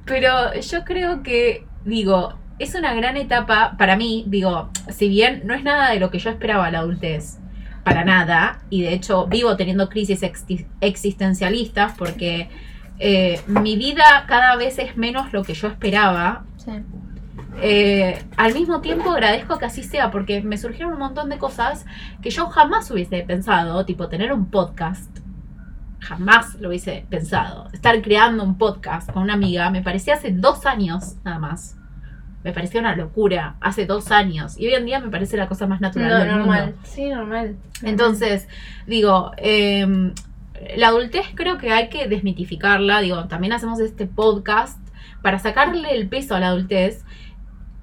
Pero 0.04 0.54
yo 0.61 0.85
creo 0.85 1.22
que, 1.22 1.66
digo, 1.85 2.35
es 2.58 2.74
una 2.74 2.94
gran 2.94 3.16
etapa 3.16 3.76
para 3.78 3.96
mí, 3.96 4.24
digo, 4.28 4.70
si 4.90 5.08
bien 5.08 5.42
no 5.44 5.54
es 5.54 5.64
nada 5.64 5.90
de 5.90 6.00
lo 6.00 6.11
que 6.11 6.18
yo 6.18 6.30
esperaba 6.30 6.70
la 6.70 6.80
adultez, 6.80 7.38
para 7.85 8.05
nada, 8.05 8.61
y 8.71 8.83
de 8.83 8.92
hecho 8.95 9.27
vivo 9.27 9.57
teniendo 9.57 9.88
crisis 9.88 10.21
existencialistas 10.81 11.95
porque 11.99 12.49
eh, 12.99 13.40
mi 13.47 13.77
vida 13.77 14.25
cada 14.29 14.57
vez 14.57 14.79
es 14.79 14.97
menos 14.97 15.33
lo 15.33 15.42
que 15.42 15.55
yo 15.55 15.68
esperaba. 15.68 16.45
Sí. 16.57 16.73
Eh, 17.61 18.25
al 18.37 18.55
mismo 18.55 18.81
tiempo 18.81 19.11
agradezco 19.11 19.59
que 19.59 19.66
así 19.66 19.83
sea 19.83 20.11
porque 20.11 20.40
me 20.42 20.57
surgieron 20.57 20.95
un 20.95 20.99
montón 21.01 21.29
de 21.29 21.38
cosas 21.38 21.85
que 22.23 22.31
yo 22.31 22.47
jamás 22.47 22.90
hubiese 22.90 23.23
pensado, 23.23 23.85
tipo 23.85 24.09
tener 24.09 24.33
un 24.33 24.47
podcast. 24.47 25.18
Jamás 25.99 26.55
lo 26.61 26.68
hubiese 26.68 27.05
pensado. 27.11 27.68
Estar 27.73 28.01
creando 28.03 28.42
un 28.42 28.59
podcast 28.59 29.11
con 29.11 29.23
una 29.23 29.35
amiga 29.35 29.71
me 29.71 29.83
parecía 29.83 30.14
hace 30.14 30.31
dos 30.31 30.66
años 30.66 31.16
nada 31.25 31.38
más. 31.38 31.77
Me 32.44 32.52
parecía 32.52 32.81
una 32.81 32.96
locura 32.96 33.57
hace 33.61 33.87
dos 33.87 34.11
años. 34.11 34.59
Y 34.59 34.66
hoy 34.66 34.74
en 34.74 34.85
día 34.87 34.98
me 35.00 35.11
parece 35.11 35.37
la 35.37 35.48
cosa 35.48 35.66
más 35.66 35.81
natural 35.81 36.09
No, 36.11 36.18
del 36.18 36.28
normal. 36.28 36.64
mundo. 36.66 36.78
Sí, 36.85 37.09
normal. 37.09 37.57
Entonces, 37.83 38.48
digo, 38.87 39.31
eh, 39.37 40.12
la 40.76 40.88
adultez 40.88 41.26
creo 41.35 41.59
que 41.59 41.70
hay 41.70 41.88
que 41.88 42.09
desmitificarla. 42.09 43.00
Digo, 43.00 43.24
también 43.28 43.52
hacemos 43.52 43.78
este 43.81 44.07
podcast 44.07 44.78
para 45.22 45.38
sacarle 45.38 45.94
el 45.94 46.09
peso 46.09 46.35
a 46.35 46.40
la 46.40 46.48
adultez. 46.48 47.05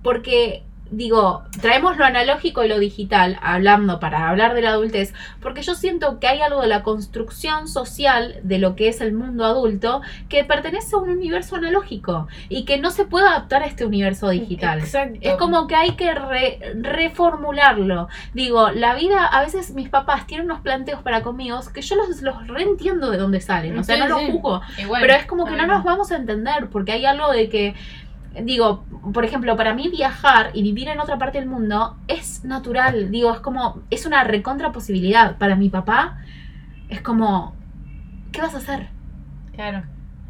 Porque, 0.03 0.63
digo, 0.91 1.43
traemos 1.61 1.97
lo 1.97 2.05
analógico 2.05 2.63
y 2.63 2.67
lo 2.67 2.79
digital 2.79 3.37
hablando 3.41 3.99
para 3.99 4.29
hablar 4.29 4.53
de 4.53 4.61
la 4.61 4.69
adultez. 4.71 5.13
Porque 5.41 5.61
yo 5.61 5.75
siento 5.75 6.19
que 6.19 6.27
hay 6.27 6.41
algo 6.41 6.61
de 6.61 6.67
la 6.67 6.83
construcción 6.83 7.67
social 7.67 8.35
de 8.43 8.57
lo 8.59 8.75
que 8.75 8.87
es 8.89 9.01
el 9.01 9.13
mundo 9.13 9.45
adulto 9.45 10.01
que 10.29 10.43
pertenece 10.43 10.95
a 10.95 10.99
un 10.99 11.09
universo 11.09 11.55
analógico 11.57 12.27
y 12.49 12.65
que 12.65 12.77
no 12.79 12.91
se 12.91 13.05
puede 13.05 13.27
adaptar 13.27 13.63
a 13.63 13.65
este 13.67 13.85
universo 13.85 14.29
digital. 14.29 14.79
Exacto. 14.79 15.19
Es 15.21 15.35
como 15.35 15.67
que 15.67 15.75
hay 15.75 15.91
que 15.95 16.13
re- 16.13 16.59
reformularlo. 16.81 18.07
Digo, 18.33 18.69
la 18.71 18.95
vida, 18.95 19.25
a 19.25 19.41
veces 19.43 19.71
mis 19.73 19.89
papás 19.89 20.25
tienen 20.27 20.45
unos 20.47 20.61
planteos 20.61 21.01
para 21.01 21.21
conmigo 21.21 21.59
que 21.73 21.81
yo 21.81 21.95
los, 21.95 22.21
los 22.21 22.47
reentiendo 22.47 23.09
de 23.11 23.17
dónde 23.17 23.41
salen. 23.41 23.77
O 23.77 23.83
sea, 23.83 23.95
Sí, 23.95 24.01
no 24.01 24.07
los 24.07 24.21
juzgo. 24.21 24.61
Igual. 24.77 25.01
Pero 25.01 25.13
es 25.13 25.25
como 25.25 25.45
que 25.45 25.51
no 25.55 25.67
nos 25.67 25.83
vamos 25.83 26.11
a 26.11 26.15
entender 26.15 26.67
porque 26.71 26.93
hay 26.93 27.05
algo 27.05 27.31
de 27.31 27.49
que. 27.49 27.75
Digo, 28.41 28.85
por 29.13 29.25
ejemplo, 29.25 29.57
para 29.57 29.73
mí 29.73 29.89
viajar 29.89 30.51
y 30.53 30.61
vivir 30.61 30.87
en 30.87 30.99
otra 30.99 31.17
parte 31.17 31.39
del 31.39 31.49
mundo 31.49 31.97
es 32.07 32.43
natural. 32.45 33.11
Digo, 33.11 33.33
es 33.33 33.39
como. 33.39 33.81
Es 33.89 34.05
una 34.05 34.23
recontra 34.23 34.71
posibilidad. 34.71 35.37
Para 35.37 35.55
mi 35.55 35.69
papá, 35.69 36.19
es 36.89 37.01
como. 37.01 37.55
¿Qué 38.31 38.41
vas 38.41 38.53
a 38.53 38.59
hacer? 38.59 38.89
Claro. 39.53 39.83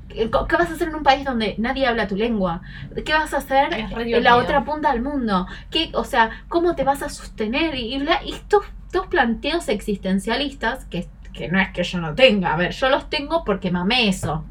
¿Qué 0.07 0.29
qué 0.31 0.55
vas 0.55 0.69
a 0.69 0.73
hacer 0.73 0.87
en 0.87 0.95
un 0.95 1.03
país 1.03 1.23
donde 1.23 1.55
nadie 1.59 1.85
habla 1.85 2.07
tu 2.07 2.15
lengua? 2.15 2.61
¿Qué 3.05 3.13
vas 3.13 3.33
a 3.33 3.37
hacer 3.37 3.71
en 3.73 4.23
la 4.23 4.37
otra 4.37 4.63
punta 4.65 4.91
del 4.91 5.01
mundo? 5.01 5.45
¿Qué, 5.69 5.91
o 5.93 6.03
sea, 6.03 6.31
¿cómo 6.47 6.75
te 6.75 6.83
vas 6.83 7.03
a 7.03 7.09
sostener? 7.09 7.75
Y, 7.75 7.95
estos, 8.25 8.65
estos 8.87 9.07
planteos 9.07 9.69
existencialistas 9.69 10.85
que, 10.85 11.07
que 11.33 11.47
no 11.47 11.59
es 11.59 11.69
que 11.69 11.83
yo 11.83 11.99
no 11.99 12.15
tenga, 12.15 12.53
a 12.53 12.57
ver, 12.57 12.71
yo 12.71 12.89
los 12.89 13.09
tengo 13.09 13.43
porque 13.45 13.71
mamé 13.71 14.09
eso. 14.09 14.43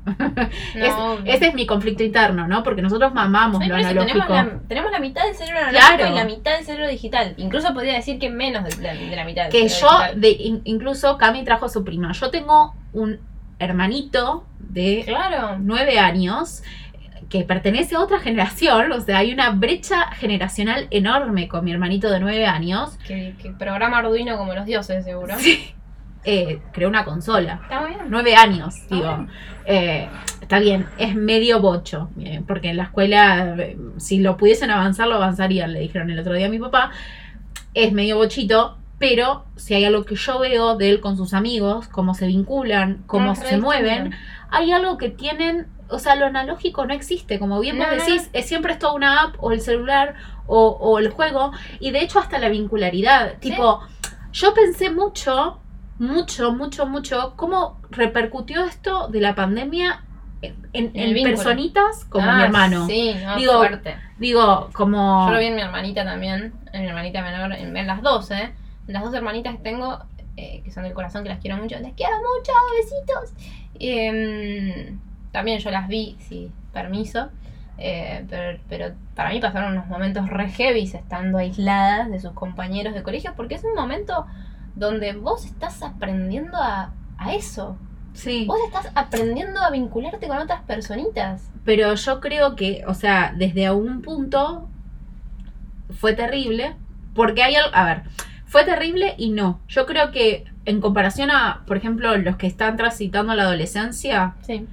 No. 0.74 1.18
Ese 1.24 1.48
es 1.48 1.54
mi 1.54 1.66
conflicto 1.66 2.02
interno, 2.02 2.46
¿no? 2.46 2.62
Porque 2.62 2.82
nosotros 2.82 3.12
mamamos 3.12 3.60
lo 3.66 3.74
tenemos 3.76 3.90
analógico. 3.90 4.32
la, 4.32 4.58
tenemos 4.68 4.90
la 4.92 4.98
mitad 5.00 5.24
del 5.24 5.34
cerebro 5.34 5.60
analógico 5.60 5.96
Claro. 5.96 6.12
y 6.12 6.16
la 6.16 6.24
mitad 6.24 6.56
del 6.56 6.64
cerebro 6.64 6.88
digital. 6.88 7.34
Incluso 7.36 7.74
podría 7.74 7.94
decir 7.94 8.18
que 8.18 8.30
menos 8.30 8.64
de 8.64 8.82
la, 8.82 8.94
de 8.94 9.16
la 9.16 9.24
mitad 9.24 9.42
del 9.44 9.52
Que 9.52 9.68
yo, 9.68 9.88
de, 10.16 10.30
in- 10.30 10.60
incluso 10.64 11.18
Cami 11.18 11.44
trajo 11.44 11.66
a 11.66 11.68
su 11.68 11.84
prima. 11.84 12.12
Yo 12.12 12.30
tengo 12.30 12.74
un 12.92 13.18
hermanito 13.58 14.44
de 14.58 15.02
Claro. 15.06 15.56
nueve 15.60 15.98
años 15.98 16.62
que 17.28 17.42
pertenece 17.42 17.94
a 17.96 18.00
otra 18.00 18.20
generación, 18.20 18.90
o 18.90 19.00
sea, 19.00 19.18
hay 19.18 19.32
una 19.34 19.50
brecha 19.50 20.12
generacional 20.12 20.86
enorme 20.90 21.46
con 21.46 21.62
mi 21.62 21.72
hermanito 21.72 22.08
de 22.10 22.20
nueve 22.20 22.46
años. 22.46 22.96
Que, 23.06 23.34
que 23.42 23.50
programa 23.50 23.98
Arduino 23.98 24.38
como 24.38 24.54
los 24.54 24.64
dioses, 24.64 25.04
seguro. 25.04 25.34
Sí. 25.38 25.74
Eh, 26.30 26.60
creó 26.72 26.90
una 26.90 27.06
consola. 27.06 27.60
Está 27.62 27.86
bien. 27.86 28.00
Nueve 28.08 28.36
años, 28.36 28.76
Está 28.76 28.94
digo. 28.94 29.16
bien. 29.16 29.28
Eh, 29.64 30.08
está 30.42 30.58
bien, 30.58 30.86
es 30.98 31.14
medio 31.14 31.60
bocho, 31.60 32.10
eh, 32.20 32.42
porque 32.46 32.68
en 32.68 32.76
la 32.76 32.82
escuela, 32.84 33.56
si 33.96 34.18
lo 34.18 34.36
pudiesen 34.36 34.70
avanzar, 34.70 35.08
lo 35.08 35.14
avanzarían, 35.14 35.72
le 35.72 35.80
dijeron 35.80 36.10
el 36.10 36.18
otro 36.18 36.34
día 36.34 36.46
a 36.46 36.50
mi 36.50 36.58
papá. 36.58 36.90
Es 37.72 37.92
medio 37.94 38.16
bochito, 38.16 38.76
pero 38.98 39.46
si 39.56 39.72
hay 39.72 39.86
algo 39.86 40.04
que 40.04 40.16
yo 40.16 40.38
veo 40.38 40.76
de 40.76 40.90
él 40.90 41.00
con 41.00 41.16
sus 41.16 41.32
amigos, 41.32 41.88
cómo 41.88 42.12
se 42.12 42.26
vinculan, 42.26 43.04
cómo 43.06 43.30
Ah, 43.30 43.34
se 43.34 43.56
mueven, 43.56 44.12
hay 44.50 44.72
algo 44.72 44.98
que 44.98 45.08
tienen, 45.08 45.66
o 45.88 45.98
sea, 45.98 46.14
lo 46.14 46.26
analógico 46.26 46.84
no 46.84 46.92
existe, 46.92 47.38
como 47.38 47.58
bien 47.60 47.78
vos 47.78 47.86
no, 47.88 47.94
decís, 47.94 48.28
es 48.34 48.46
siempre 48.46 48.72
es 48.74 48.78
toda 48.78 48.92
una 48.92 49.22
app 49.22 49.36
o 49.38 49.52
el 49.52 49.60
celular 49.62 50.14
o, 50.46 50.68
o 50.80 50.98
el 50.98 51.08
juego, 51.10 51.52
y 51.80 51.90
de 51.90 52.00
hecho 52.00 52.18
hasta 52.18 52.38
la 52.38 52.48
vincularidad, 52.50 53.38
tipo, 53.38 53.80
yo 54.32 54.52
pensé 54.54 54.90
mucho, 54.90 55.60
mucho, 55.98 56.52
mucho, 56.52 56.86
mucho, 56.86 57.34
cómo 57.36 57.80
repercutió 57.90 58.64
esto 58.64 59.08
de 59.08 59.20
la 59.20 59.34
pandemia 59.34 60.02
en, 60.42 60.54
en- 60.72 60.92
En 60.94 61.22
personitas 61.24 62.04
como 62.04 62.28
Ah, 62.30 62.36
mi 62.36 62.42
hermano. 62.44 62.86
Sí, 62.86 63.14
no, 63.24 63.36
Digo, 63.36 63.54
fuerte. 63.58 63.96
Digo, 64.18 64.70
como... 64.72 65.26
Yo 65.26 65.32
lo 65.34 65.38
vi 65.40 65.46
en 65.46 65.56
mi 65.56 65.62
hermanita 65.62 66.04
también, 66.04 66.52
en 66.72 66.82
mi 66.82 66.88
hermanita 66.88 67.22
menor, 67.22 67.52
en, 67.52 67.76
en 67.76 67.86
las 67.86 68.02
dos, 68.02 68.30
¿eh? 68.30 68.52
Las 68.86 69.02
dos 69.02 69.12
hermanitas 69.14 69.56
que 69.56 69.62
tengo, 69.62 69.98
eh, 70.36 70.62
que 70.64 70.70
son 70.70 70.84
del 70.84 70.94
corazón, 70.94 71.24
que 71.24 71.28
las 71.30 71.40
quiero 71.40 71.56
mucho. 71.56 71.76
¡Les 71.80 71.92
quiero 71.94 72.12
mucho! 72.18 72.52
¡Besitos! 72.76 73.32
Em, 73.80 74.98
también 75.32 75.58
yo 75.58 75.70
las 75.70 75.88
vi, 75.88 76.16
sí, 76.20 76.50
permiso. 76.72 77.28
eh, 77.80 78.24
pero, 78.28 78.58
pero 78.68 78.94
para 79.14 79.30
mí 79.30 79.40
pasaron 79.40 79.72
unos 79.72 79.86
momentos 79.86 80.28
re 80.28 80.48
heavy 80.50 80.82
estando 80.82 81.38
aisladas 81.38 82.10
de 82.10 82.18
sus 82.20 82.32
compañeros 82.32 82.92
de 82.94 83.02
colegio, 83.04 83.32
porque 83.36 83.54
es 83.54 83.62
un 83.64 83.74
momento 83.74 84.26
donde 84.78 85.12
vos 85.12 85.44
estás 85.44 85.82
aprendiendo 85.82 86.56
a, 86.56 86.92
a 87.18 87.34
eso. 87.34 87.76
Sí. 88.14 88.46
Vos 88.46 88.58
estás 88.66 88.90
aprendiendo 88.94 89.60
a 89.60 89.70
vincularte 89.70 90.26
con 90.26 90.38
otras 90.38 90.62
personitas. 90.62 91.50
Pero 91.64 91.94
yo 91.94 92.20
creo 92.20 92.56
que, 92.56 92.84
o 92.86 92.94
sea, 92.94 93.34
desde 93.36 93.66
algún 93.66 94.02
punto 94.02 94.68
fue 95.90 96.14
terrible. 96.14 96.74
Porque 97.14 97.42
hay 97.42 97.56
algo. 97.56 97.74
A 97.74 97.84
ver, 97.84 98.02
fue 98.46 98.64
terrible 98.64 99.14
y 99.18 99.30
no. 99.30 99.60
Yo 99.68 99.86
creo 99.86 100.10
que 100.10 100.44
en 100.64 100.80
comparación 100.80 101.30
a, 101.30 101.64
por 101.66 101.76
ejemplo, 101.76 102.16
los 102.16 102.36
que 102.36 102.46
están 102.46 102.76
transitando 102.76 103.34
la 103.34 103.44
adolescencia. 103.44 104.34
Sí, 104.42 104.66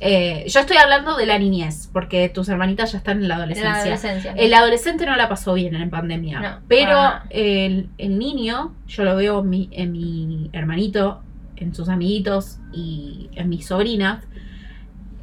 eh, 0.00 0.44
yo 0.48 0.60
estoy 0.60 0.76
hablando 0.76 1.16
de 1.16 1.24
la 1.26 1.38
niñez, 1.38 1.88
porque 1.92 2.28
tus 2.28 2.48
hermanitas 2.48 2.92
ya 2.92 2.98
están 2.98 3.18
en 3.22 3.28
la 3.28 3.42
en 3.44 3.62
la 3.62 3.74
adolescencia. 3.80 4.34
El 4.36 4.52
adolescente 4.54 5.06
no 5.06 5.16
la 5.16 5.28
pasó 5.28 5.54
bien 5.54 5.74
en 5.74 5.88
pandemia. 5.90 6.40
No, 6.40 6.58
pero 6.68 6.98
el, 7.30 7.88
el 7.96 8.18
niño, 8.18 8.74
yo 8.86 9.04
lo 9.04 9.16
veo 9.16 9.40
en 9.40 9.48
mi, 9.50 9.68
en 9.72 9.92
mi 9.92 10.50
hermanito, 10.52 11.22
en 11.56 11.74
sus 11.74 11.88
amiguitos 11.88 12.58
y 12.72 13.30
en 13.34 13.48
mis 13.48 13.66
sobrinas. 13.66 14.24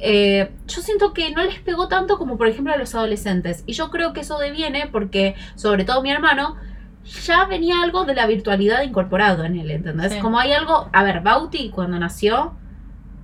eh, 0.00 0.50
yo 0.66 0.82
siento 0.82 1.14
que 1.14 1.30
no 1.30 1.42
les 1.44 1.60
pegó 1.60 1.86
tanto 1.88 2.18
como 2.18 2.36
por 2.36 2.48
ejemplo 2.48 2.72
a 2.74 2.76
los 2.76 2.94
adolescentes. 2.94 3.62
Y 3.66 3.72
yo 3.74 3.90
creo 3.90 4.12
que 4.12 4.20
eso 4.20 4.38
deviene 4.38 4.88
porque, 4.90 5.34
sobre 5.54 5.84
todo 5.84 6.02
mi 6.02 6.10
hermano, 6.10 6.56
ya 7.24 7.44
venía 7.44 7.82
algo 7.82 8.04
de 8.04 8.14
la 8.14 8.26
virtualidad 8.26 8.82
incorporado 8.82 9.44
en 9.44 9.56
él, 9.58 9.70
¿entendés? 9.70 10.14
Sí. 10.14 10.18
Como 10.18 10.38
hay 10.38 10.52
algo, 10.52 10.88
a 10.92 11.02
ver, 11.04 11.20
Bauti 11.20 11.70
cuando 11.70 11.98
nació, 11.98 12.54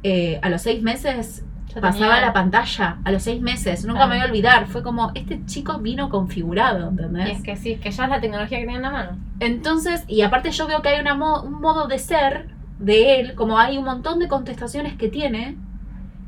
eh, 0.03 0.39
a 0.43 0.49
los 0.49 0.63
seis 0.63 0.83
meses 0.83 1.45
Pasaba 1.75 2.15
tenía- 2.15 2.21
la 2.21 2.33
pantalla, 2.33 2.99
a 3.05 3.11
los 3.13 3.23
seis 3.23 3.41
meses, 3.43 3.85
nunca 3.85 4.05
Ah. 4.05 4.07
me 4.07 4.15
voy 4.17 4.23
a 4.23 4.27
olvidar, 4.27 4.67
fue 4.67 4.83
como, 4.83 5.13
este 5.15 5.45
chico 5.47 5.79
vino 5.79 6.09
configurado, 6.09 6.89
¿entendés? 6.89 7.29
Y 7.29 7.33
es 7.33 7.43
que 7.43 7.57
sí, 7.57 7.77
que 7.77 7.91
ya 7.91 8.05
es 8.05 8.11
la 8.11 8.21
tecnología 8.21 8.59
que 8.59 8.65
tiene 8.65 8.77
en 8.77 8.83
la 8.83 8.91
mano. 8.91 9.19
Entonces, 9.41 10.05
y 10.09 10.23
aparte 10.23 10.51
yo 10.51 10.67
veo 10.67 10.83
que 10.83 10.89
hay 10.89 11.01
una 11.01 11.15
mo- 11.15 11.43
un 11.43 11.61
modo 11.61 11.87
de 11.87 11.99
ser 11.99 12.49
de 12.79 13.21
él, 13.21 13.35
como 13.35 13.59
hay 13.59 13.77
un 13.79 13.85
montón 13.85 14.19
de 14.19 14.27
contestaciones 14.29 14.95
que 14.97 15.09
tiene, 15.09 15.57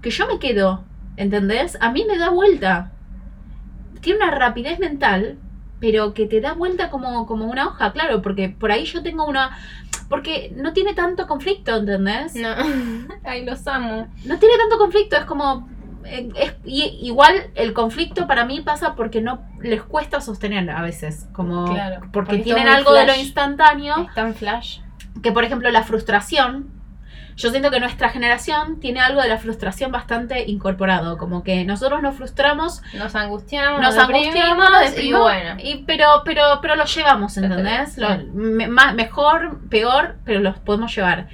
que 0.03 0.11
yo 0.11 0.26
me 0.26 0.38
quedo, 0.38 0.84
¿entendés? 1.16 1.78
A 1.80 1.90
mí 1.90 2.05
me 2.07 2.18
da 2.18 2.28
vuelta. 2.30 2.93
Tiene 4.01 4.24
una 4.24 4.30
rapidez 4.32 4.78
mental, 4.78 5.38
pero 5.83 6.14
que 6.14 6.26
te 6.26 6.41
da 6.41 6.53
vuelta 6.53 6.91
como, 6.91 7.26
como 7.26 7.47
una 7.47 7.66
hoja, 7.66 7.93
claro, 7.93 8.22
porque 8.22 8.49
por 8.49 8.70
ahí 8.70 8.85
yo 8.85 9.03
tengo 9.03 9.26
una... 9.26 9.59
Porque 10.09 10.53
no 10.55 10.72
tiene 10.72 10.95
tanto 10.95 11.26
conflicto, 11.26 11.74
¿entendés? 11.76 12.37
No. 12.37 12.55
Ay, 13.24 13.45
los 13.45 13.66
amo. 13.66 14.07
No 14.24 14.39
tiene 14.39 14.57
tanto 14.59 14.78
conflicto, 14.78 15.16
es 15.16 15.24
como... 15.24 15.68
eh, 16.05 16.28
es- 16.37 16.55
y, 16.64 17.01
igual 17.03 17.35
el 17.57 17.72
conflicto 17.72 18.28
para 18.28 18.45
mí 18.45 18.61
pasa 18.61 18.95
porque 18.95 19.20
no 19.20 19.43
les 19.61 19.83
cuesta 19.83 20.20
sostener 20.20 20.70
a 20.70 20.83
veces, 20.83 21.26
como 21.33 21.64
Claro, 21.64 22.03
porque 22.12 22.39
tienen 22.39 22.68
algo 22.68 22.93
de 22.93 23.05
lo 23.07 23.14
instantáneo 23.16 24.07
Es 24.09 24.14
tan 24.14 24.35
flash. 24.37 24.78
que 25.20 25.33
por 25.33 25.43
ejemplo 25.43 25.68
la 25.72 25.83
frustración, 25.83 26.68
yo 27.37 27.51
siento 27.51 27.70
que 27.70 27.80
nuestra 27.80 28.09
generación 28.11 28.78
tiene 28.80 29.01
algo 29.01 29.22
de 29.22 29.28
la 29.28 29.39
frustración 29.39 29.91
bastante 29.93 30.45
incorporado, 30.51 31.16
como 31.18 31.43
que 31.43 31.64
nosotros 31.64 32.03
nos 32.03 32.14
frustramos, 32.16 32.83
Nos 32.95 33.14
angustiamos, 33.14 33.80
nos 33.80 33.97
angustiamos, 33.97 34.68
y 34.99 35.12
bueno. 35.12 35.57
y- 35.62 35.85
pero, 35.87 36.22
pero, 36.24 36.43
pero 36.61 36.76
lo 36.76 36.85
llevamos, 36.85 37.37
¿entendés? 37.37 37.99
Lo- 37.99 38.09
me- 38.35 38.68
más, 38.68 38.95
mejor, 38.95 39.61
peor, 39.68 40.16
pero 40.24 40.41
los 40.41 40.59
podemos 40.59 40.95
llevar. 40.95 41.28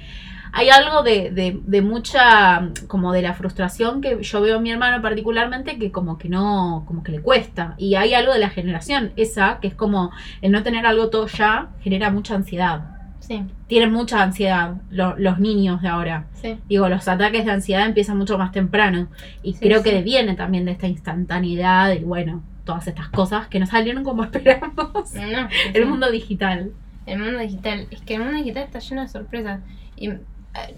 Hay 0.51 0.69
algo 0.71 1.03
de, 1.03 1.29
de, 1.29 1.59
de 1.63 1.81
mucha, 1.83 2.69
como 2.87 3.13
de 3.13 3.21
la 3.21 3.33
frustración 3.35 4.01
que 4.01 4.23
yo 4.23 4.41
veo 4.41 4.57
a 4.57 4.59
mi 4.59 4.71
hermano 4.71 4.99
particularmente 4.99 5.77
que 5.77 5.91
como 5.91 6.17
que 6.17 6.27
no, 6.27 6.85
como 6.87 7.03
que 7.03 7.11
le 7.11 7.21
cuesta. 7.21 7.75
Y 7.77 7.93
hay 7.93 8.15
algo 8.15 8.33
de 8.33 8.39
la 8.39 8.49
generación 8.49 9.13
esa, 9.15 9.59
que 9.61 9.67
es 9.67 9.75
como 9.75 10.11
el 10.41 10.51
no 10.51 10.63
tener 10.63 10.87
algo 10.87 11.11
todo 11.11 11.27
ya, 11.27 11.67
genera 11.81 12.09
mucha 12.09 12.33
ansiedad 12.33 12.95
Sí, 13.29 13.43
tienen 13.67 13.93
mucha 13.93 14.21
ansiedad 14.23 14.73
lo- 14.89 15.15
los 15.17 15.39
niños 15.39 15.81
de 15.83 15.87
ahora. 15.87 16.25
sí. 16.33 16.57
Digo, 16.67 16.89
los 16.89 17.07
ataques 17.07 17.45
de 17.45 17.51
ansiedad 17.51 17.85
empiezan 17.85 18.17
mucho 18.17 18.37
más 18.39 18.51
temprano. 18.51 19.07
Y 19.43 19.53
Sí, 19.53 19.59
creo 19.59 19.83
que 19.83 19.91
sí. 19.91 19.95
deviene 19.97 20.33
también 20.35 20.65
de 20.65 20.71
esta 20.71 20.87
instantaneidad 20.87 21.91
y 21.93 21.99
bueno, 22.03 22.41
todas 22.65 22.87
estas 22.87 23.07
cosas 23.09 23.47
que 23.47 23.59
no 23.59 23.65
salieron 23.67 24.03
como 24.03 24.23
esperamos. 24.25 25.13
No, 25.13 25.47
El 25.73 25.85
mundo 25.85 26.09
digital. 26.11 26.71
El 27.05 27.19
mundo 27.19 27.39
digital. 27.39 27.87
Es 27.91 28.01
que 28.01 28.15
el 28.15 28.21
mundo 28.23 28.37
digital 28.37 28.63
está 28.63 28.79
lleno 28.79 29.01
de 29.03 29.07
sorpresas. 29.07 29.59
Y 29.95 30.09
eh, 30.09 30.17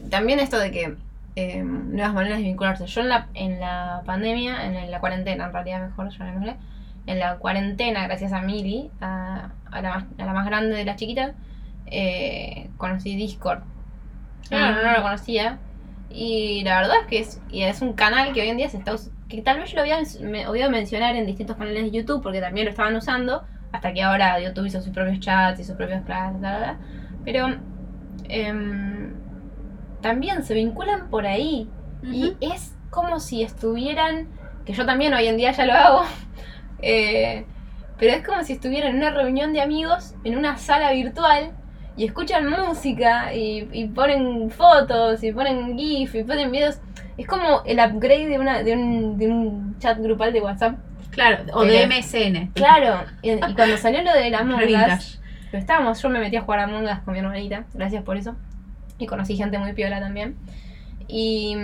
también 0.10 0.39
esto 0.39 0.60
de 0.60 0.72
que 0.72 0.95
eh, 1.38 1.64
nuevas 1.64 2.14
maneras 2.14 2.39
de 2.39 2.43
vincularse. 2.43 2.86
Yo 2.86 2.99
en 3.02 3.08
la, 3.10 3.28
en 3.34 3.60
la 3.62 4.02
pandemia, 4.06 4.66
en 4.66 4.91
la 4.91 4.99
cuarentena, 4.99 5.45
en 5.45 5.54
realidad 5.54 5.88
mejor 5.88 6.10
llamémosle, 6.10 6.56
en 7.08 7.20
la 7.20 7.38
cuarentena, 7.38 8.04
gracias 8.08 8.34
a 8.34 8.41
Mili, 8.41 8.89
a, 8.99 9.52
a, 9.72 9.82
la, 9.82 10.06
a 10.18 10.26
la 10.26 10.34
más 10.34 10.45
grande 10.45 10.76
de 10.76 10.84
las 10.86 10.97
chiquitas, 10.97 11.32
eh, 11.92 12.70
conocí 12.78 13.16
Discord. 13.16 13.64
Yo 14.50 14.60
no, 14.60 14.84
no 14.84 14.92
lo 14.94 15.02
conocía. 15.04 15.60
Y 16.10 16.64
la 16.66 16.82
verdad 16.82 16.98
es 17.02 17.08
que 17.08 17.20
es, 17.20 17.42
y 17.50 17.64
es 17.64 17.82
un 17.82 17.94
canal 17.94 18.34
que 18.34 18.42
hoy 18.42 18.50
en 18.50 18.58
día 18.58 18.70
se 18.70 18.78
está 18.78 18.96
que 19.30 19.42
tal 19.42 19.60
vez 19.60 19.70
yo 19.70 19.76
lo 19.78 19.82
había 19.84 20.00
me- 20.22 20.48
oído 20.48 20.70
mencionar 20.70 21.16
en 21.16 21.26
distintos 21.26 21.56
canales 21.56 21.84
de 21.84 21.92
YouTube 21.92 22.22
porque 22.22 22.42
también 22.42 22.66
lo 22.66 22.72
estaban 22.72 22.96
usando, 22.98 23.44
hasta 23.72 23.94
que 23.94 24.04
ahora 24.04 24.39
YouTube 24.42 24.66
hizo 24.66 24.82
sus 24.82 24.92
propios 24.94 25.22
chats 25.22 25.60
y 25.62 25.64
sus 25.64 25.76
propios 25.78 26.04
clases. 26.04 26.42
Pero 27.24 27.48
em, 28.28 29.14
también 30.02 30.44
se 30.44 30.54
vinculan 30.54 31.10
por 31.10 31.26
ahí. 31.26 31.70
Y 32.04 32.36
es 32.42 32.76
como 32.89 33.20
si 33.20 33.44
estuvieran, 33.44 34.28
que 34.66 34.74
yo 34.74 34.86
también 34.86 35.14
hoy 35.14 35.28
en 35.28 35.38
día 35.38 35.52
ya 35.52 35.66
lo 35.66 35.74
hago, 35.74 36.02
eh, 36.82 37.46
pero 37.98 38.14
es 38.14 38.26
como 38.28 38.44
si 38.44 38.54
estuvieran 38.54 38.92
en 38.92 38.98
una 38.98 39.12
reunión 39.12 39.54
de 39.54 39.62
amigos 39.62 40.16
en 40.24 40.38
una 40.38 40.58
sala 40.58 40.92
virtual 40.92 41.52
y 41.98 42.06
escuchan 42.06 42.50
música 42.50 43.34
y, 43.34 43.68
y 43.74 43.86
ponen 43.88 44.50
fotos 44.50 45.24
y 45.24 45.32
ponen 45.32 45.78
GIF 45.78 46.16
y 46.16 46.24
ponen 46.24 46.52
videos. 46.52 46.80
Es 47.18 47.28
como 47.28 47.62
el 47.66 47.80
upgrade 47.80 48.28
de, 48.28 48.39
una, 48.39 48.64
de, 48.64 48.74
un, 48.74 49.18
de 49.18 49.28
un 49.28 49.78
chat 49.80 49.98
grupal 50.00 50.32
de 50.34 50.42
WhatsApp. 50.42 50.76
Claro, 51.12 51.44
o 51.54 51.64
de 51.66 51.86
Pero- 51.88 51.89
MSN. 52.02 52.52
Claro, 52.54 53.06
y, 53.22 53.32
y 53.32 53.39
cuando 53.56 53.78
salió 53.78 54.02
lo 54.02 54.14
de 54.14 54.30
la 54.30 54.39
Among 54.39 54.62
Us, 54.64 55.20
pero 55.52 55.60
estábamos, 55.60 56.02
yo 56.02 56.08
me 56.10 56.20
metí 56.20 56.38
a 56.38 56.42
jugar 56.42 56.60
a 56.62 56.64
Among 56.64 56.86
Us 56.86 57.00
con 57.04 57.14
mi 57.14 57.20
hermanita, 57.20 57.66
gracias 57.74 58.04
por 58.04 58.16
eso. 58.16 58.36
Y 58.98 59.06
conocí 59.08 59.36
gente 59.36 59.60
muy 59.60 59.74
piola 59.74 60.00
también. 60.00 60.38
Y, 61.10 61.58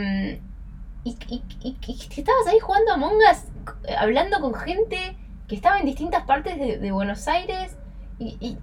y, 1.06 1.16
y- 1.64 1.78
estabas 2.18 2.48
ahí 2.48 2.60
jugando 2.60 2.92
a 2.92 2.96
Among 2.96 3.16
Us, 3.32 3.44
eh, 3.88 3.96
hablando 3.98 4.42
con 4.42 4.54
gente 4.54 5.16
que 5.48 5.56
estaba 5.56 5.80
en 5.80 5.86
distintas 5.86 6.24
partes 6.26 6.60
de, 6.60 6.78
de 6.78 6.92
Buenos 6.92 7.28
Aires 7.30 7.78
y 8.20 8.58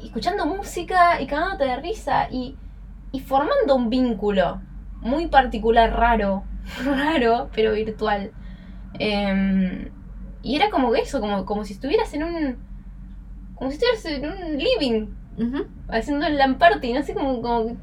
escuchando 0.00 0.46
música 0.46 1.20
y 1.20 1.26
cagándote 1.26 1.64
de 1.64 1.76
risa 1.76 2.28
y, 2.30 2.56
y 3.12 3.20
formando 3.20 3.74
un 3.76 3.90
vínculo 3.90 4.60
muy 5.00 5.26
particular, 5.28 5.92
raro, 5.92 6.44
raro, 6.84 7.50
pero 7.54 7.72
virtual. 7.72 8.32
Em, 8.98 9.90
y 10.42 10.56
era 10.56 10.70
como 10.70 10.94
eso, 10.94 11.20
como, 11.20 11.44
como 11.44 11.64
si 11.64 11.72
estuvieras 11.74 12.12
en 12.14 12.22
un. 12.24 12.56
como 13.54 13.70
si 13.70 13.76
estuvieras 13.76 14.04
en 14.06 14.26
un 14.54 14.58
living, 14.58 15.06
Ujú. 15.38 15.66
haciendo 15.88 16.26
el 16.26 16.38
LAN 16.38 16.56
party, 16.58 16.92
no 16.92 17.02
sé 17.02 17.14
cómo. 17.14 17.40
como- 17.42 17.76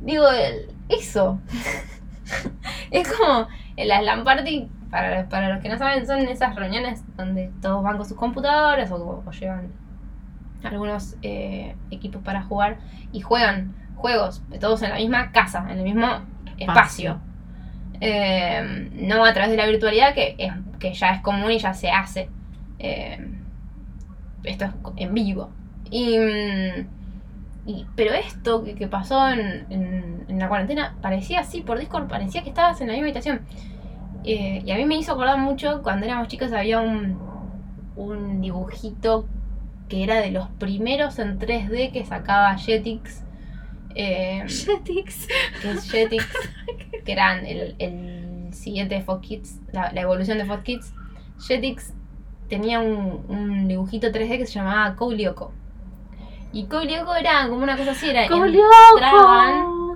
digo, 0.00 0.28
el- 0.30 0.68
eso. 0.88 1.38
es 2.90 3.12
como. 3.12 3.48
Las 3.76 4.02
LAN 4.04 4.24
party, 4.24 4.68
para, 4.90 5.28
para 5.28 5.48
los 5.48 5.62
que 5.62 5.68
no 5.68 5.78
saben, 5.78 6.06
son 6.06 6.20
esas 6.20 6.54
reuniones 6.54 7.02
donde 7.16 7.50
todos 7.62 7.82
van 7.82 7.96
con 7.96 8.06
sus 8.06 8.16
computadoras 8.16 8.90
o, 8.92 9.22
o 9.26 9.30
llevan 9.32 9.72
algunos 10.64 11.16
eh, 11.22 11.74
equipos 11.90 12.22
para 12.22 12.42
jugar 12.42 12.78
y 13.12 13.20
juegan 13.20 13.74
juegos, 13.96 14.42
todos 14.60 14.82
en 14.82 14.90
la 14.90 14.96
misma 14.96 15.32
casa, 15.32 15.64
en 15.70 15.78
el 15.78 15.84
mismo 15.84 16.06
espacio. 16.58 17.20
Eh, 18.00 18.90
no 18.94 19.24
a 19.24 19.32
través 19.32 19.50
de 19.52 19.56
la 19.56 19.66
virtualidad 19.66 20.14
que, 20.14 20.34
es, 20.38 20.52
que 20.80 20.92
ya 20.92 21.10
es 21.14 21.20
común 21.22 21.50
y 21.52 21.58
ya 21.58 21.72
se 21.74 21.90
hace. 21.90 22.28
Eh, 22.78 23.28
esto 24.44 24.64
es 24.64 24.70
en 24.96 25.14
vivo. 25.14 25.50
Y, 25.90 26.18
mm, 26.18 26.86
y- 27.66 27.86
pero 27.94 28.12
esto 28.14 28.64
que, 28.64 28.74
que 28.74 28.88
pasó 28.88 29.28
en, 29.28 29.66
en- 29.70 30.38
la 30.38 30.48
cuarentena 30.48 30.96
parecía 31.00 31.40
así 31.40 31.60
por 31.60 31.78
Discord, 31.78 32.08
parecía 32.08 32.42
que 32.42 32.48
estabas 32.48 32.80
en 32.80 32.88
la 32.88 32.94
misma 32.94 33.06
habitación. 33.06 33.42
Y 34.24 34.70
a 34.70 34.76
mí 34.76 34.84
me 34.84 34.96
hizo 34.96 35.12
acordar 35.12 35.38
mucho 35.38 35.82
cuando 35.82 36.06
éramos 36.06 36.28
chicos 36.28 36.52
había 36.52 36.80
un, 36.80 37.18
un 37.96 38.40
dibujito 38.40 39.26
que 39.88 40.02
era 40.04 40.20
de 40.20 40.30
los 40.30 40.48
primeros 40.58 41.18
en 41.18 41.38
3D 41.38 41.92
que 41.92 42.04
sacaba 42.04 42.56
Jetix. 42.56 43.22
eh, 43.94 44.44
Jetix. 44.48 45.26
que 45.60 45.70
es 45.70 45.90
Jetix, 45.90 46.26
que 47.04 47.12
eran 47.12 47.44
el, 47.46 47.74
el 47.78 48.54
siguiente 48.54 48.94
de 48.96 49.02
Fox 49.02 49.26
Kids, 49.26 49.60
la, 49.72 49.92
la 49.92 50.00
evolución 50.00 50.38
de 50.38 50.44
Fox 50.46 50.62
Kids. 50.62 50.92
Jetix 51.46 51.92
tenía 52.48 52.80
un, 52.80 53.24
un 53.28 53.68
dibujito 53.68 54.08
3D 54.08 54.38
que 54.38 54.46
se 54.46 54.54
llamaba 54.54 54.94
Koulioko. 54.96 55.52
Y 56.54 56.64
Koulioko 56.66 57.14
era 57.14 57.48
como 57.48 57.62
una 57.62 57.76
cosa 57.78 57.92
así, 57.92 58.10
era, 58.10 58.26
entraban, 58.96 59.94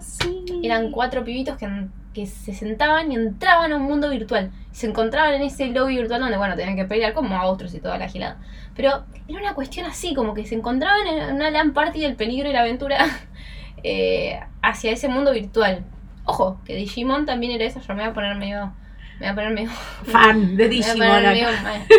eran 0.62 0.90
cuatro 0.90 1.22
pibitos 1.24 1.56
que, 1.58 1.68
que 2.14 2.24
se 2.26 2.54
sentaban 2.54 3.12
y 3.12 3.16
entraban 3.16 3.72
a 3.72 3.76
un 3.76 3.82
mundo 3.82 4.08
virtual. 4.08 4.50
Y 4.72 4.74
se 4.74 4.86
encontraban 4.88 5.34
en 5.34 5.42
ese 5.42 5.66
lobby 5.68 5.96
virtual 5.98 6.20
donde, 6.20 6.38
bueno, 6.38 6.56
tenían 6.56 6.76
que 6.76 6.86
pelear 6.86 7.12
como 7.12 7.28
monstruos 7.28 7.74
y 7.74 7.80
toda 7.80 7.98
la 7.98 8.08
gilada. 8.08 8.38
Pero 8.76 9.04
era 9.28 9.40
una 9.40 9.54
cuestión 9.54 9.86
así, 9.86 10.14
como 10.14 10.34
que 10.34 10.44
se 10.46 10.54
encontraban 10.54 11.06
en 11.06 11.34
una 11.34 11.50
LAN 11.50 11.72
party 11.72 12.00
del 12.00 12.14
peligro 12.16 12.48
y 12.48 12.52
la 12.52 12.60
aventura 12.60 12.98
eh, 13.82 14.38
hacia 14.62 14.92
ese 14.92 15.08
mundo 15.08 15.32
virtual. 15.32 15.84
Ojo, 16.24 16.60
que 16.64 16.74
Digimon 16.76 17.24
también 17.26 17.52
era 17.52 17.64
eso, 17.64 17.80
yo 17.80 17.94
me 17.94 18.02
voy 18.02 18.10
a 18.10 18.14
poner 18.14 18.36
medio... 18.36 18.72
Me 19.18 19.20
voy 19.20 19.28
a 19.28 19.34
poner 19.34 19.50
medio... 19.54 19.70
Fan 20.04 20.56
de 20.56 20.64
me 20.64 20.66
voy 20.66 20.66
a 20.66 20.68
Digimon. 20.68 21.08
poner 21.08 21.22
medio 21.34 21.48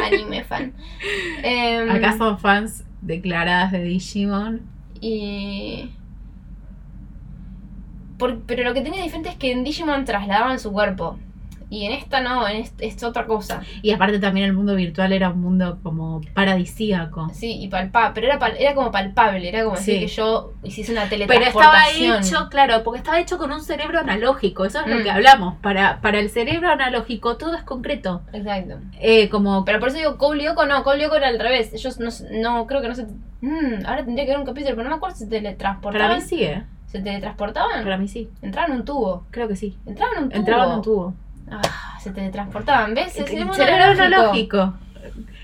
anime 0.05 0.43
fan. 0.43 0.73
Acá 1.89 2.17
son 2.17 2.37
fans 2.37 2.83
declaradas 3.01 3.71
de 3.71 3.83
Digimon. 3.83 4.61
Y. 5.01 5.91
por- 8.17 8.41
pero 8.43 8.63
lo 8.63 8.73
que 8.73 8.81
tenía 8.81 9.01
diferente 9.03 9.29
es 9.29 9.35
que 9.35 9.51
en 9.51 9.63
Digimon 9.63 10.05
trasladaban 10.05 10.59
su 10.59 10.71
cuerpo. 10.71 11.19
Y 11.69 11.85
en 11.85 11.91
esta 11.91 12.21
no, 12.21 12.47
en 12.47 12.57
esta 12.57 12.85
es 12.85 13.03
otra 13.03 13.25
cosa. 13.25 13.61
Y 13.81 13.91
aparte 13.91 14.19
también 14.19 14.45
el 14.45 14.53
mundo 14.53 14.73
virtual 14.75 15.11
era 15.11 15.29
un 15.31 15.41
mundo 15.41 15.79
como 15.83 16.21
paradisíaco. 16.33 17.29
Sí, 17.33 17.61
y 17.61 17.67
palpable, 17.67 18.11
pero 18.15 18.27
era, 18.27 18.39
pal- 18.39 18.55
era 18.57 18.73
como 18.73 18.89
palpable, 18.91 19.47
era 19.47 19.63
como 19.63 19.75
decir 19.75 19.95
Sí. 19.95 19.99
que 20.01 20.07
yo 20.07 20.53
hiciese 20.63 20.91
una 20.93 21.07
Pero 21.09 21.23
estaba 21.25 21.35
teletransportación. 21.83 22.23
hecho, 22.23 22.49
claro, 22.49 22.83
porque 22.83 22.99
estaba 22.99 23.19
hecho 23.19 23.37
con 23.37 23.51
un 23.51 23.61
cerebro 23.61 23.99
analógico, 23.99 24.65
eso 24.65 24.79
es 24.81 24.87
lo 24.87 24.99
Mm. 24.99 25.03
que 25.03 25.11
hablamos. 25.11 25.55
Para, 25.61 25.99
para 26.01 26.19
el 26.19 26.29
cerebro 26.29 26.69
analógico 26.69 27.37
todo 27.37 27.55
es 27.55 27.63
concreto. 27.63 28.21
Exacto. 28.33 28.77
Eh, 28.99 29.27
como 29.29 29.65
Pero 29.65 29.79
por 29.79 29.89
eso 29.89 29.97
digo, 29.97 30.17
Cole 30.17 30.43
Lyoko 30.43 30.65
no, 30.65 30.83
Cole 30.83 30.99
Lyoko 30.99 31.15
era 31.17 31.27
al 31.27 31.39
revés. 31.39 31.73
Ellos 31.73 31.99
no, 31.99 32.09
no 32.41 32.65
creo 32.67 32.81
que 32.81 32.87
no 32.87 32.95
se. 32.95 33.05
Mm, 33.41 33.85
ahora 33.85 34.03
tendría 34.05 34.25
que 34.25 34.31
ver 34.31 34.39
un 34.39 34.45
capítulo, 34.45 34.75
pero 34.75 34.83
no 34.85 34.89
me 34.91 34.95
acuerdo 34.95 35.15
si 35.17 35.25
se 35.25 35.29
para 35.29 35.41
teletransportaban. 35.41 36.15
mí 36.17 36.21
sí, 36.21 36.43
¿eh? 36.43 36.63
¿Se 36.87 37.01
teletransportaban? 37.01 37.83
Para 37.83 37.97
mí 37.97 38.07
sí, 38.07 38.29
Entraban 38.41 38.71
en 38.71 38.77
un 38.79 38.85
tubo. 38.85 39.25
creo 39.31 39.47
que 39.49 39.57
sí. 39.57 39.77
Entraban 39.85 40.17
en 40.17 40.23
un 40.23 40.29
tubo. 40.29 40.39
Entraba 40.39 40.65
en 40.65 40.71
un 40.71 40.81
tubo. 40.81 41.13
Ah, 41.51 41.97
se 42.01 42.11
teletransportaban, 42.11 42.93
¿ves? 42.93 43.15
Es 43.17 43.31
el 43.31 43.53
cerebro 43.53 43.83
analógico. 44.03 44.73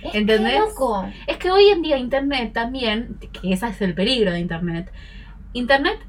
Es 0.04 0.16
¿Entendés? 0.16 0.54
que 0.54 0.60
loco. 0.60 1.10
Es 1.28 1.38
que 1.38 1.50
hoy 1.52 1.68
en 1.68 1.82
día 1.82 1.98
Internet 1.98 2.52
también, 2.54 3.18
que 3.32 3.54
ese 3.54 3.68
es 3.68 3.82
el 3.82 3.94
peligro 3.94 4.32
de 4.32 4.40
Internet, 4.40 4.92
Internet, 5.54 6.00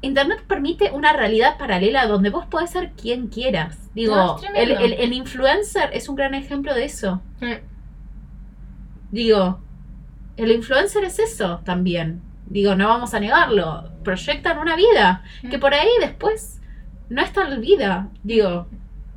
Internet 0.00 0.44
permite 0.46 0.92
una 0.92 1.12
realidad 1.12 1.58
paralela 1.58 2.06
donde 2.06 2.30
vos 2.30 2.46
podés 2.46 2.70
ser 2.70 2.92
quien 2.92 3.26
quieras. 3.26 3.76
Digo, 3.94 4.14
No, 4.14 4.38
el, 4.54 4.70
el- 4.70 4.92
el 4.92 5.12
influencer 5.12 5.90
es 5.92 6.08
un 6.08 6.14
gran 6.14 6.34
ejemplo 6.34 6.72
de 6.74 6.84
eso. 6.84 7.20
Mm. 7.40 7.54
Digo, 9.10 9.60
el 10.36 10.52
influencer 10.52 11.02
es 11.04 11.18
eso 11.18 11.60
también. 11.64 12.22
Digo, 12.46 12.74
no 12.74 12.88
vamos 12.88 13.14
a 13.14 13.20
negarlo. 13.20 13.90
Proyectan 14.04 14.58
una 14.58 14.76
vida 14.76 15.22
que 15.50 15.56
Mm. 15.58 15.60
por 15.60 15.74
ahí 15.74 15.88
después 16.00 16.60
no 17.08 17.22
es 17.22 17.32
tan 17.32 17.60
vida. 17.60 18.08
Digo, 18.22 18.68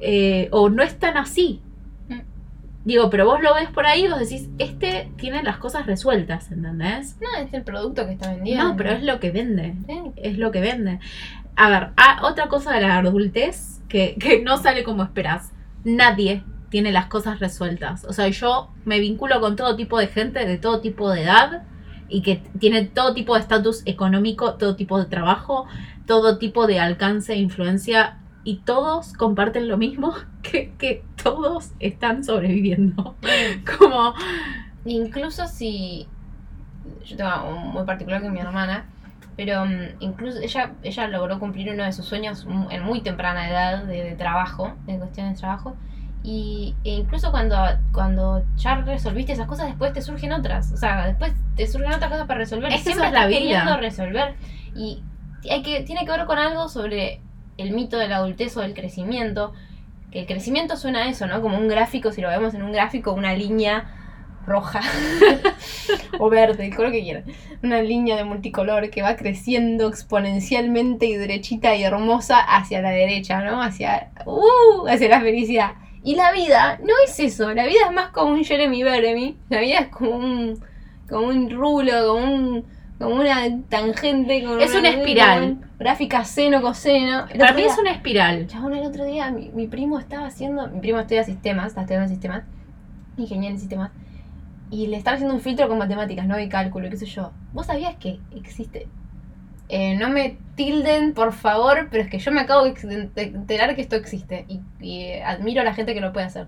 eh, 0.02 0.50
o 0.52 0.70
no 0.70 0.84
es 0.84 0.98
tan 1.00 1.18
así. 1.18 1.62
Mm. 2.10 2.22
Digo, 2.86 3.10
pero 3.10 3.26
vos 3.26 3.42
lo 3.42 3.54
ves 3.54 3.70
por 3.70 3.86
ahí 3.86 4.06
y 4.06 4.08
vos 4.10 4.20
decís, 4.20 4.50
este 4.58 5.12
tiene 5.18 5.44
las 5.44 5.58
cosas 5.58 5.86
resueltas, 5.86 6.52
¿entendés? 6.52 7.18
No, 7.22 7.44
es 7.44 7.54
el 7.54 7.64
producto 7.64 8.06
que 8.06 8.14
está 8.14 8.34
vendiendo. 8.34 8.64
No, 8.64 8.78
pero 8.78 8.92
es 8.92 9.04
lo 9.04 9.20
que 9.20 9.32
vende. 9.32 9.76
Sí. 9.88 10.02
Es 10.18 10.38
lo 10.38 10.52
que 10.52 10.62
vende. 10.62 11.00
A 11.56 11.70
ver, 11.70 11.90
ah, 11.98 12.22
otra 12.24 12.48
cosa 12.48 12.74
de 12.74 12.82
la 12.82 12.98
adultez 12.98 13.82
que, 13.88 14.16
que 14.20 14.42
no 14.42 14.58
sale 14.58 14.84
como 14.84 15.04
esperás. 15.04 15.52
Nadie 15.84 16.44
tiene 16.70 16.92
las 16.92 17.08
cosas 17.08 17.40
resueltas. 17.40 18.06
O 18.06 18.14
sea, 18.14 18.28
yo 18.30 18.72
me 18.86 19.00
vinculo 19.00 19.40
con 19.42 19.56
todo 19.56 19.76
tipo 19.76 20.00
de 20.00 20.08
gente 20.08 20.46
de 20.46 20.58
todo 20.58 20.80
tipo 20.80 21.12
de 21.12 21.24
edad 21.24 21.64
y 22.08 22.22
que 22.24 22.42
tiene 22.60 22.86
todo 22.86 23.14
tipo 23.14 23.36
de 23.36 23.42
estatus 23.42 23.84
económico, 23.86 24.56
todo 24.56 24.76
tipo 24.76 24.98
de 24.98 25.06
trabajo, 25.06 25.68
todo 26.08 26.38
tipo 26.38 26.68
de 26.68 26.80
alcance 26.80 27.34
e 27.34 27.38
influencia 27.38 28.21
y 28.44 28.58
todos 28.58 29.14
comparten 29.14 29.68
lo 29.68 29.78
mismo, 29.78 30.14
que, 30.42 30.74
que 30.78 31.04
todos 31.22 31.72
están 31.80 32.24
sobreviviendo. 32.24 33.16
Como, 33.78 34.14
Incluso 34.86 35.48
si. 35.48 36.08
Yo 37.06 37.18
tengo 37.18 37.50
un 37.50 37.74
muy 37.74 37.84
particular 37.84 38.22
que 38.22 38.30
mi 38.30 38.40
hermana. 38.40 38.86
Pero 39.38 39.66
mm, 39.66 40.02
incluso 40.02 40.40
ella, 40.40 40.74
ella 40.84 41.08
logró 41.08 41.40
cumplir 41.40 41.72
uno 41.72 41.84
de 41.84 41.94
sus 41.94 42.06
sueños 42.06 42.46
en 42.70 42.84
muy 42.84 43.02
temprana 43.02 43.50
edad 43.50 43.84
de, 43.84 44.04
de 44.04 44.16
trabajo, 44.16 44.74
de 44.86 44.98
cuestiones 44.98 45.36
de 45.36 45.40
trabajo. 45.40 45.76
Y 46.24 46.76
e 46.84 46.92
incluso 46.92 47.32
cuando, 47.32 47.58
cuando 47.92 48.44
ya 48.58 48.76
resolviste 48.76 49.32
esas 49.34 49.48
cosas, 49.48 49.68
después 49.68 49.94
te 49.94 50.02
surgen 50.02 50.34
otras. 50.34 50.72
O 50.72 50.78
sea, 50.78 51.08
después 51.08 51.34
te 51.56 51.66
surgen 51.68 51.94
otras 51.94 52.12
cosas 52.12 52.28
para 52.28 52.40
resolver. 52.40 52.72
Es 52.72 52.82
siempre 52.82 53.08
es 53.08 53.14
la 53.14 53.20
estás 53.20 53.30
vida. 53.30 53.40
queriendo 53.40 53.78
resolver. 53.78 54.36
Y 54.76 55.02
hay 55.50 55.64
que, 55.64 55.82
tiene 55.84 56.06
que 56.06 56.12
ver 56.12 56.26
con 56.26 56.38
algo 56.38 56.68
sobre 56.68 57.22
el 57.58 57.72
mito 57.72 57.98
de 57.98 58.08
la 58.08 58.18
adultez 58.18 58.56
o 58.58 58.62
del 58.62 58.74
crecimiento. 58.74 59.54
Que 60.12 60.20
el 60.20 60.26
crecimiento 60.26 60.76
suena 60.76 61.04
a 61.04 61.10
eso, 61.10 61.28
¿no? 61.28 61.42
Como 61.42 61.58
un 61.58 61.68
gráfico, 61.68 62.12
si 62.12 62.22
lo 62.22 62.30
vemos 62.30 62.54
en 62.54 62.64
un 62.64 62.72
gráfico, 62.72 63.14
una 63.14 63.34
línea 63.34 63.98
roja 64.46 64.82
o 66.20 66.30
verde, 66.30 66.68
el 66.68 66.76
color 66.76 66.92
que 66.92 67.02
quieran. 67.02 67.26
Una 67.64 67.82
línea 67.82 68.16
de 68.16 68.24
multicolor 68.24 68.90
que 68.90 69.02
va 69.02 69.16
creciendo 69.16 69.88
exponencialmente 69.88 71.06
y 71.06 71.16
derechita 71.16 71.76
y 71.76 71.84
hermosa 71.84 72.40
hacia 72.40 72.82
la 72.82 72.90
derecha, 72.90 73.42
¿no? 73.42 73.62
Hacia, 73.62 74.12
uh, 74.26 74.88
hacia 74.88 75.10
la 75.10 75.22
felicidad. 75.22 75.72
Y 76.04 76.16
la 76.16 76.32
vida 76.32 76.80
no 76.82 76.94
es 77.06 77.20
eso, 77.20 77.54
la 77.54 77.66
vida 77.66 77.82
es 77.86 77.94
más 77.94 78.10
como 78.10 78.34
un 78.34 78.44
Jeremy 78.44 78.82
Beremy, 78.82 79.38
la 79.50 79.60
vida 79.60 79.80
es 79.82 79.88
como 79.90 80.16
un, 80.16 80.60
como 81.08 81.28
un 81.28 81.50
rulo, 81.52 81.92
como 82.08 82.34
un, 82.34 82.66
como 83.02 83.16
una 83.16 83.36
tangente, 83.70 84.44
como 84.44 84.58
Es 84.58 84.74
una 84.76 84.90
espiral. 84.90 85.58
Gráfica 85.80 86.24
seno, 86.24 86.62
coseno. 86.62 87.26
El 87.30 87.40
para 87.40 87.54
mí 87.54 87.62
día- 87.64 87.72
es 87.72 87.78
una 87.80 87.92
espiral. 87.92 88.48
Chabón, 88.48 88.74
el 88.76 88.86
otro 88.86 89.04
día 89.06 89.32
mi, 89.32 89.50
mi 89.50 89.68
primo 89.68 90.00
estaba 90.00 90.28
haciendo. 90.28 90.68
Mi 90.68 90.80
primo 90.80 91.00
estudia 91.00 91.24
sistemas, 91.24 91.68
está 91.68 91.82
estudiando 91.82 92.08
sistemas, 92.08 92.44
ingeniería 93.18 93.50
en 93.52 93.60
sistemas, 93.60 93.92
y 94.70 94.88
le 94.88 94.98
están 94.98 95.16
haciendo 95.16 95.34
un 95.36 95.42
filtro 95.42 95.68
con 95.68 95.78
matemáticas, 95.78 96.26
¿no? 96.28 96.40
Y 96.40 96.48
cálculo, 96.50 96.90
qué 96.90 96.98
sé 96.98 97.06
yo. 97.06 97.32
¿Vos 97.54 97.66
sabías 97.66 97.96
que 97.96 98.20
existe? 98.36 98.88
Eh, 99.70 99.96
no 99.96 100.10
me 100.10 100.38
tilden, 100.56 101.14
por 101.14 101.32
favor, 101.34 101.88
pero 101.90 102.04
es 102.04 102.10
que 102.10 102.20
yo 102.20 102.32
me 102.32 102.42
acabo 102.42 102.66
de 102.66 103.10
enterar 103.16 103.74
que 103.76 103.82
esto 103.82 103.96
existe 103.96 104.46
y, 104.50 104.60
y, 104.82 105.02
eh, 105.04 105.24
admiro 105.24 105.62
a 105.62 105.64
la 105.64 105.74
gente 105.74 105.94
que 105.94 106.02
lo 106.02 106.12
puede 106.14 106.26
hacer. 106.26 106.48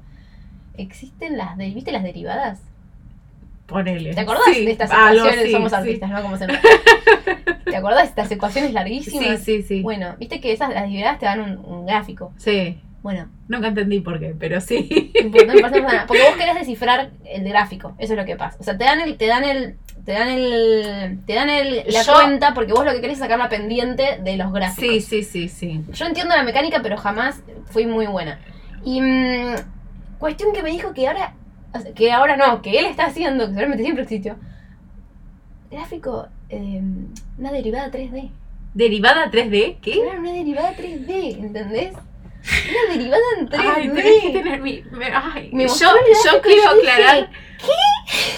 Existen 0.76 1.38
las 1.38 1.56
¿viste 1.58 1.92
las 1.92 2.04
derivadas? 2.04 2.62
Ponele. 3.74 4.14
¿Te 4.14 4.22
acordás 4.22 4.44
Sí, 4.54 4.66
de 4.66 4.72
estas 4.72 4.90
ecuaciones? 4.92 5.52
Somos 5.52 5.72
sí. 5.72 5.76
artistas, 5.76 6.10
¿no? 6.10 6.22
Como 6.22 6.38
se 6.38 6.48
nota. 6.48 6.60
¿Te 7.66 7.76
acordás 7.76 8.04
de 8.04 8.10
estas 8.10 8.32
ecuaciones 8.32 8.72
larguísimas? 8.74 9.40
Sí, 9.42 9.62
sí, 9.62 9.64
sí. 9.64 9.82
Bueno, 9.82 10.16
viste 10.20 10.40
que 10.40 10.52
esas 10.54 10.74
las 10.74 10.84
derivadas 10.84 11.20
te 11.20 11.26
dan 11.26 11.42
un, 11.42 11.58
un 11.66 11.86
gráfico. 11.86 12.32
Sí. 12.38 12.80
Bueno, 13.02 13.28
Nunca 13.50 13.68
entendí 13.68 14.00
por 14.00 14.18
qué, 14.20 14.34
pero 14.40 14.62
sí. 14.62 15.12
No 15.24 15.54
me 15.54 15.60
pasa 15.62 15.80
nada, 15.82 16.06
Porque 16.08 16.24
vos 16.24 16.38
querés 16.38 16.56
descifrar 16.56 17.10
el 17.26 17.44
gráfico, 17.50 17.96
eso 17.98 18.14
es 18.14 18.18
lo 18.20 18.24
que 18.26 18.38
pasa. 18.38 18.58
O 18.62 18.64
sea, 18.64 18.78
te 18.78 18.86
dan 18.86 19.02
el, 19.02 19.18
te 19.18 19.26
dan 19.28 19.44
el, 19.44 19.76
te 20.06 20.14
dan 20.14 20.30
el, 20.30 21.20
te 21.26 21.34
dan 21.34 21.50
el, 21.50 21.84
la 21.90 22.02
Yo- 22.04 22.14
cuenta 22.14 22.54
porque 22.54 22.72
vos 22.72 22.86
lo 22.86 22.94
que 22.94 23.02
querés 23.02 23.16
es 23.16 23.20
sacar 23.20 23.38
la 23.40 23.50
pendiente 23.50 24.20
de 24.24 24.38
los 24.38 24.54
gráficos. 24.54 24.86
Sí, 24.86 25.02
sí, 25.02 25.24
sí, 25.24 25.50
sí. 25.50 25.82
Yo 25.92 26.06
entiendo 26.06 26.34
la 26.36 26.44
mecánica, 26.44 26.80
pero 26.82 26.96
jamás 26.96 27.42
fui 27.66 27.86
muy 27.86 28.06
buena. 28.08 28.40
Y 28.86 29.02
mm, 29.02 29.56
cuestión 30.20 30.54
que 30.54 30.64
me 30.64 30.70
dijo 30.72 30.94
que 30.94 31.06
ahora, 31.08 31.34
que 31.96 32.12
ahora 32.12 32.38
no, 32.38 32.62
que 32.62 32.78
él 32.80 32.86
está 32.86 33.06
haciendo, 33.06 33.46
que 33.46 33.50
seguramente 33.52 33.84
siempre 33.84 34.04
existió, 34.04 34.36
gráfico, 35.72 36.28
eh, 36.50 36.82
una 37.38 37.52
derivada 37.52 37.90
3D. 37.92 38.30
¿Derivada 38.74 39.30
3D? 39.32 39.78
¿Qué? 39.82 39.92
Claro, 40.02 40.20
una 40.20 40.32
derivada 40.34 40.74
3D, 40.76 41.38
¿entendés? 41.40 41.94
Una 41.94 42.94
derivada 42.96 43.24
en 43.40 43.50
3D. 43.50 43.74
Ay, 43.76 43.90
tenés 43.90 44.22
que 44.24 44.30
tener 44.32 44.62
mi. 44.62 44.84
me- 44.92 45.12
ay, 45.14 45.50
Me 45.54 45.68
yo, 45.68 45.74
quiero 46.42 46.70
aclarar. 46.70 47.30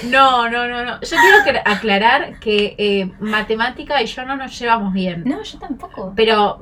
No, 0.09 0.47
no, 0.49 0.67
no, 0.67 0.85
no. 0.85 1.01
Yo 1.01 1.17
quiero 1.17 1.61
aclarar 1.65 2.39
que 2.39 2.75
eh, 2.77 3.11
matemática 3.19 4.01
y 4.03 4.05
yo 4.05 4.23
no 4.25 4.35
nos 4.35 4.57
llevamos 4.59 4.93
bien. 4.93 5.23
No, 5.25 5.41
yo 5.41 5.57
tampoco. 5.57 6.13
Pero 6.15 6.59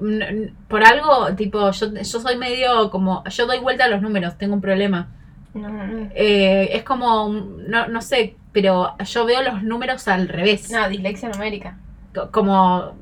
por 0.69 0.83
algo, 0.83 1.35
tipo, 1.35 1.69
yo, 1.71 1.93
yo 1.93 2.03
soy 2.03 2.37
medio 2.37 2.89
como. 2.89 3.23
Yo 3.25 3.45
doy 3.45 3.59
vuelta 3.59 3.85
a 3.85 3.87
los 3.89 4.01
números, 4.01 4.37
tengo 4.37 4.53
un 4.53 4.61
problema. 4.61 5.09
No, 5.53 5.69
no. 5.69 6.09
Eh, 6.15 6.69
es 6.73 6.83
como. 6.83 7.29
No, 7.29 7.87
no 7.87 8.01
sé, 8.01 8.35
pero 8.51 8.95
yo 9.03 9.25
veo 9.25 9.41
los 9.43 9.63
números 9.63 10.07
al 10.07 10.27
revés. 10.27 10.71
No, 10.71 10.87
dislexia 10.89 11.29
numérica. 11.29 11.77
Co- 12.13 12.31
Como. 12.31 12.93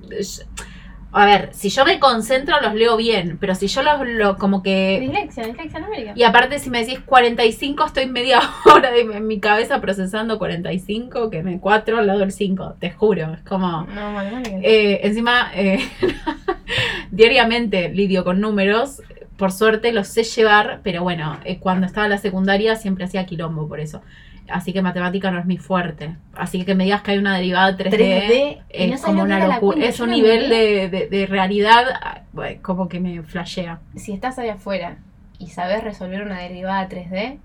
A 1.14 1.26
ver, 1.26 1.50
si 1.54 1.68
yo 1.70 1.84
me 1.84 2.00
concentro 2.00 2.62
los 2.62 2.74
leo 2.74 2.96
bien, 2.96 3.38
pero 3.38 3.54
si 3.54 3.68
yo 3.68 3.84
los 3.84 4.08
lo, 4.08 4.38
como 4.38 4.64
que 4.64 4.98
Dislexia, 5.02 5.44
dislexia 5.46 5.80
numérica. 5.82 6.14
Y 6.16 6.24
aparte, 6.24 6.58
si 6.58 6.70
me 6.70 6.80
decís 6.86 7.02
45, 7.02 7.86
estoy 7.86 8.06
media 8.06 8.40
hora 8.66 8.92
de, 8.92 9.02
en 9.02 9.28
mi 9.28 9.42
cabeza 9.42 9.82
procesando 9.82 10.38
45, 10.40 11.30
que 11.30 11.44
me 11.44 11.60
4 11.60 11.98
al 11.98 12.08
lado 12.08 12.20
del 12.20 12.32
5, 12.32 12.76
te 12.80 12.92
juro. 12.92 13.34
Es 13.34 13.42
como. 13.44 13.84
No, 13.94 14.22
eh, 14.22 15.02
encima, 15.04 15.52
eh, 15.54 15.80
diariamente 17.12 17.90
lidio 17.90 18.24
con 18.24 18.40
números. 18.40 19.02
Por 19.42 19.52
suerte 19.52 19.92
los 19.92 20.08
sé 20.08 20.22
llevar, 20.24 20.82
pero 20.84 21.02
bueno, 21.02 21.40
eh, 21.46 21.58
cuando 21.58 21.88
estaba 21.88 22.06
en 22.06 22.12
la 22.12 22.20
secundaria 22.20 22.76
siempre 22.76 23.06
hacía 23.06 23.26
quilombo 23.26 23.68
por 23.68 23.80
eso. 23.80 24.04
Así 24.48 24.72
que 24.72 24.84
matemática 24.84 25.32
no 25.32 25.40
es 25.40 25.48
mi 25.48 25.58
fuerte. 25.58 26.16
Así 26.36 26.64
que 26.64 26.76
me 26.76 26.84
digas 26.84 27.02
que 27.02 27.10
hay 27.12 27.18
una 27.18 27.36
derivada 27.38 27.76
3D, 27.76 27.90
3D, 27.90 28.62
y 28.72 28.88
no 28.90 28.94
es 28.96 29.02
como 29.02 29.24
una 29.24 29.40
la 29.40 29.56
locura. 29.56 29.84
Es 29.84 30.00
un 30.00 30.12
nivel 30.12 30.48
de, 30.48 30.90
de- 30.90 31.08
de 31.08 31.26
realidad 31.26 31.86
ah, 32.04 32.22
como 32.62 32.88
que 32.88 33.00
me 33.00 33.24
flashea. 33.24 33.80
Si 33.96 34.14
estás 34.14 34.38
allá 34.38 34.54
afuera 34.54 35.00
y 35.40 35.48
sabes 35.48 35.84
resolver 35.84 36.22
una 36.22 36.38
derivada 36.38 36.88
3D, 36.88 37.40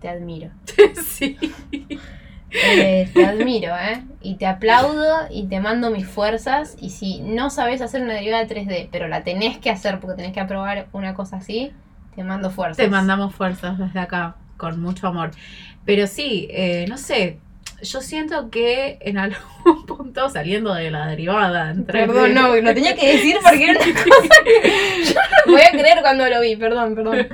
te 0.00 0.08
admiro. 0.08 0.48
sí. 1.04 1.36
Eh, 2.50 3.08
te 3.12 3.24
admiro, 3.24 3.76
¿eh? 3.76 4.02
Y 4.22 4.36
te 4.36 4.46
aplaudo 4.46 5.26
y 5.30 5.46
te 5.46 5.60
mando 5.60 5.90
mis 5.90 6.06
fuerzas. 6.06 6.76
Y 6.80 6.90
si 6.90 7.20
no 7.20 7.50
sabes 7.50 7.80
hacer 7.80 8.02
una 8.02 8.14
derivada 8.14 8.46
3D, 8.46 8.88
pero 8.90 9.08
la 9.08 9.22
tenés 9.22 9.58
que 9.58 9.70
hacer 9.70 10.00
porque 10.00 10.16
tenés 10.16 10.32
que 10.32 10.40
aprobar 10.40 10.86
una 10.92 11.14
cosa 11.14 11.36
así, 11.36 11.72
te 12.14 12.24
mando 12.24 12.50
fuerzas. 12.50 12.78
Te 12.78 12.88
mandamos 12.88 13.34
fuerzas 13.34 13.78
desde 13.78 14.00
acá, 14.00 14.36
con 14.56 14.80
mucho 14.80 15.06
amor. 15.06 15.30
Pero 15.84 16.06
sí, 16.06 16.48
eh, 16.50 16.86
no 16.88 16.98
sé, 16.98 17.38
yo 17.82 18.00
siento 18.00 18.50
que 18.50 18.98
en 19.00 19.18
algún 19.18 19.86
punto, 19.86 20.28
saliendo 20.30 20.74
de 20.74 20.90
la 20.90 21.06
derivada 21.06 21.70
entre 21.70 22.06
Perdón, 22.06 22.34
no, 22.34 22.56
lo 22.56 22.74
tenía 22.74 22.94
que 22.94 23.14
decir 23.14 23.36
porque 23.42 23.64
era 23.64 23.72
una 23.72 23.80
cosa 23.80 24.34
que 24.44 25.04
yo 25.04 25.20
no 25.46 25.52
voy 25.52 25.62
a 25.62 25.70
creer 25.70 26.00
cuando 26.00 26.28
lo 26.28 26.40
vi, 26.40 26.56
perdón, 26.56 26.94
perdón. 26.94 27.28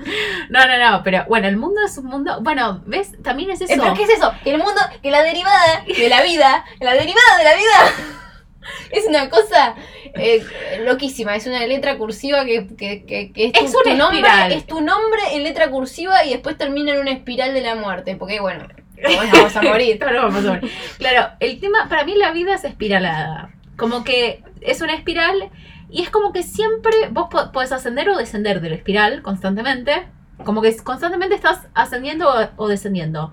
No, 0.51 0.66
no, 0.66 0.78
no, 0.78 1.03
pero 1.03 1.24
bueno, 1.28 1.49
el 1.49 1.57
mundo 1.57 1.80
es 1.84 1.97
un 1.99 2.07
mundo. 2.07 2.38
Bueno, 2.42 2.82
¿ves? 2.86 3.12
También 3.22 3.51
es 3.51 3.61
eso. 3.61 3.72
Eh, 3.72 3.78
¿Pero 3.80 3.95
qué 3.95 4.03
es 4.05 4.11
eso? 4.11 4.32
El 4.45 4.59
mundo, 4.59 4.80
que 5.03 5.11
la 5.11 5.22
derivada 5.22 5.84
de 5.86 6.09
la 6.09 6.22
vida, 6.22 6.64
la 6.80 6.92
derivada 6.92 7.38
de 7.38 7.45
la 7.45 7.55
vida 7.55 8.14
es 8.90 9.07
una 9.07 9.28
cosa 9.28 9.74
eh, 10.14 10.45
loquísima, 10.84 11.36
es 11.36 11.47
una 11.47 11.66
letra 11.66 11.99
cursiva 11.99 12.45
que, 12.45 12.68
que, 12.76 13.05
que, 13.05 13.32
que 13.32 13.47
es, 13.47 13.53
tu, 13.53 13.64
Es 13.64 13.74
una 13.74 13.82
tu 13.84 13.97
nombre, 13.97 14.55
es 14.55 14.66
tu 14.66 14.80
nombre 14.80 15.20
en 15.32 15.42
letra 15.42 15.70
cursiva 15.70 16.24
y 16.24 16.30
después 16.30 16.57
termina 16.57 16.92
en 16.92 17.01
una 17.01 17.12
espiral 17.12 17.55
de 17.55 17.61
la 17.61 17.74
muerte, 17.74 18.16
porque 18.16 18.40
bueno, 18.40 18.66
todos 19.03 19.30
vamos 19.32 19.57
a 19.57 19.62
morir. 19.62 19.99
Claro, 19.99 20.22
vamos 20.22 20.45
a 20.47 20.53
ver. 20.53 20.70
Claro, 20.99 21.32
el 21.40 21.61
tema, 21.61 21.88
para 21.88 22.05
mí 22.05 22.14
la 22.16 22.30
vida 22.32 22.55
es 22.55 22.64
espiralada. 22.64 23.51
Como 23.76 24.05
que 24.05 24.42
es 24.61 24.80
una 24.82 24.95
espiral 24.95 25.51
y 25.90 26.03
es 26.03 26.11
como 26.11 26.32
que 26.32 26.42
siempre 26.42 26.92
vos 27.11 27.28
po- 27.30 27.51
podés 27.53 27.72
ascender 27.72 28.09
o 28.09 28.16
descender 28.16 28.61
de 28.61 28.70
la 28.70 28.76
espiral 28.76 29.22
constantemente. 29.22 30.07
Como 30.45 30.62
que 30.62 30.76
constantemente 30.78 31.34
estás 31.34 31.68
ascendiendo 31.74 32.28
o, 32.28 32.49
o 32.64 32.68
descendiendo. 32.68 33.32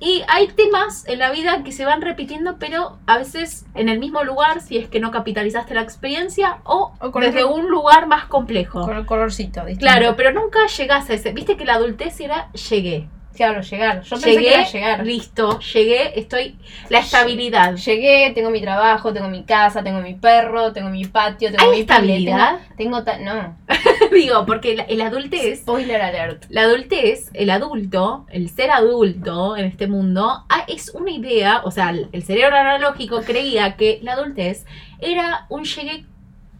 Y 0.00 0.24
hay 0.26 0.48
temas 0.48 1.06
en 1.06 1.20
la 1.20 1.30
vida 1.30 1.62
que 1.62 1.70
se 1.70 1.84
van 1.84 2.02
repitiendo, 2.02 2.56
pero 2.58 2.98
a 3.06 3.18
veces 3.18 3.66
en 3.74 3.88
el 3.88 4.00
mismo 4.00 4.24
lugar, 4.24 4.60
si 4.60 4.76
es 4.76 4.88
que 4.88 4.98
no 4.98 5.12
capitalizaste 5.12 5.74
la 5.74 5.82
experiencia, 5.82 6.58
o, 6.64 6.92
O 6.98 7.12
con 7.12 7.22
desde 7.22 7.44
otro- 7.44 7.54
un 7.56 7.70
lugar 7.70 8.08
más 8.08 8.24
complejo. 8.24 8.80
Con 8.80 8.96
el 8.96 9.06
colorcito, 9.06 9.60
distinto. 9.64 9.80
Claro, 9.92 10.16
pero 10.16 10.32
nunca 10.32 10.66
llegás 10.66 11.08
a 11.08 11.14
ese. 11.14 11.32
Viste 11.32 11.56
que 11.56 11.64
la 11.64 11.74
adultez 11.74 12.18
era 12.20 12.50
llegué. 12.52 13.08
Claro, 13.34 13.62
llegar. 13.62 14.02
Yo 14.02 14.10
pensé 14.10 14.30
llegué, 14.32 14.42
que 14.42 14.54
era 14.54 14.68
llegar. 14.70 15.06
listo, 15.06 15.58
llegué, 15.60 16.18
estoy. 16.18 16.56
La 16.90 16.98
estabilidad. 16.98 17.76
Llegué, 17.76 18.30
tengo 18.34 18.50
mi 18.50 18.60
trabajo, 18.60 19.12
tengo 19.12 19.28
mi 19.28 19.44
casa, 19.44 19.82
tengo 19.82 20.00
mi 20.00 20.14
perro, 20.14 20.72
tengo 20.72 20.90
mi 20.90 21.04
patio, 21.06 21.50
tengo 21.50 21.62
¿Hay 21.62 21.68
mi 21.70 21.74
pile, 21.76 21.80
estabilidad? 21.82 22.58
Tengo, 22.76 23.02
tengo 23.02 23.04
ta- 23.04 23.18
no. 23.18 23.56
Digo, 24.12 24.44
porque 24.44 24.76
la- 24.76 24.82
el 24.84 25.00
adultez, 25.00 25.60
Spoiler 25.60 26.02
alert. 26.02 26.44
la 26.50 26.62
adultez, 26.62 27.30
el 27.32 27.48
adulto, 27.50 28.26
el 28.30 28.50
ser 28.50 28.70
adulto 28.70 29.56
en 29.56 29.64
este 29.64 29.86
mundo, 29.86 30.44
ah, 30.48 30.64
es 30.68 30.90
una 30.90 31.10
idea, 31.10 31.62
o 31.64 31.70
sea, 31.70 31.90
el 31.90 32.08
el 32.12 32.22
cerebro 32.24 32.56
analógico 32.56 33.22
creía 33.22 33.76
que 33.76 33.98
la 34.02 34.12
adultez 34.12 34.66
era 35.00 35.46
un 35.48 35.64
llegue 35.64 36.04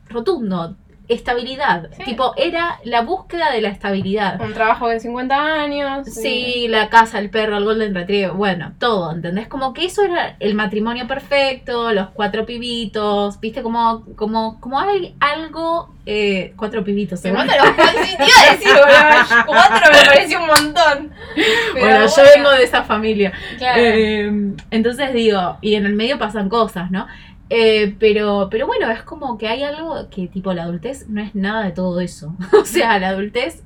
rotundo, 0.08 0.76
estabilidad. 1.08 1.90
Sí. 1.96 2.04
Tipo, 2.04 2.32
era 2.36 2.78
la 2.84 3.02
búsqueda 3.02 3.50
de 3.50 3.60
la 3.60 3.68
estabilidad. 3.68 4.40
Un 4.40 4.54
trabajo 4.54 4.88
de 4.88 5.00
50 5.00 5.34
años. 5.36 6.08
Sí, 6.08 6.66
la 6.68 6.88
casa, 6.88 7.18
el 7.18 7.30
perro, 7.30 7.56
el 7.56 7.64
golden 7.64 7.94
retriever, 7.94 8.32
bueno, 8.32 8.72
todo, 8.78 9.12
¿entendés? 9.12 9.48
Como 9.48 9.72
que 9.72 9.84
eso 9.84 10.04
era 10.04 10.36
el 10.40 10.54
matrimonio 10.54 11.06
perfecto, 11.06 11.92
los 11.92 12.08
cuatro 12.10 12.46
pibitos, 12.46 13.40
viste, 13.40 13.62
como, 13.62 14.04
como, 14.16 14.60
como 14.60 14.78
hay 14.80 15.14
algo, 15.20 15.92
eh, 16.06 16.54
cuatro 16.56 16.84
pibitos. 16.84 17.20
Sí, 17.20 17.30
decir, 17.30 18.72
boludo, 18.72 19.44
cuatro 19.46 19.90
me 19.92 20.06
pareció 20.06 20.40
un 20.40 20.46
montón. 20.46 21.12
Pero 21.74 21.86
bueno, 21.86 22.06
yo 22.06 22.22
vengo 22.34 22.50
de 22.52 22.64
esa 22.64 22.82
familia. 22.84 23.32
Claro. 23.58 23.80
Eh, 23.82 24.32
entonces 24.70 25.12
digo, 25.12 25.58
y 25.60 25.74
en 25.74 25.86
el 25.86 25.94
medio 25.94 26.18
pasan 26.18 26.48
cosas, 26.48 26.90
¿no? 26.90 27.06
Eh, 27.54 27.94
pero, 27.98 28.48
pero 28.50 28.66
bueno, 28.66 28.90
es 28.90 29.02
como 29.02 29.36
que 29.36 29.46
hay 29.46 29.62
algo 29.62 30.08
que 30.08 30.26
tipo 30.26 30.54
la 30.54 30.62
adultez 30.62 31.06
no 31.10 31.20
es 31.20 31.34
nada 31.34 31.64
de 31.64 31.72
todo 31.72 32.00
eso. 32.00 32.34
o 32.58 32.64
sea, 32.64 32.98
la 32.98 33.08
adultez 33.08 33.62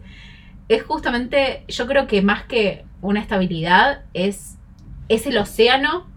es 0.68 0.82
justamente, 0.82 1.62
yo 1.68 1.86
creo 1.86 2.08
que 2.08 2.20
más 2.20 2.42
que 2.42 2.84
una 3.00 3.20
estabilidad, 3.20 4.00
es, 4.12 4.56
es 5.08 5.28
el 5.28 5.38
océano 5.38 6.08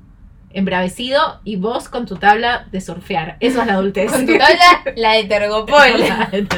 embravecido 0.52 1.42
y 1.44 1.58
vos 1.58 1.90
con 1.90 2.08
tu 2.08 2.16
tabla 2.16 2.66
de 2.72 2.82
surfear. 2.82 3.38
Eso 3.40 3.62
es 3.62 3.68
la 3.68 3.74
adultez. 3.74 4.12
Con 4.12 4.26
tu 4.26 4.36
tabla, 4.40 4.82
la 4.96 5.14
de 5.14 5.26
Tergopol. 5.26 5.78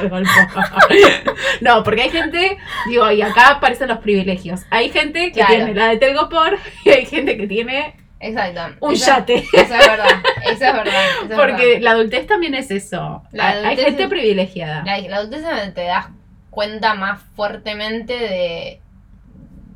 no, 1.61 1.83
porque 1.83 2.03
hay 2.03 2.09
gente, 2.09 2.57
digo, 2.87 3.11
y 3.11 3.21
acá 3.21 3.49
aparecen 3.49 3.89
los 3.89 3.97
privilegios. 3.99 4.61
Hay 4.69 4.89
gente 4.91 5.25
que 5.25 5.41
Claro. 5.41 5.55
tiene 5.55 5.73
la 5.73 5.89
de 5.89 5.97
Telgopor 5.97 6.57
y 6.85 6.89
hay 6.89 7.05
gente 7.05 7.35
que 7.35 7.47
tiene 7.47 7.95
Exacto. 8.21 8.85
un 8.85 8.93
Esa- 8.93 9.17
yate. 9.19 9.35
Eso 9.35 9.57
es 9.59 9.69
verdad. 9.69 10.05
Eso 10.43 10.51
es 10.53 10.59
verdad. 10.59 11.05
eso 11.15 11.23
es 11.23 11.27
Porque 11.35 11.65
verdad. 11.65 11.81
la 11.81 11.91
adultez 11.91 12.27
también 12.27 12.53
es 12.55 12.69
eso. 12.71 13.23
La 13.31 13.49
hay, 13.49 13.75
gente 13.77 14.03
es- 14.03 14.09
privilegiada. 14.09 14.83
La, 14.85 14.97
la 14.99 15.17
adultez 15.17 15.39
es 15.39 15.45
donde 15.45 15.71
te 15.71 15.83
das 15.85 16.07
cuenta 16.49 16.93
más 16.93 17.21
fuertemente 17.35 18.13
de, 18.13 18.81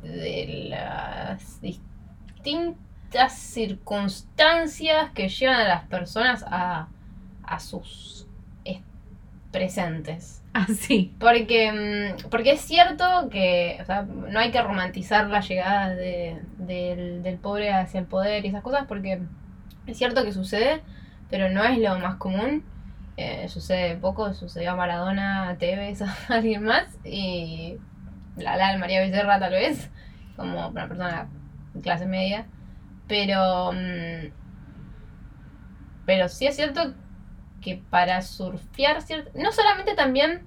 de 0.02 0.66
las 0.68 1.60
distintas 1.60 3.32
circunstancias 3.38 5.10
que 5.14 5.28
llevan 5.28 5.60
a 5.60 5.68
las 5.68 5.82
personas 5.84 6.44
a, 6.48 6.88
a 7.42 7.60
sus 7.60 8.26
es- 8.64 8.80
presentes. 9.50 10.42
Así. 10.68 11.14
Porque, 11.18 11.72
mm, 11.72 12.28
porque 12.30 12.52
es 12.52 12.60
cierto 12.60 13.28
que 13.30 13.78
o 13.80 13.84
sea, 13.84 14.02
no 14.02 14.38
hay 14.38 14.50
que 14.50 14.62
romantizar 14.62 15.28
la 15.28 15.40
llegada 15.40 15.90
de- 15.94 16.40
del, 16.58 17.22
del 17.22 17.38
pobre 17.38 17.72
hacia 17.72 18.00
el 18.00 18.06
poder 18.06 18.44
y 18.44 18.48
esas 18.48 18.62
cosas 18.62 18.86
porque 18.86 19.20
es 19.86 19.96
cierto 19.98 20.24
que 20.24 20.32
sucede, 20.32 20.82
pero 21.30 21.48
no 21.50 21.64
es 21.64 21.78
lo 21.78 21.98
más 21.98 22.16
común. 22.16 22.64
Eh, 23.16 23.48
sucede 23.48 23.96
poco, 23.96 24.34
sucedió 24.34 24.72
a 24.72 24.76
Maradona, 24.76 25.48
a 25.50 25.56
Tevez, 25.58 26.02
a 26.02 26.14
alguien 26.28 26.64
más 26.64 26.86
y 27.04 27.76
la 28.36 28.56
la 28.56 28.76
María 28.78 29.00
Becerra 29.00 29.38
tal 29.40 29.52
vez, 29.52 29.90
como 30.36 30.68
una 30.68 30.88
persona 30.88 31.28
de 31.74 31.80
clase 31.82 32.06
media. 32.06 32.46
Pero, 33.08 33.72
mm, 33.72 34.28
pero 36.04 36.28
sí 36.28 36.46
es 36.46 36.56
cierto 36.56 36.94
que 37.66 37.82
para 37.90 38.22
surfear, 38.22 38.98
no 39.34 39.50
solamente 39.50 39.96
también 39.96 40.42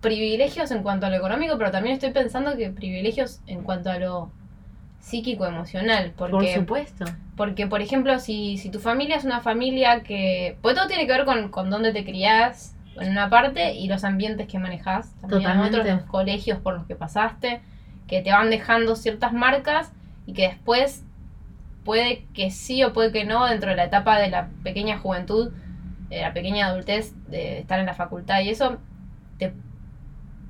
privilegios 0.00 0.70
en 0.70 0.84
cuanto 0.84 1.06
a 1.06 1.10
lo 1.10 1.16
económico, 1.16 1.58
pero 1.58 1.72
también 1.72 1.94
estoy 1.94 2.12
pensando 2.12 2.56
que 2.56 2.70
privilegios 2.70 3.40
en 3.48 3.64
cuanto 3.64 3.90
a 3.90 3.98
lo 3.98 4.30
psíquico 5.00 5.44
emocional, 5.44 6.12
Por 6.16 6.30
porque 6.30 6.54
supuesto. 6.54 7.04
porque 7.36 7.66
por 7.66 7.82
ejemplo, 7.82 8.20
si, 8.20 8.58
si 8.58 8.70
tu 8.70 8.78
familia 8.78 9.16
es 9.16 9.24
una 9.24 9.40
familia 9.40 10.04
que 10.04 10.56
pues 10.62 10.76
todo 10.76 10.86
tiene 10.86 11.04
que 11.08 11.12
ver 11.14 11.24
con, 11.24 11.48
con 11.48 11.68
dónde 11.68 11.92
te 11.92 12.04
criás 12.04 12.76
en 13.00 13.10
una 13.10 13.28
parte 13.28 13.74
y 13.74 13.88
los 13.88 14.04
ambientes 14.04 14.46
que 14.46 14.60
manejás, 14.60 15.12
también 15.22 15.42
Totalmente. 15.42 15.80
otros 15.80 15.96
los 15.96 16.02
colegios 16.04 16.60
por 16.60 16.74
los 16.74 16.86
que 16.86 16.94
pasaste, 16.94 17.60
que 18.06 18.22
te 18.22 18.30
van 18.30 18.50
dejando 18.50 18.94
ciertas 18.94 19.32
marcas 19.32 19.90
y 20.26 20.32
que 20.32 20.42
después 20.42 21.02
puede 21.84 22.24
que 22.34 22.52
sí 22.52 22.84
o 22.84 22.92
puede 22.92 23.10
que 23.10 23.24
no 23.24 23.46
dentro 23.46 23.70
de 23.70 23.76
la 23.76 23.84
etapa 23.86 24.16
de 24.20 24.28
la 24.30 24.48
pequeña 24.62 24.98
juventud, 24.98 25.52
de 26.08 26.20
la 26.20 26.32
pequeña 26.32 26.66
adultez, 26.66 27.14
de 27.28 27.60
estar 27.60 27.80
en 27.80 27.86
la 27.86 27.94
facultad 27.94 28.40
y 28.40 28.50
eso 28.50 28.78
te 29.38 29.52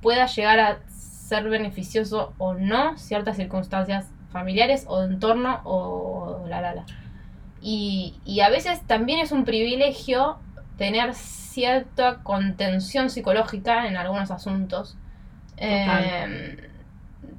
pueda 0.03 0.27
llegar 0.27 0.61
a 0.61 0.79
ser 0.89 1.49
beneficioso 1.49 2.35
o 2.39 2.55
no 2.55 2.97
ciertas 2.99 3.37
circunstancias 3.37 4.11
familiares 4.31 4.85
o 4.89 5.01
de 5.01 5.15
entorno 5.15 5.61
o 5.65 6.45
la 6.49 6.61
la 6.61 6.75
la. 6.75 6.87
Y, 7.61 8.21
y 8.25 8.41
a 8.41 8.49
veces 8.49 8.83
también 8.87 9.19
es 9.19 9.33
un 9.33 9.45
privilegio 9.45 10.39
tener 10.77 11.15
cierta 11.15 12.23
contención 12.23 13.11
psicológica 13.11 13.87
en 13.87 13.97
algunos 13.97 14.31
asuntos. 14.31 14.97
Eh, 15.57 16.69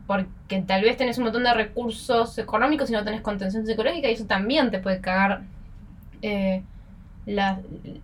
porque 0.07 0.61
tal 0.65 0.81
vez 0.81 0.97
tenés 0.97 1.17
un 1.17 1.25
montón 1.25 1.43
de 1.43 1.53
recursos 1.53 2.37
económicos 2.37 2.89
y 2.89 2.93
no 2.93 3.03
tenés 3.03 3.21
contención 3.21 3.65
psicológica 3.65 4.09
y 4.09 4.13
eso 4.13 4.25
también 4.25 4.71
te 4.71 4.79
puede 4.79 5.01
cagar 5.01 5.43
eh, 6.21 6.63
la- 7.27 7.59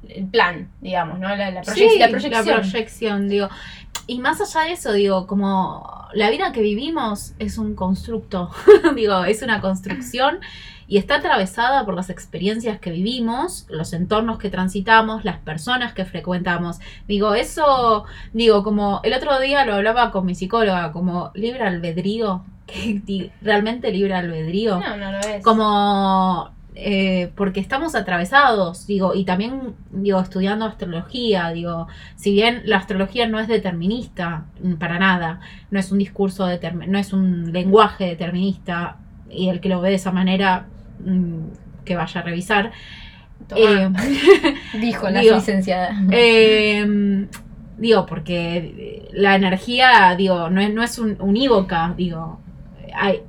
el 0.09 0.25
plan, 0.27 0.69
digamos, 0.81 1.17
¿no? 1.19 1.35
La, 1.35 1.63
Sí, 1.63 1.87
la 1.97 2.09
proyección. 2.09 2.45
la 2.47 2.55
proyección, 2.61 3.29
digo. 3.29 3.49
Y 4.05 4.19
más 4.19 4.39
allá 4.41 4.67
de 4.67 4.73
eso, 4.73 4.91
digo, 4.93 5.25
como 5.27 6.07
la 6.13 6.29
vida 6.29 6.51
que 6.51 6.61
vivimos 6.61 7.33
es 7.39 7.57
un 7.57 7.73
constructo, 7.75 8.51
digo, 8.95 9.23
es 9.23 9.41
una 9.41 9.61
construcción 9.61 10.39
y 10.85 10.97
está 10.97 11.15
atravesada 11.15 11.85
por 11.85 11.95
las 11.95 12.09
experiencias 12.09 12.77
que 12.79 12.91
vivimos, 12.91 13.65
los 13.69 13.93
entornos 13.93 14.37
que 14.37 14.49
transitamos, 14.49 15.23
las 15.23 15.37
personas 15.37 15.93
que 15.93 16.03
frecuentamos. 16.03 16.79
Digo, 17.07 17.33
eso, 17.33 18.03
digo, 18.33 18.63
como 18.63 18.99
el 19.03 19.13
otro 19.13 19.39
día 19.39 19.63
lo 19.65 19.75
hablaba 19.75 20.11
con 20.11 20.25
mi 20.25 20.35
psicóloga, 20.35 20.91
como 20.91 21.31
libre 21.33 21.63
albedrío, 21.63 22.43
realmente 23.41 23.91
libre 23.91 24.13
albedrío 24.13 24.79
No, 24.79 24.97
no 24.97 25.11
lo 25.13 25.19
es. 25.19 25.43
como 25.43 26.51
eh, 26.75 27.31
porque 27.35 27.59
estamos 27.59 27.93
atravesados, 27.95 28.87
digo, 28.87 29.13
y 29.13 29.25
también, 29.25 29.73
digo, 29.91 30.19
estudiando 30.19 30.65
astrología, 30.65 31.49
digo, 31.51 31.87
si 32.15 32.31
bien 32.33 32.61
la 32.65 32.77
astrología 32.77 33.27
no 33.27 33.39
es 33.39 33.47
determinista, 33.47 34.45
mm, 34.61 34.73
para 34.75 34.97
nada, 34.99 35.39
no 35.71 35.79
es 35.79 35.91
un 35.91 35.99
discurso, 35.99 36.47
no 36.87 36.97
es 36.97 37.13
un 37.13 37.51
lenguaje 37.53 38.05
determinista, 38.05 38.97
y 39.29 39.49
el 39.49 39.59
que 39.59 39.69
lo 39.69 39.81
ve 39.81 39.89
de 39.89 39.95
esa 39.95 40.11
manera, 40.11 40.65
mm, 41.05 41.83
que 41.85 41.95
vaya 41.95 42.21
a 42.21 42.23
revisar. 42.23 42.71
Eh, 43.55 43.89
dijo 44.79 45.09
la 45.09 45.19
digo, 45.19 45.35
licenciada. 45.35 45.95
eh, 46.11 47.27
digo, 47.77 48.05
porque 48.05 49.09
la 49.11 49.35
energía, 49.35 50.15
digo, 50.17 50.49
no 50.49 50.61
es, 50.61 50.73
no 50.73 50.81
es 50.81 50.97
un- 50.97 51.17
unívoca, 51.19 51.93
digo, 51.97 52.39
hay, 52.95 53.21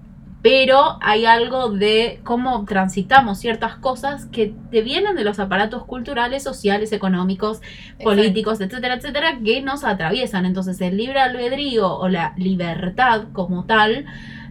pero 0.44 0.98
hay 1.00 1.24
algo 1.24 1.70
de 1.70 2.20
cómo 2.22 2.66
transitamos 2.66 3.38
ciertas 3.38 3.76
cosas 3.76 4.26
que 4.26 4.52
te 4.70 4.82
vienen 4.82 5.16
de 5.16 5.24
los 5.24 5.38
aparatos 5.38 5.86
culturales, 5.86 6.42
sociales, 6.42 6.92
económicos, 6.92 7.62
políticos, 8.02 8.60
etcétera, 8.60 8.96
etcétera, 8.96 9.38
que 9.42 9.62
nos 9.62 9.84
atraviesan. 9.84 10.44
Entonces 10.44 10.78
el 10.82 10.98
libre 10.98 11.18
albedrío 11.18 11.90
o 11.96 12.10
la 12.10 12.34
libertad 12.36 13.22
como 13.32 13.64
tal 13.64 14.04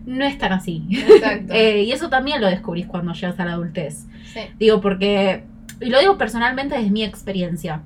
no 0.08 0.26
es 0.26 0.40
tan 0.40 0.54
así. 0.54 0.84
Exacto. 0.90 1.54
Eh, 1.54 1.84
y 1.84 1.92
eso 1.92 2.10
también 2.10 2.42
lo 2.42 2.48
descubrís 2.48 2.88
cuando 2.88 3.14
llegas 3.14 3.40
a 3.40 3.46
la 3.46 3.54
adultez. 3.54 4.08
Sí. 4.34 4.40
Digo, 4.58 4.82
porque, 4.82 5.44
y 5.80 5.92
lo 5.92 6.00
digo 6.00 6.18
personalmente 6.18 6.76
desde 6.76 6.90
mi 6.90 7.04
experiencia. 7.04 7.84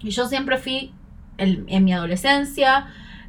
Yo 0.00 0.26
siempre 0.26 0.56
fui, 0.56 0.92
en 1.36 1.84
mi 1.84 1.92
adolescencia 1.92 2.88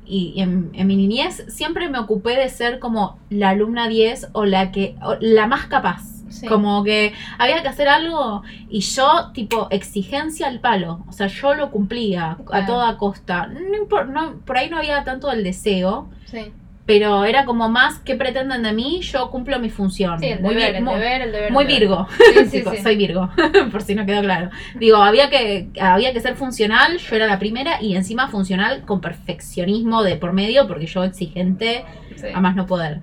y 0.10 0.42
en, 0.42 0.72
en 0.74 0.88
mi 0.88 0.96
niñez, 0.96 1.46
siempre 1.50 1.88
me 1.90 2.00
ocupé 2.00 2.36
de 2.36 2.50
ser 2.50 2.80
como 2.80 3.20
la 3.30 3.50
alumna 3.50 3.88
10 3.88 4.30
o 4.34 4.46
la 4.46 4.72
que, 4.72 4.96
o 5.04 5.16
la 5.22 5.46
más 5.48 5.68
capaz. 5.68 6.04
Sí. 6.30 6.46
Como 6.48 6.84
que 6.84 7.14
había 7.38 7.62
que 7.64 7.68
hacer 7.68 7.88
algo 7.90 8.44
y 8.70 8.82
yo, 8.82 9.32
tipo, 9.34 9.68
exigencia 9.72 10.48
al 10.48 10.60
palo. 10.60 11.04
O 11.08 11.12
sea, 11.12 11.28
yo 11.28 11.54
lo 11.56 11.70
cumplía 11.72 12.38
a 12.52 12.66
toda 12.66 12.98
costa. 12.98 13.48
No, 13.48 14.04
no- 14.06 14.36
por 14.46 14.58
ahí 14.58 14.70
no 14.70 14.78
había 14.78 15.04
tanto 15.04 15.32
el 15.32 15.44
deseo, 15.44 16.08
Sí. 16.26 16.52
Pero 16.90 17.24
era 17.24 17.46
como 17.46 17.70
más, 17.70 18.00
¿qué 18.00 18.16
pretenden 18.16 18.64
de 18.64 18.74
mí? 18.74 19.00
Yo 19.02 19.30
cumplo 19.30 19.60
mi 19.60 19.70
función. 19.70 20.20
Sí, 20.20 20.26
el 20.26 20.40
Muy 20.42 20.56
deber, 20.56 20.76
el 20.78 20.84
muy- 20.84 20.96
deber, 20.96 21.22
el 21.22 21.32
deber. 21.32 21.52
muy 21.52 21.66
el 21.66 21.68
deber. 21.70 21.82
Virgo. 21.82 22.08
Sí, 22.50 22.62
sí. 22.62 22.78
Soy 22.84 22.96
Virgo, 22.98 23.30
por 23.72 23.84
si 23.84 23.94
no 23.94 24.08
quedó 24.08 24.22
claro. 24.22 24.50
Digo, 24.74 24.98
había 24.98 25.30
que, 25.30 25.70
había 25.80 26.14
que 26.14 26.20
ser 26.20 26.34
funcional, 26.36 26.98
yo 26.98 27.16
era 27.16 27.28
la 27.28 27.38
primera 27.38 27.80
y 27.80 27.96
encima 27.96 28.28
funcional 28.28 28.86
con 28.88 29.02
perfeccionismo 29.02 30.02
de 30.02 30.16
por 30.16 30.34
medio, 30.34 30.68
porque 30.68 30.88
yo 30.88 31.04
exigente 31.04 31.86
a 32.34 32.42
más 32.42 32.56
no 32.56 32.66
poder. 32.66 33.02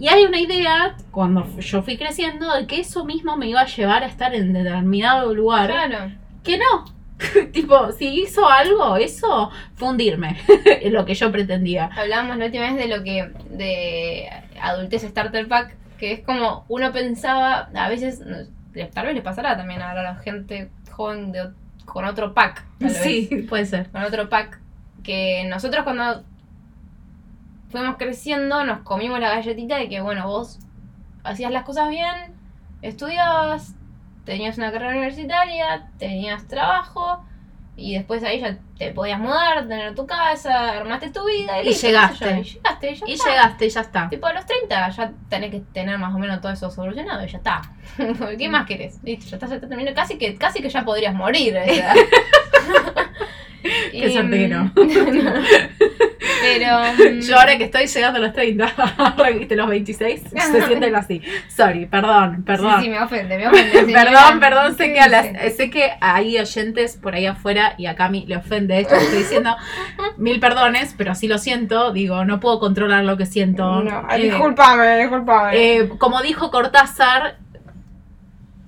Y 0.00 0.08
hay 0.08 0.24
una 0.24 0.40
idea, 0.40 0.96
cuando 1.12 1.46
yo 1.60 1.82
fui 1.84 1.96
creciendo, 1.96 2.52
de 2.54 2.66
que 2.66 2.80
eso 2.80 3.04
mismo 3.04 3.36
me 3.36 3.46
iba 3.46 3.60
a 3.60 3.66
llevar 3.66 4.02
a 4.02 4.06
estar 4.06 4.34
en 4.34 4.52
determinado 4.52 5.32
lugar, 5.32 5.70
Claro. 5.70 6.10
que 6.42 6.58
no. 6.58 6.84
tipo, 7.52 7.92
si 7.92 8.22
hizo 8.22 8.48
algo, 8.48 8.96
eso 8.96 9.50
fue 9.74 9.88
hundirme, 9.88 10.38
lo 10.90 11.04
que 11.04 11.14
yo 11.14 11.30
pretendía. 11.32 11.90
Hablábamos 11.96 12.36
la 12.38 12.46
última 12.46 12.64
vez 12.64 12.76
de 12.76 12.88
lo 12.88 13.02
que. 13.02 13.30
de 13.50 14.28
adultez 14.60 15.02
starter 15.02 15.48
pack, 15.48 15.74
que 15.98 16.12
es 16.12 16.20
como 16.20 16.64
uno 16.68 16.92
pensaba, 16.92 17.70
a 17.74 17.88
veces, 17.88 18.22
tal 18.94 19.06
vez 19.06 19.14
le 19.14 19.22
pasará 19.22 19.56
también 19.56 19.82
ahora 19.82 20.00
a 20.00 20.14
la 20.14 20.16
gente 20.16 20.70
joven 20.90 21.32
de, 21.32 21.50
con 21.84 22.04
otro 22.04 22.34
pack. 22.34 22.64
tal 22.78 22.88
vez. 22.88 23.02
Sí, 23.02 23.46
puede 23.48 23.66
ser. 23.66 23.90
con 23.90 24.02
otro 24.02 24.28
pack. 24.28 24.60
Que 25.02 25.44
nosotros 25.48 25.82
cuando 25.84 26.22
fuimos 27.70 27.96
creciendo 27.96 28.64
nos 28.64 28.80
comimos 28.80 29.18
la 29.18 29.30
galletita 29.30 29.76
de 29.76 29.88
que, 29.88 30.00
bueno, 30.00 30.28
vos 30.28 30.60
hacías 31.24 31.50
las 31.50 31.64
cosas 31.64 31.88
bien, 31.88 32.34
estudiabas, 32.82 33.74
tenías 34.24 34.58
una 34.58 34.70
carrera 34.72 34.92
universitaria, 34.92 35.88
tenías 35.98 36.46
trabajo 36.46 37.24
y 37.74 37.94
después 37.94 38.22
ahí 38.22 38.40
ya 38.40 38.58
te 38.78 38.92
podías 38.92 39.18
mudar, 39.18 39.66
tener 39.66 39.94
tu 39.94 40.06
casa, 40.06 40.72
armaste 40.72 41.10
tu 41.10 41.24
vida 41.24 41.60
y, 41.62 41.66
listo, 41.66 41.86
llegaste. 41.86 42.38
y 42.40 42.42
llegaste. 42.44 42.90
Y, 42.90 42.94
ya 42.94 43.06
Y 43.06 43.12
está. 43.14 43.30
llegaste, 43.30 43.70
ya 43.70 43.80
está. 43.80 44.08
Tipo 44.10 44.26
a 44.26 44.32
los 44.34 44.44
30 44.44 44.90
ya 44.90 45.12
tenés 45.28 45.50
que 45.50 45.60
tener 45.72 45.98
más 45.98 46.14
o 46.14 46.18
menos 46.18 46.40
todo 46.40 46.52
eso 46.52 46.70
solucionado 46.70 47.24
y 47.24 47.28
ya 47.28 47.38
está. 47.38 47.62
¿Qué 48.38 48.48
más 48.48 48.66
querés? 48.66 49.02
Listo, 49.02 49.26
ya 49.30 49.36
está, 49.36 49.46
ya 49.46 49.54
está 49.56 49.68
terminado. 49.68 49.94
Casi 49.96 50.18
que, 50.18 50.36
casi 50.36 50.60
que 50.60 50.68
ya 50.68 50.84
podrías 50.84 51.14
morir. 51.14 51.56
Qué 53.92 54.12
que 54.30 54.48
no. 54.48 54.72
Pero. 56.42 57.12
mm, 57.14 57.20
Yo 57.28 57.38
ahora 57.38 57.56
que 57.58 57.64
estoy 57.64 57.86
llegando 57.86 58.18
a 58.18 58.22
los 58.22 58.32
30, 58.32 58.64
ahora 58.96 59.28
que 59.32 59.38
viste 59.38 59.56
los 59.56 59.68
26, 59.68 60.22
se 60.30 60.62
sienten 60.66 60.94
así. 60.96 61.20
Sorry, 61.48 61.86
perdón, 61.86 62.42
perdón. 62.44 62.78
Sí, 62.80 62.84
sí, 62.84 62.90
me 62.90 63.00
ofende, 63.00 63.36
me 63.38 63.48
ofende. 63.48 63.80
señora. 63.84 64.04
Perdón, 64.04 64.40
perdón, 64.40 64.76
sé 64.76 64.92
que, 64.92 65.00
a 65.00 65.08
las, 65.08 65.26
sé 65.54 65.70
que 65.70 65.90
hay 66.00 66.38
oyentes 66.38 66.96
por 66.96 67.14
ahí 67.14 67.26
afuera 67.26 67.74
y 67.78 67.86
a 67.86 67.94
Cami 67.94 68.26
le 68.26 68.36
ofende 68.36 68.80
esto 68.80 68.94
estoy 68.94 69.18
diciendo. 69.18 69.56
Mil 70.16 70.40
perdones, 70.40 70.94
pero 70.96 71.14
sí 71.14 71.28
lo 71.28 71.38
siento. 71.38 71.92
Digo, 71.92 72.24
no 72.24 72.40
puedo 72.40 72.58
controlar 72.60 73.04
lo 73.04 73.16
que 73.16 73.26
siento. 73.26 73.82
No, 73.82 74.06
Eh, 74.10 74.18
discúlpame, 74.24 74.98
discúlpame. 74.98 75.50
eh, 75.76 75.88
como 75.98 76.22
dijo 76.22 76.50
Cortázar, 76.50 77.36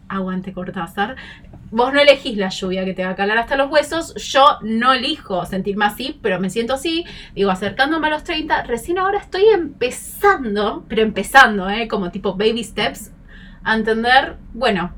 aguante 0.08 0.52
Cortázar, 0.52 1.16
vos 1.74 1.92
no 1.92 2.00
elegís 2.00 2.36
la 2.36 2.50
lluvia 2.50 2.84
que 2.84 2.94
te 2.94 3.04
va 3.04 3.10
a 3.10 3.14
calar 3.16 3.36
hasta 3.36 3.56
los 3.56 3.68
huesos, 3.68 4.14
yo 4.14 4.44
no 4.62 4.92
elijo 4.92 5.44
sentirme 5.44 5.84
así, 5.86 6.20
pero 6.22 6.38
me 6.38 6.48
siento 6.48 6.74
así, 6.74 7.04
digo, 7.34 7.50
acercándome 7.50 8.06
a 8.06 8.10
los 8.10 8.22
30, 8.22 8.62
recién 8.62 8.96
ahora 8.98 9.18
estoy 9.18 9.46
empezando, 9.52 10.84
pero 10.88 11.02
empezando, 11.02 11.68
¿eh? 11.68 11.88
como 11.88 12.12
tipo 12.12 12.34
baby 12.34 12.62
steps, 12.62 13.10
a 13.64 13.74
entender, 13.74 14.36
bueno, 14.52 14.92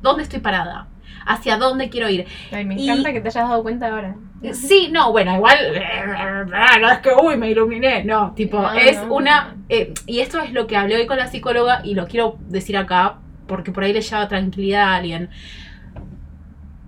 ¿dónde 0.00 0.24
estoy 0.24 0.40
parada? 0.40 0.88
¿Hacia 1.24 1.56
dónde 1.56 1.88
quiero 1.88 2.08
ir? 2.08 2.26
Ay, 2.50 2.64
me 2.64 2.74
y- 2.74 2.88
encanta 2.90 3.12
que 3.12 3.20
te 3.20 3.28
hayas 3.28 3.48
dado 3.48 3.62
cuenta 3.62 3.86
ahora. 3.86 4.16
Sí, 4.54 4.88
no, 4.90 5.12
bueno, 5.12 5.36
igual 5.36 5.56
no 6.80 6.90
es 6.90 6.98
que 6.98 7.10
uy, 7.22 7.36
me 7.36 7.48
iluminé, 7.52 8.02
no, 8.02 8.32
tipo, 8.34 8.60
No, 8.60 8.72
es 8.72 9.00
no, 9.06 9.14
una, 9.14 9.54
eh, 9.68 9.94
y 10.06 10.18
esto 10.18 10.40
es 10.40 10.52
lo 10.52 10.66
que 10.66 10.76
hablé 10.76 10.96
hoy 10.96 11.06
con 11.06 11.18
la 11.18 11.28
psicóloga 11.28 11.82
y 11.84 11.94
lo 11.94 12.08
quiero 12.08 12.38
decir 12.48 12.76
acá 12.76 13.18
porque 13.46 13.72
por 13.72 13.84
ahí 13.84 13.92
le 13.92 14.00
lleva 14.00 14.28
tranquilidad 14.28 14.84
a 14.84 14.96
alguien. 14.96 15.30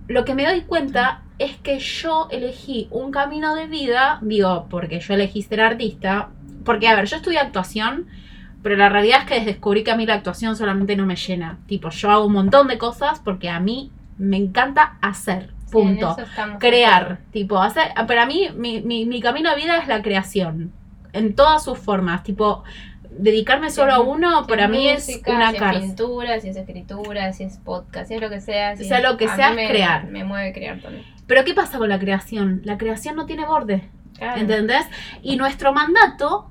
Lo 0.07 0.23
que 0.23 0.35
me 0.35 0.45
doy 0.45 0.61
cuenta 0.61 1.23
es 1.39 1.57
que 1.57 1.79
yo 1.79 2.27
elegí 2.31 2.87
un 2.91 3.11
camino 3.11 3.55
de 3.55 3.67
vida, 3.67 4.19
digo, 4.21 4.67
porque 4.69 4.99
yo 4.99 5.13
elegí 5.13 5.41
ser 5.41 5.61
artista, 5.61 6.29
porque 6.63 6.87
a 6.87 6.95
ver, 6.95 7.05
yo 7.05 7.17
estudié 7.17 7.39
actuación, 7.39 8.07
pero 8.63 8.77
la 8.77 8.89
realidad 8.89 9.21
es 9.21 9.25
que 9.25 9.45
descubrí 9.45 9.83
que 9.83 9.91
a 9.91 9.97
mí 9.97 10.05
la 10.05 10.15
actuación 10.15 10.55
solamente 10.55 10.95
no 10.95 11.05
me 11.05 11.15
llena, 11.15 11.59
tipo, 11.67 11.89
yo 11.89 12.11
hago 12.11 12.25
un 12.25 12.33
montón 12.33 12.67
de 12.67 12.77
cosas 12.77 13.19
porque 13.19 13.49
a 13.49 13.59
mí 13.59 13.91
me 14.17 14.37
encanta 14.37 14.97
hacer, 15.01 15.53
punto. 15.71 16.15
crear, 16.59 17.19
tipo, 17.31 17.61
hacer, 17.61 17.93
para 18.07 18.25
mí 18.25 18.49
mi, 18.55 18.81
mi, 18.81 19.05
mi 19.05 19.21
camino 19.21 19.49
de 19.49 19.57
vida 19.57 19.77
es 19.77 19.87
la 19.87 20.01
creación, 20.01 20.71
en 21.13 21.35
todas 21.35 21.63
sus 21.63 21.77
formas, 21.77 22.23
tipo, 22.23 22.63
dedicarme 23.17 23.69
solo 23.71 23.93
a 23.93 23.99
uno, 23.99 24.43
Si 24.43 24.49
para 24.49 24.67
mí 24.67 24.87
es 24.87 25.07
música, 25.07 25.31
una 25.35 25.49
si 25.49 25.55
es 25.55 25.61
cárcel. 25.61 25.81
pintura, 25.83 26.39
si 26.39 26.49
es 26.49 26.55
escritura, 26.57 27.33
si 27.33 27.43
es 27.43 27.57
podcast, 27.57 28.07
si 28.07 28.15
es 28.15 28.21
lo 28.21 28.29
que 28.29 28.41
sea. 28.41 28.75
si 28.75 28.85
sea, 28.85 28.97
es- 28.97 29.03
lo 29.03 29.17
que 29.17 29.27
sea, 29.29 29.53
crear. 29.53 30.05
Me 30.07 30.23
mueve 30.23 30.53
crear 30.53 30.79
también. 30.81 31.03
Pero 31.27 31.43
¿qué 31.43 31.53
pasa 31.53 31.77
con 31.77 31.89
la 31.89 31.99
creación? 31.99 32.61
La 32.65 32.77
creación 32.77 33.15
no 33.15 33.25
tiene 33.25 33.45
borde, 33.45 33.89
Claro. 34.17 34.39
¿entendés? 34.41 34.85
Y 35.21 35.37
nuestro 35.37 35.73
mandato, 35.73 36.49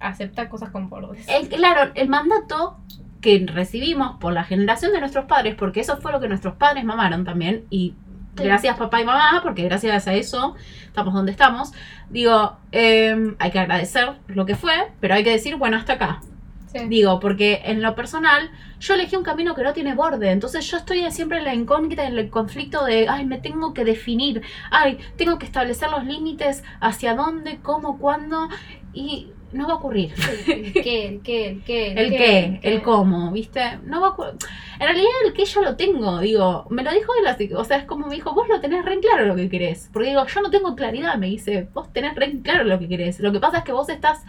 Aceptar 0.00 0.48
cosas 0.48 0.70
con 0.70 0.88
bordes. 0.88 1.26
claro, 1.48 1.92
el 1.94 2.08
mandato 2.08 2.76
que 3.20 3.46
recibimos 3.46 4.16
por 4.18 4.32
la 4.32 4.42
generación 4.42 4.92
de 4.92 4.98
nuestros 4.98 5.26
padres, 5.26 5.54
porque 5.54 5.78
eso 5.80 5.98
fue 5.98 6.10
lo 6.10 6.18
que 6.20 6.26
nuestros 6.28 6.54
padres 6.54 6.84
mamaron 6.84 7.24
también, 7.24 7.64
y. 7.70 7.94
gracias 8.34 8.76
papá 8.76 9.00
y 9.00 9.04
mamá, 9.04 9.40
porque 9.42 9.64
gracias 9.64 10.06
a 10.06 10.14
eso 10.14 10.56
estamos 10.86 11.14
donde 11.14 11.32
estamos, 11.32 11.72
digo, 12.10 12.56
eh, 12.70 13.34
hay 13.38 13.50
que 13.50 13.58
agradecer 13.58 14.12
lo 14.28 14.44
que 14.46 14.56
fue, 14.56 14.74
pero 15.00 15.14
hay 15.14 15.24
que 15.24 15.30
decir, 15.30 15.56
bueno, 15.56 15.76
hasta 15.76 15.94
acá. 15.94 16.20
Sí. 16.66 16.78
Digo, 16.88 17.20
porque 17.20 17.62
en 17.64 17.82
lo 17.82 17.94
personal, 17.94 18.50
yo 18.80 18.94
elegí 18.94 19.14
un 19.14 19.22
camino 19.22 19.54
que 19.54 19.62
no 19.62 19.72
tiene 19.74 19.94
borde. 19.94 20.30
Entonces 20.30 20.68
yo 20.70 20.78
estoy 20.78 21.10
siempre 21.10 21.38
en 21.38 21.44
la 21.44 21.54
incógnita, 21.54 22.04
en 22.06 22.18
el 22.18 22.30
conflicto 22.30 22.84
de, 22.84 23.08
ay, 23.08 23.24
me 23.26 23.38
tengo 23.38 23.74
que 23.74 23.84
definir, 23.84 24.42
ay, 24.70 24.98
tengo 25.16 25.38
que 25.38 25.46
establecer 25.46 25.90
los 25.90 26.04
límites 26.04 26.64
hacia 26.80 27.14
dónde, 27.14 27.58
cómo, 27.62 27.98
cuándo, 27.98 28.48
y 28.92 29.32
no 29.52 29.66
va 29.66 29.74
a 29.74 29.76
ocurrir. 29.76 30.12
El 30.48 30.72
qué, 30.72 31.06
el 31.06 31.20
qué, 31.22 31.48
el 31.48 31.62
qué. 31.62 31.92
El 31.92 32.10
qué, 32.10 32.60
el 32.62 32.82
cómo, 32.82 33.30
¿viste? 33.32 33.60
No 33.84 34.00
va 34.00 34.08
a 34.08 34.10
ocurrir. 34.10 34.34
En 34.80 34.86
realidad 34.86 35.10
el 35.26 35.32
qué 35.32 35.44
yo 35.44 35.62
lo 35.62 35.76
tengo, 35.76 36.18
digo, 36.20 36.66
me 36.70 36.82
lo 36.82 36.90
dijo 36.92 37.12
él 37.20 37.26
así, 37.26 37.50
o 37.54 37.62
sea, 37.64 37.76
es 37.78 37.84
como 37.84 38.06
me 38.08 38.14
dijo, 38.14 38.32
vos 38.34 38.48
lo 38.48 38.60
tenés 38.60 38.84
re 38.84 38.94
en 38.94 39.00
claro 39.00 39.26
lo 39.26 39.36
que 39.36 39.48
querés. 39.48 39.88
Porque 39.92 40.08
digo, 40.08 40.26
yo 40.26 40.40
no 40.42 40.50
tengo 40.50 40.74
claridad, 40.74 41.16
me 41.16 41.26
dice, 41.26 41.68
vos 41.74 41.92
tenés 41.92 42.14
re 42.16 42.26
en 42.26 42.40
claro 42.42 42.64
lo 42.64 42.78
que 42.78 42.88
querés. 42.88 43.20
Lo 43.20 43.30
que 43.32 43.40
pasa 43.40 43.58
es 43.58 43.64
que 43.64 43.72
vos 43.72 43.88
estás 43.88 44.22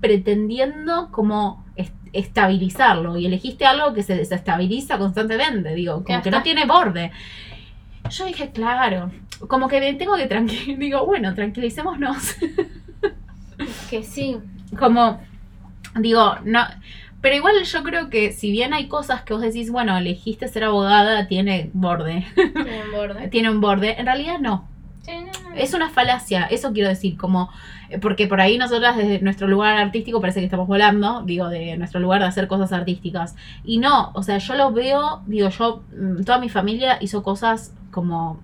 pretendiendo 0.00 1.08
como 1.12 1.64
est- 1.76 1.94
estabilizarlo 2.12 3.16
y 3.18 3.26
elegiste 3.26 3.64
algo 3.66 3.92
que 3.94 4.02
se 4.02 4.16
desestabiliza 4.16 4.98
constantemente, 4.98 5.74
digo, 5.74 6.02
como 6.04 6.22
que 6.22 6.30
no 6.30 6.42
tiene 6.42 6.64
borde. 6.66 7.12
Yo 8.10 8.24
dije, 8.24 8.50
claro, 8.50 9.12
como 9.46 9.68
que 9.68 9.92
tengo 9.94 10.16
que 10.16 10.26
tranquilizar, 10.26 10.78
digo, 10.78 11.06
bueno, 11.06 11.34
tranquilicémonos. 11.34 12.34
Que 13.90 14.02
sí. 14.02 14.38
Como 14.78 15.20
digo, 15.96 16.36
no, 16.44 16.60
pero 17.20 17.36
igual 17.36 17.62
yo 17.62 17.82
creo 17.82 18.08
que 18.08 18.32
si 18.32 18.50
bien 18.50 18.72
hay 18.72 18.88
cosas 18.88 19.22
que 19.22 19.34
vos 19.34 19.42
decís, 19.42 19.70
bueno, 19.70 19.96
elegiste 19.96 20.48
ser 20.48 20.64
abogada, 20.64 21.26
tiene 21.26 21.70
borde, 21.72 22.26
Tiene 22.34 22.84
un 22.84 22.92
borde. 22.92 23.28
tiene 23.30 23.50
un 23.50 23.60
borde, 23.60 23.98
en 23.98 24.06
realidad 24.06 24.38
no. 24.38 24.68
Sí, 25.02 25.12
no, 25.18 25.50
no. 25.50 25.56
Es 25.56 25.74
una 25.74 25.90
falacia, 25.90 26.44
eso 26.44 26.72
quiero 26.72 26.88
decir, 26.88 27.16
como 27.16 27.50
eh, 27.90 27.98
porque 27.98 28.26
por 28.26 28.40
ahí 28.40 28.56
nosotras 28.56 28.96
desde 28.96 29.20
nuestro 29.20 29.48
lugar 29.48 29.76
artístico 29.76 30.20
parece 30.20 30.40
que 30.40 30.46
estamos 30.46 30.68
volando, 30.68 31.22
digo, 31.22 31.48
de 31.48 31.76
nuestro 31.76 32.00
lugar 32.00 32.20
de 32.20 32.28
hacer 32.28 32.48
cosas 32.48 32.72
artísticas. 32.72 33.34
Y 33.64 33.78
no, 33.78 34.12
o 34.14 34.22
sea, 34.22 34.38
yo 34.38 34.54
lo 34.54 34.72
veo, 34.72 35.22
digo, 35.26 35.48
yo, 35.48 35.82
mm, 35.96 36.22
toda 36.24 36.38
mi 36.38 36.48
familia 36.48 36.98
hizo 37.00 37.22
cosas 37.22 37.74
como 37.90 38.40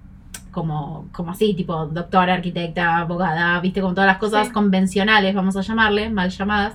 como, 0.57 1.07
como 1.13 1.33
así, 1.33 1.53
tipo 1.53 1.85
doctora, 1.87 2.33
arquitecta, 2.33 2.97
abogada, 2.97 3.61
viste, 3.61 3.83
como 3.83 3.93
todas 3.93 4.09
las 4.09 4.17
cosas 4.17 4.47
Sí. 4.47 4.53
convencionales, 4.55 5.35
vamos 5.35 5.55
a 5.57 5.61
llamarle, 5.61 6.09
mal 6.09 6.31
llamadas. 6.31 6.73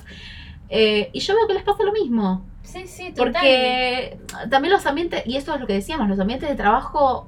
Eh, 0.70 1.10
y 1.12 1.20
yo 1.20 1.34
veo 1.34 1.48
que 1.48 1.56
les 1.56 1.64
pasa 1.64 1.82
lo 1.84 1.92
mismo. 1.92 2.46
Sí, 2.62 2.86
sí, 2.86 3.10
total. 3.10 3.26
Porque 3.34 4.20
también 4.52 4.72
los 4.72 4.86
ambientes, 4.86 5.24
y 5.26 5.36
esto 5.36 5.56
es 5.56 5.60
lo 5.60 5.66
que 5.66 5.74
decíamos, 5.74 6.08
los 6.08 6.20
ambientes 6.20 6.48
de 6.48 6.56
trabajo 6.56 7.28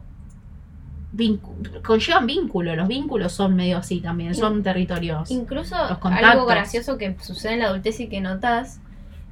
conllevan 1.84 2.26
vínculos. 2.28 2.78
Los 2.78 2.88
vínculos 2.88 3.32
son 3.34 3.56
medio 3.56 3.78
así 3.80 4.00
también, 4.00 4.36
son 4.36 4.62
territorios. 4.64 5.32
Incluso 5.32 5.76
los 5.76 5.98
algo 6.24 6.46
gracioso 6.46 6.98
que 7.00 7.16
sucede 7.22 7.54
en 7.54 7.60
la 7.60 7.66
adultez 7.68 8.00
y 8.00 8.08
que 8.10 8.22
notas 8.22 8.80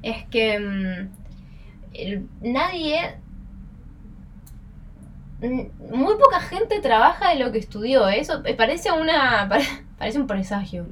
es 0.02 0.24
que 0.30 0.58
mm, 0.58 1.08
el- 1.94 2.26
nadie, 2.42 3.16
muy 5.48 6.14
poca 6.16 6.40
gente 6.40 6.80
trabaja 6.80 7.30
de 7.30 7.36
lo 7.44 7.50
que 7.52 7.58
estudió. 7.58 8.08
¿eh? 8.08 8.20
Eso 8.20 8.42
eh, 8.44 8.54
parece 8.54 8.92
una, 8.92 9.46
pare- 9.50 9.66
parece 9.98 10.18
un 10.20 10.26
presagio. 10.26 10.86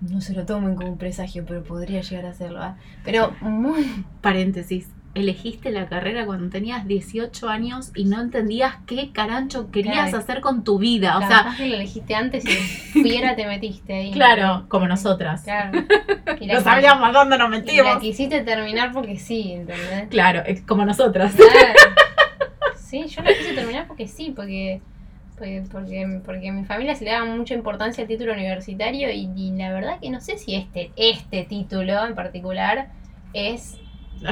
No 0.00 0.20
se 0.20 0.32
lo 0.32 0.46
tomen 0.46 0.74
como 0.76 0.90
un 0.92 0.98
presagio, 0.98 1.44
pero 1.46 1.62
podría 1.62 2.00
llegar 2.00 2.26
a 2.26 2.32
serlo. 2.32 2.62
¿ah? 2.62 2.76
Pero 3.04 3.34
muy 3.40 4.04
Paréntesis. 4.20 4.88
Elegiste 5.12 5.72
la 5.72 5.88
carrera 5.88 6.24
cuando 6.24 6.48
tenías 6.50 6.86
18 6.86 7.48
años 7.48 7.90
y 7.96 8.04
no 8.04 8.20
entendías 8.20 8.76
qué 8.86 9.10
carancho 9.10 9.68
querías 9.72 10.10
Claro. 10.10 10.18
hacer 10.18 10.40
con 10.40 10.62
tu 10.62 10.78
vida. 10.78 11.18
O 11.18 11.20
sea, 11.20 11.28
capaz 11.38 11.56
que 11.56 11.66
lo 11.66 11.74
elegiste 11.74 12.14
antes 12.14 12.44
y 12.44 12.48
fiera 13.02 13.34
te 13.34 13.44
metiste 13.44 13.92
ahí. 13.92 14.12
claro, 14.12 14.66
como 14.68 14.86
nosotras. 14.86 15.42
Claro. 15.42 15.82
No 16.46 16.60
sabíamos 16.60 17.12
dónde 17.12 17.36
nos 17.38 17.50
y 17.66 17.76
la 17.78 17.98
quisiste 17.98 18.42
terminar 18.42 18.92
porque 18.92 19.18
sí, 19.18 19.50
¿entendés? 19.54 20.08
Claro, 20.10 20.42
es 20.46 20.62
como 20.62 20.84
nosotras. 20.84 21.34
Claro. 21.34 21.74
Sí, 22.90 23.06
yo 23.06 23.22
la 23.22 23.30
quise 23.30 23.54
terminar 23.54 23.86
porque 23.86 24.08
sí, 24.08 24.32
porque 24.34 24.80
porque, 25.38 25.62
porque, 25.72 26.20
porque 26.26 26.48
a 26.50 26.52
mi 26.52 26.64
familia 26.64 26.94
se 26.94 27.04
le 27.04 27.12
daba 27.12 27.24
mucha 27.24 27.54
importancia 27.54 28.02
al 28.02 28.08
título 28.08 28.32
universitario 28.34 29.10
y, 29.10 29.30
y 29.36 29.52
la 29.52 29.72
verdad 29.72 29.98
que 30.00 30.10
no 30.10 30.20
sé 30.20 30.36
si 30.36 30.54
este, 30.54 30.90
este 30.96 31.44
título 31.44 32.04
en 32.04 32.14
particular 32.14 32.88
es 33.32 33.78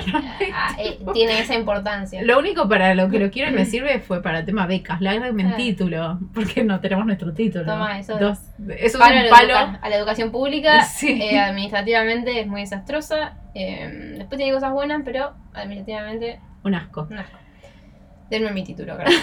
ah, 0.52 0.76
eh, 0.78 0.98
tiene 1.14 1.38
esa 1.40 1.54
importancia. 1.54 2.20
Lo 2.22 2.38
único 2.38 2.68
para 2.68 2.94
lo 2.94 3.08
que 3.08 3.18
lo 3.18 3.30
quiero 3.30 3.50
y 3.50 3.54
me 3.54 3.64
sirve 3.64 4.00
fue 4.00 4.20
para 4.22 4.44
tema 4.44 4.66
becas. 4.66 5.00
Lágrenme 5.00 5.42
el 5.44 5.48
Claro. 5.48 5.56
título, 5.64 6.18
porque 6.34 6.62
no 6.62 6.78
tenemos 6.80 7.06
nuestro 7.06 7.32
título. 7.32 7.64
Toma, 7.64 7.98
eso- 8.00 8.18
Dos- 8.18 8.40
eso 8.76 8.98
Palo 8.98 9.14
es 9.16 9.22
un 9.24 9.30
la 9.30 9.36
palo. 9.36 9.78
a 9.80 9.88
la 9.88 9.96
educación 9.96 10.30
pública, 10.30 10.82
Sí. 10.84 11.18
eh, 11.22 11.38
administrativamente 11.40 12.38
es 12.40 12.46
muy 12.46 12.60
desastrosa. 12.62 13.34
eh, 13.54 14.14
después 14.18 14.36
tiene 14.36 14.52
cosas 14.52 14.72
buenas, 14.72 15.00
pero 15.06 15.32
administrativamente 15.54 16.38
Un 16.64 16.74
asco. 16.74 17.06
un 17.10 17.16
asco. 17.18 17.38
Denme 18.30 18.50
mi 18.52 18.62
título, 18.62 18.94
gracias. 18.98 19.22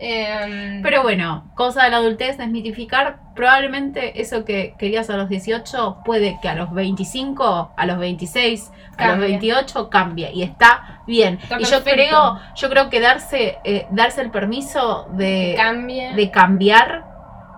Em, 0.00 0.82
Pero 0.82 1.02
bueno, 1.02 1.50
cosa 1.54 1.84
de 1.84 1.90
la 1.90 1.96
adultez, 1.96 2.36
desmitificar. 2.38 3.18
Probablemente 3.34 4.20
eso 4.20 4.44
que 4.44 4.74
querías 4.78 5.08
a 5.10 5.16
los 5.16 5.28
18 5.28 5.98
puede 6.04 6.38
que 6.42 6.48
a 6.48 6.54
los 6.54 6.72
25, 6.72 7.72
a 7.76 7.86
los 7.86 7.98
26, 7.98 8.70
a 8.70 8.72
los 8.72 8.96
Cambie. 8.96 9.28
28 9.28 9.90
cambie. 9.90 10.30
Y 10.34 10.42
está 10.42 11.00
bien. 11.06 11.38
Está 11.42 11.60
y 11.60 11.64
yo 11.64 11.82
creo, 11.82 12.38
yo 12.54 12.68
creo 12.68 12.90
que 12.90 13.00
darse, 13.00 13.58
eh, 13.64 13.86
darse 13.90 14.20
el 14.20 14.30
permiso 14.30 15.08
de, 15.12 15.54
cambie. 15.56 16.12
de 16.14 16.30
cambiar. 16.30 17.04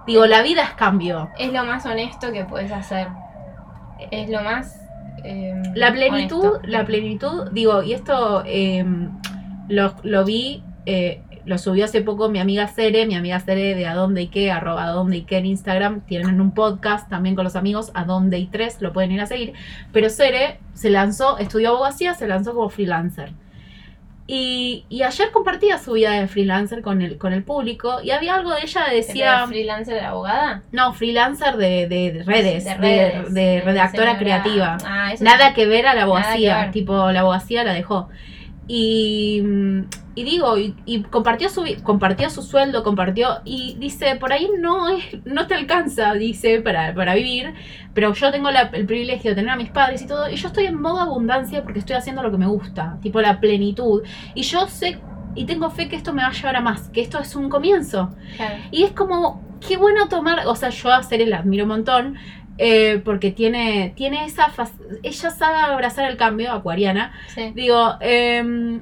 Digo, 0.06 0.26
la 0.26 0.42
vida 0.42 0.62
es 0.62 0.70
cambio. 0.70 1.30
es 1.38 1.52
lo 1.52 1.64
más 1.64 1.84
honesto 1.84 2.30
que 2.32 2.44
puedes 2.44 2.70
hacer. 2.72 3.08
Es 4.10 4.28
lo 4.30 4.40
más. 4.42 4.80
em, 5.24 5.62
La 5.74 5.92
plenitud, 5.92 6.44
honesto. 6.44 6.60
la 6.68 6.84
plenitud, 6.84 7.50
digo, 7.52 7.82
y 7.82 7.92
esto 7.92 8.42
eh, 8.46 8.84
lo, 9.70 9.94
lo 10.02 10.24
vi, 10.26 10.62
eh, 10.84 11.22
lo 11.46 11.56
subió 11.56 11.86
hace 11.86 12.02
poco 12.02 12.28
mi 12.28 12.38
amiga 12.38 12.68
Cere, 12.68 13.06
mi 13.06 13.14
amiga 13.14 13.40
Cere 13.40 13.74
de 13.74 13.86
Adonde 13.86 14.20
y 14.22 14.26
qué, 14.28 14.52
arroba 14.52 14.84
Adonde 14.84 15.16
y 15.16 15.22
qué 15.22 15.38
en 15.38 15.46
Instagram, 15.46 16.02
tienen 16.02 16.40
un 16.40 16.52
podcast 16.52 17.08
también 17.08 17.34
con 17.34 17.44
los 17.44 17.56
amigos, 17.56 17.90
Adonde 17.94 18.38
y 18.38 18.46
tres, 18.46 18.82
lo 18.82 18.92
pueden 18.92 19.10
ir 19.12 19.20
a 19.22 19.26
seguir, 19.26 19.54
pero 19.92 20.10
Cere 20.10 20.58
se 20.74 20.90
lanzó, 20.90 21.38
estudió 21.38 21.70
abogacía, 21.70 22.12
se 22.14 22.28
lanzó 22.28 22.52
como 22.54 22.68
freelancer. 22.68 23.32
Y, 24.32 24.84
y 24.88 25.02
ayer 25.02 25.32
compartía 25.32 25.76
su 25.78 25.94
vida 25.94 26.12
de 26.12 26.28
freelancer 26.28 26.82
con 26.82 27.02
el, 27.02 27.18
con 27.18 27.32
el 27.32 27.42
público 27.42 28.00
y 28.00 28.12
había 28.12 28.36
algo 28.36 28.52
de 28.52 28.60
ella, 28.62 28.82
¿Pero 28.84 28.96
decía... 28.96 29.46
freelancer 29.48 29.94
de 29.94 30.00
abogada? 30.02 30.62
No, 30.70 30.92
freelancer 30.92 31.56
de, 31.56 31.88
de- 31.88 32.12
de 32.12 32.22
redes, 32.22 32.64
de, 32.64 32.70
De 32.70 32.76
redes, 32.76 33.34
de 33.34 33.40
de 33.40 33.60
redactora 33.62 34.18
creativa. 34.18 34.76
Ah, 34.84 35.12
Nada 35.18 35.52
que 35.52 35.66
ver 35.66 35.88
a 35.88 35.94
la 35.96 36.02
abogacía, 36.04 36.66
que 36.66 36.70
tipo 36.72 37.10
la 37.10 37.20
abogacía 37.20 37.64
la 37.64 37.72
dejó. 37.72 38.08
Y, 38.72 39.42
y 40.14 40.22
digo, 40.22 40.56
y, 40.56 40.76
y 40.86 41.02
compartió 41.02 41.48
su 41.48 41.64
compartió 41.82 42.30
su 42.30 42.40
sueldo, 42.42 42.84
compartió, 42.84 43.40
y 43.44 43.74
dice, 43.80 44.14
por 44.14 44.32
ahí 44.32 44.48
no 44.60 44.88
es, 44.88 45.04
no 45.24 45.48
te 45.48 45.54
alcanza, 45.54 46.12
dice, 46.14 46.60
para, 46.60 46.94
para 46.94 47.14
vivir, 47.16 47.52
pero 47.94 48.12
yo 48.14 48.30
tengo 48.30 48.50
la- 48.52 48.70
el 48.72 48.86
privilegio 48.86 49.32
de 49.32 49.34
tener 49.34 49.50
a 49.50 49.56
mis 49.56 49.70
padres 49.70 50.02
y 50.02 50.06
todo, 50.06 50.30
y 50.30 50.36
yo 50.36 50.46
estoy 50.46 50.66
en 50.66 50.80
modo 50.80 51.00
abundancia 51.00 51.64
porque 51.64 51.80
estoy 51.80 51.96
haciendo 51.96 52.22
lo 52.22 52.30
que 52.30 52.38
me 52.38 52.46
gusta, 52.46 52.96
tipo 53.02 53.20
la 53.20 53.40
plenitud. 53.40 54.02
Y 54.36 54.42
yo 54.42 54.68
sé 54.68 55.00
y 55.34 55.44
tengo 55.46 55.70
fe 55.70 55.88
que 55.88 55.96
esto 55.96 56.12
me 56.12 56.22
va 56.22 56.28
a 56.28 56.32
llevar 56.32 56.56
a 56.56 56.60
más, 56.60 56.88
que 56.90 57.00
esto 57.00 57.18
es 57.18 57.34
un 57.36 57.48
comienzo. 57.48 58.10
Y 58.70 58.82
es 58.84 58.92
como, 58.92 59.42
qué 59.66 59.76
bueno 59.76 60.08
tomar, 60.08 60.46
o 60.46 60.54
sea, 60.54 60.70
yo 60.70 60.92
a 60.92 61.02
Cere 61.02 61.26
la 61.26 61.38
admiro 61.38 61.64
un 61.64 61.70
montón, 61.70 62.16
eh, 62.62 63.00
porque 63.02 63.30
tiene, 63.30 63.94
tiene 63.96 64.26
esa, 64.26 64.52
ella 65.02 65.30
sabe 65.30 65.58
abrazar 65.58 66.10
el 66.10 66.18
cambio, 66.18 66.52
acuariana. 66.52 67.12
Sí. 67.34 67.52
Digo, 67.54 67.96
eh, 68.00 68.80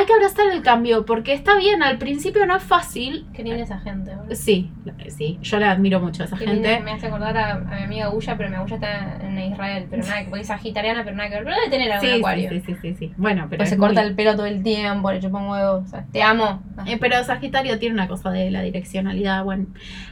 hay 0.00 0.06
que 0.06 0.12
abrazar 0.12 0.46
el 0.52 0.62
cambio, 0.62 1.04
porque 1.04 1.32
está 1.32 1.56
bien, 1.56 1.82
al 1.82 1.98
principio 1.98 2.44
no 2.46 2.56
es 2.56 2.62
fácil. 2.62 3.26
Qué 3.34 3.42
linda 3.42 3.62
esa 3.62 3.78
gente, 3.80 4.14
boludo. 4.16 4.34
Sí, 4.34 4.70
sí, 5.08 5.38
yo 5.42 5.58
la 5.58 5.70
admiro 5.72 6.00
mucho 6.00 6.22
a 6.22 6.26
esa 6.26 6.36
Qué 6.36 6.46
linda, 6.46 6.68
gente. 6.70 6.84
me 6.84 6.92
hace 6.92 7.06
acordar 7.06 7.36
a, 7.36 7.52
a 7.52 7.58
mi 7.58 7.82
amiga 7.84 8.08
Guya, 8.08 8.36
pero 8.36 8.50
mi 8.50 8.56
Guya 8.56 8.74
está 8.76 9.18
en 9.26 9.38
Israel, 9.38 9.86
pero 9.90 10.02
nada, 10.02 10.18
que 10.24 10.28
porque 10.30 10.40
es 10.42 10.46
sagitariana, 10.48 11.04
pero 11.04 11.16
nada 11.16 11.28
que 11.28 11.34
ver. 11.36 11.44
Pero 11.44 11.56
debe 11.56 11.70
tener 11.70 11.92
algún 11.92 12.08
Sí, 12.10 12.16
acuario. 12.16 12.50
sí, 12.50 12.60
sí, 12.66 12.76
sí, 12.82 12.94
sí. 12.98 13.12
Bueno, 13.16 13.46
pero 13.50 13.58
Pues 13.60 13.68
se 13.70 13.76
corta 13.76 14.00
muy- 14.00 14.10
el 14.10 14.16
pelo 14.16 14.34
todo 14.36 14.46
el 14.46 14.62
tiempo, 14.62 15.12
le 15.12 15.20
chupa 15.20 15.38
un 15.38 15.48
huevo. 15.48 15.72
O 15.84 15.86
sea, 15.86 16.04
te 16.12 16.22
amo. 16.22 16.62
Eh, 16.86 16.96
pero 16.98 17.22
Sagitario 17.22 17.78
tiene 17.78 17.94
una 17.94 18.08
cosa 18.08 18.30
de 18.30 18.50
la 18.50 18.62
direccionalidad. 18.62 19.44
Bueno, 19.44 19.66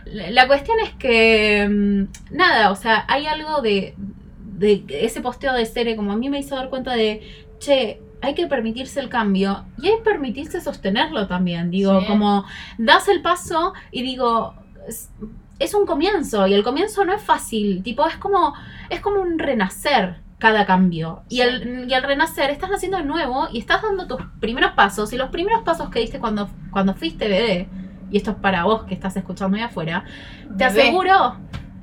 la 0.05 0.31
la 0.31 0.47
cuestión 0.47 0.77
es 0.85 0.91
que, 0.95 1.67
mm, 1.69 2.35
nada, 2.37 2.71
o 2.71 2.77
sea, 2.77 3.05
hay 3.09 3.27
algo 3.27 3.63
de, 3.63 3.95
de 4.59 4.85
ese 5.03 5.21
posteo 5.21 5.53
de 5.55 5.65
Cere, 5.67 5.97
como 5.97 6.13
a 6.13 6.17
mí 6.17 6.29
me 6.31 6.39
hizo 6.39 6.57
dar 6.57 6.69
cuenta 6.69 6.95
de, 6.95 7.23
che, 7.59 8.01
hay 8.23 8.35
que 8.35 8.47
permitirse 8.47 9.01
el 9.01 9.09
cambio 9.09 9.65
y 9.81 9.89
hay 9.89 9.97
que 9.99 10.03
permitirse 10.05 10.61
sostenerlo 10.61 11.27
también. 11.27 11.71
Digo, 11.71 12.01
Sí. 12.01 12.07
como 12.07 12.45
das 12.79 13.09
el 13.09 13.23
paso 13.23 13.75
y 13.91 14.03
digo, 14.03 14.55
es, 14.89 15.11
es 15.59 15.75
un 15.75 15.87
comienzo 15.87 16.47
y 16.47 16.55
el 16.55 16.63
comienzo 16.65 17.05
no 17.05 17.13
es 17.15 17.23
fácil, 17.23 17.83
tipo, 17.83 18.07
es 18.07 18.17
como, 18.17 18.55
es 18.91 19.01
como 19.01 19.21
un 19.21 19.39
renacer 19.39 20.21
cada 20.39 20.67
cambio. 20.67 21.23
Y, 21.29 21.41
el, 21.41 21.89
y 21.91 21.95
al 21.95 22.03
renacer 22.05 22.51
estás 22.51 22.71
naciendo 22.71 22.99
de 22.99 23.05
nuevo 23.05 23.49
y 23.53 23.59
estás 23.59 23.83
dando 23.83 24.07
tus 24.07 24.21
primeros 24.41 24.73
pasos. 24.73 25.13
Y 25.13 25.17
los 25.17 25.31
primeros 25.31 25.63
pasos 25.63 25.91
que 25.91 25.99
diste 25.99 26.21
cuando, 26.21 26.49
cuando 26.71 26.95
fuiste 26.95 27.29
bebé, 27.29 27.69
y 28.11 28.17
esto 28.19 28.31
es 28.31 28.37
para 28.37 28.63
vos 28.65 28.85
que 28.85 28.95
estás 28.95 29.17
escuchando 29.17 29.57
ahí 29.57 29.65
afuera, 29.65 30.05
te 30.57 30.65
Bebé. 30.69 30.83
aseguro, 30.83 31.37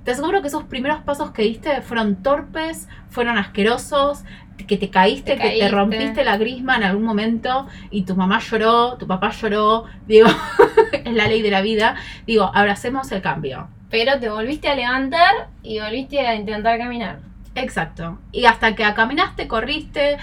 te 0.05 0.11
aseguro 0.11 0.41
que 0.41 0.47
esos 0.47 0.63
primeros 0.63 1.01
pasos 1.03 1.31
que 1.31 1.41
diste 1.43 1.81
fueron 1.81 2.23
torpes, 2.23 2.87
fueron 3.09 3.37
asquerosos, 3.37 4.23
que 4.63 4.77
te 4.77 4.89
caíste, 4.89 5.35
Te 5.35 5.41
que 5.41 5.59
te 5.59 5.67
rompiste 5.69 6.23
la 6.23 6.37
grisma 6.37 6.77
en 6.77 6.83
algún 6.83 7.03
momento 7.03 7.67
y 7.91 8.03
tu 8.03 8.15
mamá 8.15 8.39
lloró, 8.39 8.97
tu 8.97 9.05
papá 9.05 9.31
lloró, 9.31 9.85
digo, 10.07 10.27
es 10.91 11.13
la 11.13 11.27
ley 11.27 11.41
de 11.41 11.51
la 11.51 11.61
vida. 11.61 11.95
Digo, 12.25 12.51
abracemos 12.53 13.11
el 13.11 13.21
cambio. 13.21 13.67
Pero 13.89 14.19
te 14.19 14.29
volviste 14.29 14.67
a 14.69 14.75
levantar 14.75 15.49
y 15.61 15.79
volviste 15.79 16.19
a 16.25 16.35
intentar 16.35 16.77
caminar. 16.77 17.19
Exacto. 17.53 18.19
Y 18.31 18.45
hasta 18.45 18.75
que 18.75 18.83
caminaste, 18.93 19.47
corriste. 19.47 20.17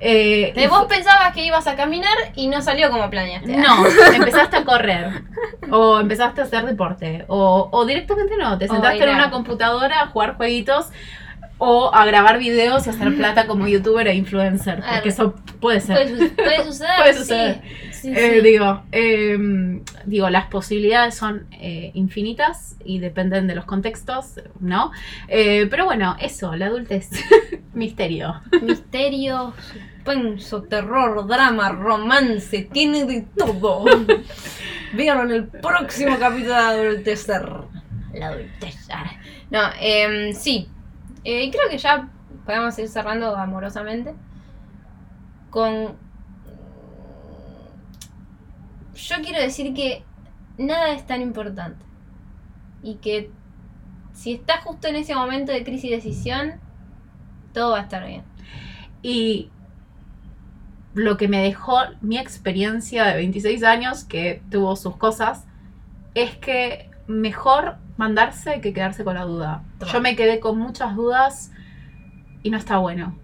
eh, 0.00 0.52
y 0.54 0.66
vos 0.66 0.84
pensabas 0.84 1.32
que 1.32 1.44
ibas 1.44 1.66
a 1.66 1.74
caminar 1.74 2.16
y 2.34 2.48
no 2.48 2.60
salió 2.60 2.90
como 2.90 3.08
planeaste. 3.10 3.56
No, 3.56 3.84
empezaste 4.14 4.56
a 4.56 4.64
correr. 4.64 5.22
O 5.70 5.98
empezaste 5.98 6.42
a 6.42 6.44
hacer 6.44 6.66
deporte. 6.66 7.24
O, 7.28 7.68
o 7.72 7.84
directamente 7.86 8.36
no, 8.36 8.58
te 8.58 8.68
sentaste 8.68 9.02
en 9.02 9.10
una 9.10 9.30
computadora 9.30 10.02
a 10.02 10.06
jugar 10.08 10.36
jueguitos. 10.36 10.90
O 11.58 11.90
a 11.94 12.04
grabar 12.04 12.38
videos 12.38 12.86
y 12.86 12.90
hacer 12.90 13.16
plata 13.16 13.46
como 13.46 13.66
youtuber 13.66 14.06
e 14.08 14.14
influencer. 14.14 14.82
Porque 14.92 15.08
eso 15.08 15.34
puede 15.58 15.80
ser. 15.80 15.96
Puede, 15.96 16.28
su- 16.28 16.34
puede 16.36 16.64
suceder. 16.64 16.96
Puede 16.98 17.12
sí. 17.14 17.18
suceder. 17.20 17.62
Sí, 17.92 18.12
Eh, 18.14 18.32
sí. 18.34 18.40
digo, 18.42 18.82
eh, 18.92 19.80
digo, 20.04 20.28
las 20.28 20.46
posibilidades 20.48 21.14
son 21.14 21.46
eh, 21.52 21.92
infinitas 21.94 22.76
y 22.84 22.98
dependen 22.98 23.46
de 23.46 23.54
los 23.54 23.64
contextos, 23.64 24.34
¿no? 24.60 24.92
Eh, 25.28 25.66
pero 25.70 25.86
bueno, 25.86 26.14
eso, 26.20 26.54
la 26.54 26.66
adultez, 26.66 27.08
misterio. 27.72 28.42
Misterio, 28.60 29.54
suspenso, 29.56 30.62
terror, 30.64 31.26
drama, 31.26 31.70
romance, 31.70 32.68
tiene 32.70 33.06
de 33.06 33.22
todo. 33.34 33.86
Véanlo 34.92 35.24
en 35.24 35.30
el 35.30 35.44
próximo 35.48 36.18
capítulo 36.18 36.52
de 36.52 36.60
Adultecer. 36.60 37.48
La 38.14 38.28
adultez. 38.28 38.76
No, 39.50 39.60
em, 39.80 40.32
sí. 40.34 40.68
Eh, 41.28 41.50
creo 41.50 41.68
que 41.68 41.76
ya 41.76 42.08
podemos 42.44 42.78
ir 42.78 42.88
cerrando 42.88 43.36
amorosamente. 43.36 44.14
Con. 45.50 45.96
Yo 48.94 49.16
quiero 49.24 49.40
decir 49.40 49.74
que 49.74 50.04
nada 50.56 50.92
es 50.92 51.04
tan 51.04 51.22
importante. 51.22 51.84
Y 52.80 52.94
que 52.96 53.32
si 54.12 54.34
estás 54.34 54.62
justo 54.62 54.86
en 54.86 54.94
ese 54.94 55.16
momento 55.16 55.50
de 55.50 55.64
crisis 55.64 55.90
y 55.90 55.90
decisión, 55.90 56.60
Todo 57.52 57.72
va 57.72 57.80
a 57.80 57.82
estar 57.82 58.06
bien. 58.06 58.22
Y 59.02 59.50
lo 60.94 61.16
que 61.16 61.26
me 61.26 61.42
dejó 61.42 61.78
mi 62.02 62.18
experiencia 62.18 63.04
de 63.04 63.16
26 63.16 63.64
años, 63.64 64.04
que 64.04 64.42
tuvo 64.50 64.76
sus 64.76 64.96
cosas, 64.96 65.44
es 66.14 66.36
que 66.36 66.90
mejor 67.08 67.78
mandarse 67.96 68.60
que 68.60 68.72
quedarse 68.72 69.04
con 69.04 69.14
la 69.14 69.24
duda. 69.24 69.62
Toma. 69.78 69.92
Yo 69.92 70.00
me 70.00 70.16
quedé 70.16 70.40
con 70.40 70.58
muchas 70.58 70.96
dudas 70.96 71.52
y 72.42 72.50
no 72.50 72.58
está 72.58 72.78
bueno. 72.78 73.16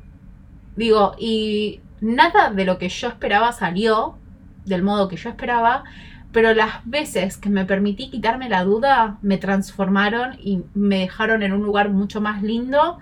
Digo, 0.76 1.14
y 1.18 1.80
nada 2.00 2.50
de 2.50 2.64
lo 2.64 2.78
que 2.78 2.88
yo 2.88 3.08
esperaba 3.08 3.52
salió 3.52 4.16
del 4.64 4.82
modo 4.82 5.08
que 5.08 5.16
yo 5.16 5.28
esperaba, 5.28 5.84
pero 6.32 6.54
las 6.54 6.84
veces 6.84 7.36
que 7.36 7.50
me 7.50 7.64
permití 7.64 8.10
quitarme 8.10 8.48
la 8.48 8.64
duda 8.64 9.18
me 9.22 9.38
transformaron 9.38 10.36
y 10.40 10.62
me 10.74 11.00
dejaron 11.00 11.42
en 11.42 11.52
un 11.52 11.62
lugar 11.62 11.90
mucho 11.90 12.20
más 12.20 12.42
lindo 12.42 12.98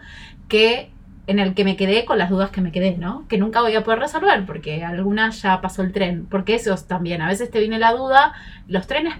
que 0.48 0.90
en 1.26 1.38
el 1.38 1.54
que 1.54 1.64
me 1.64 1.76
quedé 1.76 2.04
con 2.04 2.18
las 2.18 2.30
dudas 2.30 2.50
que 2.50 2.60
me 2.60 2.72
quedé, 2.72 2.96
¿no? 2.96 3.28
Que 3.28 3.38
nunca 3.38 3.60
voy 3.60 3.76
a 3.76 3.84
poder 3.84 4.00
resolver 4.00 4.44
porque 4.46 4.84
alguna 4.84 5.30
ya 5.30 5.60
pasó 5.60 5.82
el 5.82 5.92
tren, 5.92 6.26
porque 6.28 6.56
eso 6.56 6.74
es 6.74 6.86
también, 6.86 7.22
a 7.22 7.28
veces 7.28 7.50
te 7.50 7.60
viene 7.60 7.78
la 7.78 7.92
duda, 7.92 8.32
los 8.66 8.88
trenes 8.88 9.14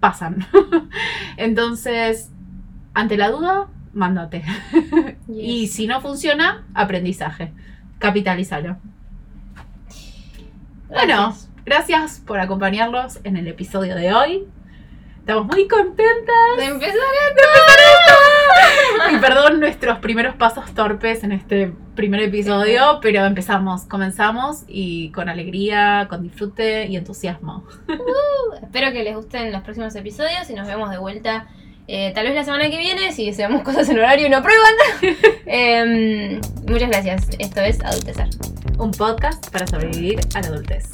pasan. 0.00 0.46
Entonces, 1.36 2.30
ante 2.94 3.16
la 3.16 3.30
duda, 3.30 3.68
mándate. 3.92 4.42
Y 5.28 5.68
si 5.68 5.86
no 5.86 6.00
funciona, 6.00 6.64
aprendizaje. 6.74 7.52
Capitalízalo. 7.98 8.78
Bueno, 10.88 11.36
Gracias. 11.64 12.20
por 12.26 12.40
acompañarnos 12.40 13.20
en 13.22 13.36
el 13.36 13.46
episodio 13.46 13.94
de 13.94 14.12
hoy. 14.12 14.48
Estamos 15.18 15.46
muy 15.46 15.68
contentas. 15.68 16.56
De 16.56 16.64
empezar 16.64 16.96
Y 19.12 19.16
perdón 19.18 19.60
nuestros 19.60 19.98
primeros 19.98 20.34
pasos 20.34 20.72
torpes 20.74 21.22
en 21.22 21.32
este 21.32 21.72
primer 22.00 22.22
episodio, 22.22 22.98
pero 23.02 23.26
empezamos, 23.26 23.82
comenzamos 23.82 24.62
y 24.66 25.10
con 25.10 25.28
alegría, 25.28 26.06
con 26.08 26.22
disfrute 26.22 26.86
y 26.86 26.96
entusiasmo. 26.96 27.62
Espero 28.62 28.90
que 28.90 29.04
les 29.04 29.14
gusten 29.14 29.52
los 29.52 29.60
próximos 29.62 29.94
episodios 29.94 30.48
y 30.48 30.54
nos 30.54 30.66
vemos 30.66 30.90
de 30.90 30.96
vuelta. 30.96 31.46
eh, 31.88 32.12
tal 32.14 32.24
vez 32.24 32.34
la 32.34 32.44
semana 32.44 32.70
que 32.70 32.78
viene, 32.78 33.12
si 33.12 33.26
deseamos 33.26 33.60
cosas 33.62 33.86
en 33.90 33.98
horario 33.98 34.28
y 34.28 34.30
no 34.30 34.38
aprueban. 34.38 34.72
Em, 35.46 36.40
muchas 36.66 36.88
gracias. 36.88 37.28
Esto 37.38 37.60
es 37.60 37.84
Adultezar. 37.84 38.28
Un 38.78 38.92
podcast 38.92 39.50
para 39.50 39.66
sobrevivir 39.66 40.20
a 40.34 40.40
la 40.40 40.46
adultez. 40.46 40.84